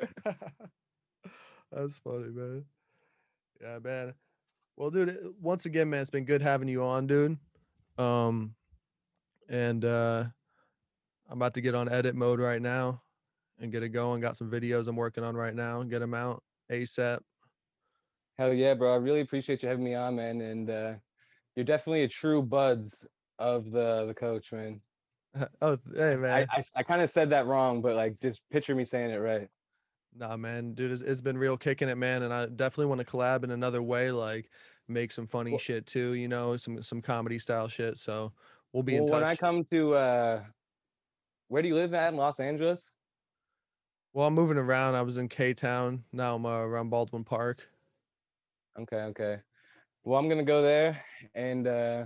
That's 1.72 1.96
funny, 1.96 2.28
man. 2.28 2.64
Yeah, 3.60 3.78
man. 3.82 4.14
Well, 4.76 4.90
dude, 4.90 5.16
once 5.40 5.66
again, 5.66 5.90
man, 5.90 6.02
it's 6.02 6.10
been 6.10 6.24
good 6.24 6.42
having 6.42 6.68
you 6.68 6.82
on, 6.82 7.06
dude. 7.06 7.38
Um, 7.98 8.54
and 9.48 9.84
uh, 9.84 10.24
I'm 11.30 11.38
about 11.38 11.54
to 11.54 11.60
get 11.60 11.74
on 11.74 11.88
edit 11.88 12.14
mode 12.14 12.40
right 12.40 12.60
now 12.60 13.02
and 13.60 13.72
get 13.72 13.82
it 13.82 13.90
going. 13.90 14.20
Got 14.20 14.36
some 14.36 14.50
videos 14.50 14.88
I'm 14.88 14.96
working 14.96 15.24
on 15.24 15.34
right 15.34 15.54
now. 15.54 15.80
And 15.80 15.90
get 15.90 16.00
them 16.00 16.14
out 16.14 16.42
ASAP. 16.70 17.20
Hell 18.38 18.52
yeah, 18.52 18.74
bro. 18.74 18.92
I 18.92 18.96
really 18.96 19.20
appreciate 19.20 19.62
you 19.62 19.68
having 19.68 19.84
me 19.84 19.94
on, 19.94 20.16
man. 20.16 20.40
And 20.40 20.70
uh, 20.70 20.94
you're 21.54 21.64
definitely 21.64 22.02
a 22.02 22.08
true 22.08 22.42
buds 22.42 23.04
of 23.38 23.70
the 23.70 24.06
the 24.06 24.14
coach, 24.14 24.52
man. 24.52 24.80
oh, 25.62 25.78
hey, 25.94 26.12
I, 26.12 26.16
man. 26.16 26.46
I, 26.50 26.62
I 26.76 26.82
kind 26.82 27.02
of 27.02 27.10
said 27.10 27.30
that 27.30 27.46
wrong, 27.46 27.82
but 27.82 27.94
like 27.94 28.20
just 28.20 28.40
picture 28.50 28.74
me 28.74 28.84
saying 28.84 29.10
it 29.10 29.16
right. 29.16 29.48
Nah, 30.16 30.36
man, 30.36 30.74
dude, 30.74 30.92
it's, 30.92 31.02
it's 31.02 31.20
been 31.22 31.38
real 31.38 31.56
kicking 31.56 31.88
it, 31.88 31.96
man, 31.96 32.22
and 32.22 32.32
I 32.34 32.46
definitely 32.46 32.86
want 32.86 33.00
to 33.00 33.06
collab 33.06 33.44
in 33.44 33.50
another 33.50 33.82
way, 33.82 34.10
like 34.10 34.50
make 34.88 35.10
some 35.12 35.26
funny 35.26 35.52
Well- 35.52 35.58
shit 35.58 35.86
too, 35.86 36.12
you 36.14 36.28
know, 36.28 36.56
some 36.56 36.82
some 36.82 37.00
comedy 37.00 37.38
style 37.38 37.68
shit. 37.68 37.96
So 37.98 38.32
we'll 38.72 38.82
be 38.82 38.94
Well, 38.94 39.04
in 39.04 39.08
touch. 39.08 39.20
when 39.22 39.24
I 39.30 39.36
come 39.36 39.64
to 39.66 39.94
uh, 39.94 40.42
where 41.48 41.62
do 41.62 41.68
you 41.68 41.74
live 41.74 41.94
at 41.94 42.12
in 42.12 42.16
Los 42.18 42.40
Angeles? 42.40 42.88
well, 44.14 44.26
I'm 44.26 44.34
moving 44.34 44.58
around. 44.58 44.94
I 44.94 45.00
was 45.02 45.16
in 45.16 45.28
K 45.28 45.54
Town. 45.54 46.04
Now 46.12 46.34
I'm 46.34 46.44
uh, 46.44 46.60
around 46.60 46.90
Baldwin 46.90 47.24
Park. 47.24 47.66
Okay, 48.78 48.96
okay. 49.04 49.38
Well, 50.04 50.18
I'm 50.18 50.28
gonna 50.28 50.42
go 50.44 50.60
there, 50.60 51.02
and 51.34 51.66
uh, 51.66 52.04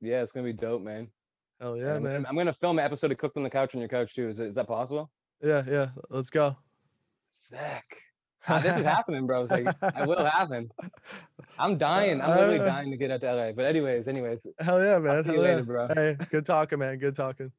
yeah, 0.00 0.22
it's 0.22 0.30
gonna 0.32 0.44
be 0.46 0.52
dope, 0.52 0.82
man. 0.82 1.08
Hell 1.60 1.72
And 1.72 1.82
yeah, 1.82 1.94
I'm, 1.96 2.02
man. 2.04 2.26
I'm 2.28 2.36
gonna 2.36 2.52
film 2.52 2.78
an 2.78 2.84
episode 2.84 3.10
of 3.10 3.18
Cooked 3.18 3.36
on 3.36 3.42
the 3.42 3.50
Couch 3.50 3.74
on 3.74 3.80
your 3.80 3.88
couch 3.88 4.14
too. 4.14 4.28
Is, 4.28 4.38
is 4.38 4.54
that 4.54 4.68
possible? 4.68 5.10
Yeah, 5.42 5.62
yeah. 5.68 5.88
Let's 6.10 6.30
go. 6.30 6.56
Sick. 7.30 7.84
Ah, 8.46 8.58
this 8.62 8.76
is 8.76 8.84
happening, 8.84 9.26
bro. 9.26 9.42
It's 9.42 9.50
like 9.50 9.66
it 9.66 10.08
will 10.08 10.24
happen. 10.24 10.70
I'm 11.58 11.76
dying. 11.88 12.20
I'm 12.20 12.30
literally 12.30 12.60
Uh, 12.60 12.64
dying 12.64 12.90
to 12.90 12.96
get 12.96 13.10
out 13.10 13.20
to 13.22 13.32
LA. 13.34 13.52
But 13.52 13.66
anyways, 13.66 14.08
anyways, 14.08 14.38
Hell 14.60 14.82
yeah, 14.82 14.98
man. 14.98 15.22
see 15.24 15.30
you 15.32 15.34
Hell 15.36 15.42
later, 15.44 15.62
bro. 15.64 15.88
Hey, 15.94 16.16
good 16.30 16.46
talking, 16.46 16.78
man. 16.78 16.98
Good 16.98 17.14
talking. 17.14 17.52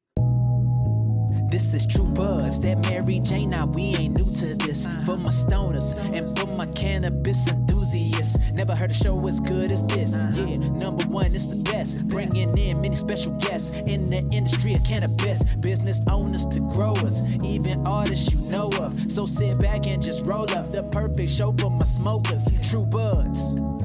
This 1.52 1.74
is 1.74 1.88
True 1.88 2.08
Buds, 2.08 2.60
that 2.62 2.78
Mary 2.90 3.20
Jane. 3.20 3.50
Now 3.50 3.66
we 3.68 3.96
ain't 3.96 4.14
new 4.16 4.24
to 4.24 4.56
this. 4.66 4.86
For 5.06 5.16
my 5.18 5.30
stoners 5.32 5.96
and 6.16 6.38
for 6.38 6.46
my 6.48 6.66
cannabis 6.68 7.48
enthusiasts, 7.48 7.59
never 8.60 8.76
heard 8.76 8.92
a 8.92 8.94
show 8.94 9.26
as 9.26 9.40
good 9.40 9.72
as 9.72 9.86
this. 9.86 10.14
Uh-huh. 10.14 10.46
Yeah, 10.46 10.58
number 10.58 11.06
one, 11.06 11.28
it's 11.28 11.48
the 11.48 11.64
best. 11.72 12.06
Bringing 12.10 12.58
in 12.58 12.82
many 12.82 12.96
special 12.98 13.32
guests 13.38 13.70
in 13.88 14.08
the 14.08 14.18
industry 14.36 14.74
of 14.74 14.84
cannabis, 14.84 15.42
business 15.62 16.02
owners 16.12 16.46
to 16.48 16.60
growers, 16.60 17.24
even 17.42 17.88
artists 17.88 18.30
you 18.34 18.52
know 18.52 18.70
of. 18.82 19.10
So 19.10 19.26
sit 19.26 19.62
back 19.62 19.88
and 19.88 20.04
just 20.04 20.28
roll 20.28 20.52
up 20.52 20.70
the 20.70 20.84
perfect 20.92 21.32
show 21.32 21.54
for 21.54 21.72
my 21.72 21.86
smokers. 21.86 22.50
True 22.70 22.86
Buds. 22.86 23.79